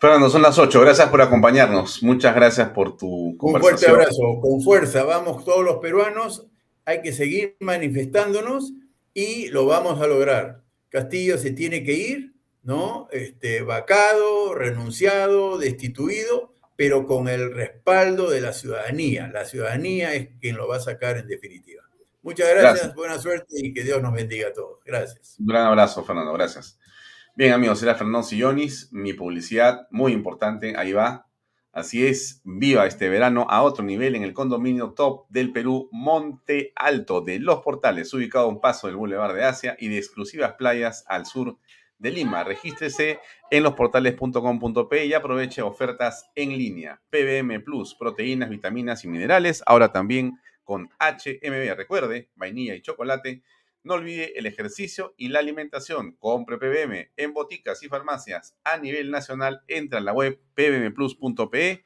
[0.00, 0.80] Fernando, son las 8.
[0.80, 2.02] Gracias por acompañarnos.
[2.02, 3.72] Muchas gracias por tu conversación.
[3.72, 4.40] Un fuerte abrazo.
[4.40, 5.04] Con fuerza.
[5.04, 6.46] Vamos todos los peruanos.
[6.84, 8.72] Hay que seguir manifestándonos
[9.12, 10.62] y lo vamos a lograr.
[10.88, 13.08] Castillo se tiene que ir, ¿no?
[13.10, 19.28] Este, vacado, renunciado, destituido, pero con el respaldo de la ciudadanía.
[19.32, 21.82] La ciudadanía es quien lo va a sacar en definitiva.
[22.22, 24.78] Muchas gracias, buena suerte y que Dios nos bendiga a todos.
[24.84, 25.36] Gracias.
[25.40, 26.32] Un gran abrazo, Fernando.
[26.34, 26.78] Gracias.
[27.38, 31.28] Bien, amigos, era Fernando Sillonis, mi publicidad muy importante, ahí va.
[31.70, 36.72] Así es, viva este verano a otro nivel en el condominio top del Perú, Monte
[36.74, 40.54] Alto de Los Portales, ubicado a un paso del Boulevard de Asia y de exclusivas
[40.54, 41.56] playas al sur
[41.98, 42.42] de Lima.
[42.42, 43.20] Regístrese
[43.52, 47.00] en losportales.com.p y aproveche ofertas en línea.
[47.08, 51.76] PBM Plus, proteínas, vitaminas y minerales, ahora también con HMB.
[51.76, 53.44] Recuerde, vainilla y chocolate
[53.82, 56.12] no olvide el ejercicio y la alimentación.
[56.18, 59.62] Compre PBM en boticas y farmacias a nivel nacional.
[59.68, 61.84] Entra en la web pbmplus.pe.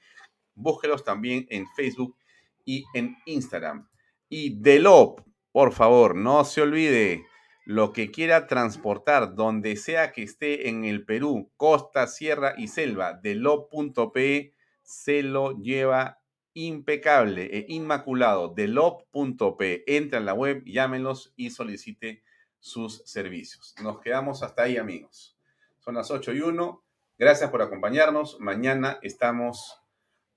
[0.55, 2.17] Búsquelos también en Facebook
[2.65, 3.89] y en Instagram.
[4.29, 5.21] Y Delop,
[5.53, 7.27] por favor, no se olvide
[7.65, 13.15] lo que quiera transportar, donde sea que esté en el Perú, costa, sierra y selva,
[13.15, 14.53] delop.pe
[14.83, 16.22] se lo lleva
[16.55, 19.85] impecable e inmaculado de lop.p.
[19.87, 22.23] Entra en la web, llámenlos y solicite
[22.59, 23.75] sus servicios.
[23.83, 25.37] Nos quedamos hasta ahí, amigos.
[25.79, 26.85] Son las 8 y 1.
[27.19, 28.39] Gracias por acompañarnos.
[28.41, 29.81] Mañana estamos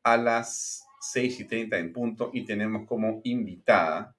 [0.04, 4.16] a las 6 y 30 en punto y tenemos como invitada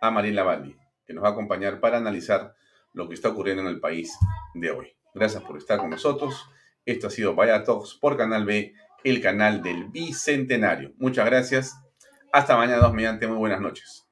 [0.00, 0.76] a Mariela Valli,
[1.06, 2.54] que nos va a acompañar para analizar
[2.92, 4.16] lo que está ocurriendo en el país
[4.54, 4.96] de hoy.
[5.14, 6.48] Gracias por estar con nosotros.
[6.84, 10.92] Esto ha sido Vaya Talks por Canal B el canal del Bicentenario.
[10.98, 11.74] Muchas gracias.
[12.32, 13.26] Hasta mañana, dos mediante.
[13.26, 14.07] Muy buenas noches.